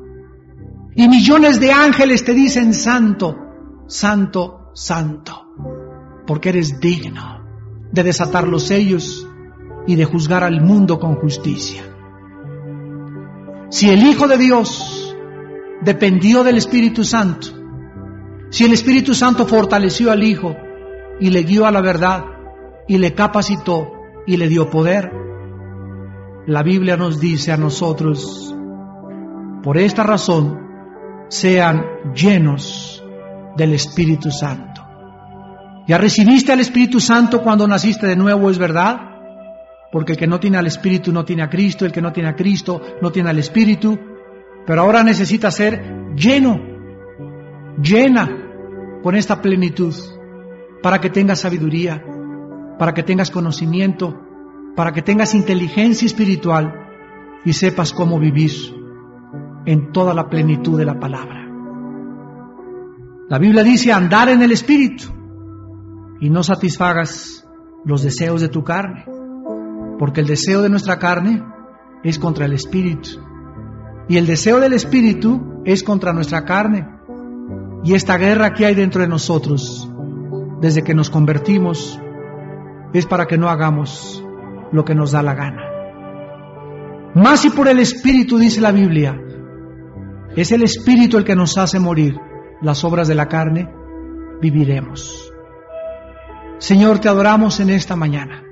Y 0.95 1.09
millones 1.09 1.61
de 1.61 1.73
ángeles 1.73 2.27
te 2.27 2.35
dicen, 2.35 2.75
Santo, 2.75 3.44
Santo, 3.87 4.71
Santo, 4.75 5.47
porque 6.27 6.51
eres 6.51 6.81
digno 6.81 7.45
de 7.93 8.03
desatar 8.03 8.49
los 8.49 8.65
sellos 8.65 9.29
y 9.87 9.97
de 9.97 10.05
juzgar 10.05 10.43
al 10.43 10.63
mundo 10.63 10.99
con 10.99 11.17
justicia. 11.17 11.83
Si 13.69 13.91
el 13.91 14.03
Hijo 14.05 14.27
de 14.29 14.39
Dios 14.39 15.17
dependió 15.83 16.45
del 16.45 16.57
Espíritu 16.57 17.05
Santo, 17.05 17.49
si 18.51 18.65
el 18.65 18.73
Espíritu 18.73 19.15
Santo 19.15 19.47
fortaleció 19.47 20.11
al 20.11 20.23
Hijo 20.23 20.55
y 21.21 21.31
le 21.31 21.43
guió 21.43 21.67
a 21.67 21.71
la 21.71 21.81
verdad 21.81 22.25
y 22.89 22.99
le 22.99 23.15
capacitó 23.15 23.93
y 24.27 24.37
le 24.37 24.49
dio 24.49 24.71
poder, 24.71 25.11
la 26.47 26.63
Biblia 26.63 26.97
nos 26.97 27.21
dice 27.21 27.53
a 27.53 27.57
nosotros, 27.57 28.55
por 29.63 29.79
esta 29.79 30.03
razón, 30.03 30.61
sean 31.29 31.85
llenos 32.15 32.94
del 33.57 33.75
Espíritu 33.75 34.31
Santo. 34.31 34.83
¿Ya 35.87 35.99
recibiste 35.99 36.53
al 36.53 36.61
Espíritu 36.61 36.99
Santo 36.99 37.43
cuando 37.43 37.67
naciste 37.67 38.07
de 38.07 38.17
nuevo, 38.17 38.51
es 38.51 38.59
verdad? 38.59 39.01
Porque 39.93 40.13
el 40.13 40.19
que 40.19 40.27
no 40.27 40.41
tiene 40.41 40.57
al 40.57 40.67
Espíritu 40.67 41.13
no 41.13 41.25
tiene 41.25 41.43
a 41.43 41.51
Cristo, 41.51 41.85
el 41.85 41.93
que 41.93 42.01
no 42.01 42.13
tiene 42.13 42.31
a 42.31 42.37
Cristo 42.37 42.81
no 43.03 43.13
tiene 43.13 43.31
al 43.31 43.39
Espíritu, 43.39 43.99
pero 44.67 44.81
ahora 44.81 45.03
necesita 45.03 45.51
ser 45.51 46.15
lleno, 46.17 46.59
llena 47.81 48.29
con 49.03 49.15
esta 49.15 49.43
plenitud, 49.43 49.95
para 50.83 51.01
que 51.01 51.11
tengas 51.11 51.41
sabiduría, 51.41 52.03
para 52.79 52.95
que 52.95 53.03
tengas 53.03 53.31
conocimiento, 53.31 54.19
para 54.75 54.93
que 54.93 55.03
tengas 55.03 55.35
inteligencia 55.35 56.07
espiritual 56.07 56.73
y 57.45 57.53
sepas 57.53 57.93
cómo 57.93 58.19
vivir 58.19 58.53
en 59.67 59.93
toda 59.93 60.15
la 60.15 60.29
plenitud 60.29 60.79
de 60.79 60.87
la 60.87 60.99
palabra. 60.99 61.44
La 63.35 63.41
Biblia 63.41 63.65
dice 63.65 63.91
andar 63.91 64.29
en 64.29 64.43
el 64.43 64.53
Espíritu 64.53 65.07
y 66.21 66.31
no 66.31 66.45
satisfagas 66.45 67.45
los 67.85 68.05
deseos 68.05 68.41
de 68.41 68.49
tu 68.49 68.63
carne, 68.63 69.05
porque 69.99 70.21
el 70.21 70.29
deseo 70.29 70.63
de 70.63 70.69
nuestra 70.69 71.01
carne 71.01 71.43
es 72.05 72.21
contra 72.21 72.45
el 72.45 72.53
Espíritu 72.53 73.19
y 74.09 74.19
el 74.19 74.29
deseo 74.29 74.61
del 74.61 74.73
Espíritu 74.73 75.63
es 75.65 75.83
contra 75.83 76.13
nuestra 76.13 76.45
carne. 76.45 76.87
Y 77.83 77.95
esta 77.95 78.19
guerra 78.19 78.53
que 78.53 78.67
hay 78.67 78.77
dentro 78.77 79.03
de 79.03 79.09
nosotros, 79.09 79.91
desde 80.61 80.85
que 80.85 80.95
nos 80.95 81.11
convertimos, 81.11 82.01
es 82.93 83.05
para 83.05 83.27
que 83.27 83.37
no 83.37 83.49
hagamos 83.49 84.25
lo 84.71 84.85
que 84.85 84.95
nos 84.95 85.11
da 85.11 85.25
la 85.25 85.35
gana. 85.35 85.63
Más 87.17 87.45
y 87.45 87.51
por 87.51 87.67
el 87.67 87.81
Espíritu, 87.81 88.39
dice 88.39 88.61
la 88.61 88.71
Biblia, 88.71 89.21
es 90.37 90.53
el 90.53 90.63
Espíritu 90.63 91.19
el 91.19 91.25
que 91.25 91.35
nos 91.35 91.59
hace 91.59 91.81
morir 91.81 92.15
las 92.65 92.83
obras 92.83 93.07
de 93.07 93.15
la 93.15 93.29
carne, 93.29 93.71
viviremos. 94.41 95.31
Señor, 96.59 96.99
te 96.99 97.09
adoramos 97.09 97.61
en 97.61 97.71
esta 97.71 97.95
mañana. 97.95 98.43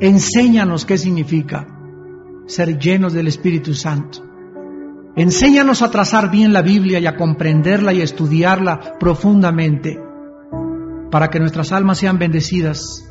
Enséñanos 0.00 0.84
qué 0.84 0.98
significa 0.98 1.66
ser 2.46 2.76
llenos 2.76 3.12
del 3.12 3.28
Espíritu 3.28 3.72
Santo. 3.72 4.18
Enséñanos 5.16 5.80
a 5.82 5.90
trazar 5.90 6.28
bien 6.30 6.52
la 6.52 6.60
Biblia 6.60 6.98
y 6.98 7.06
a 7.06 7.16
comprenderla 7.16 7.92
y 7.92 8.00
a 8.00 8.04
estudiarla 8.04 8.98
profundamente 8.98 9.96
para 11.10 11.30
que 11.30 11.38
nuestras 11.38 11.70
almas 11.70 11.98
sean 11.98 12.18
bendecidas 12.18 13.08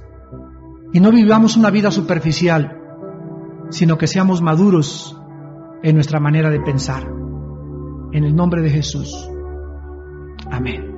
y 0.91 0.99
no 0.99 1.11
vivamos 1.11 1.55
una 1.55 1.69
vida 1.69 1.91
superficial, 1.91 2.77
sino 3.69 3.97
que 3.97 4.07
seamos 4.07 4.41
maduros 4.41 5.17
en 5.81 5.95
nuestra 5.95 6.19
manera 6.19 6.49
de 6.49 6.59
pensar. 6.59 7.07
En 8.11 8.25
el 8.25 8.35
nombre 8.35 8.61
de 8.61 8.69
Jesús. 8.69 9.32
Amén. 10.53 10.92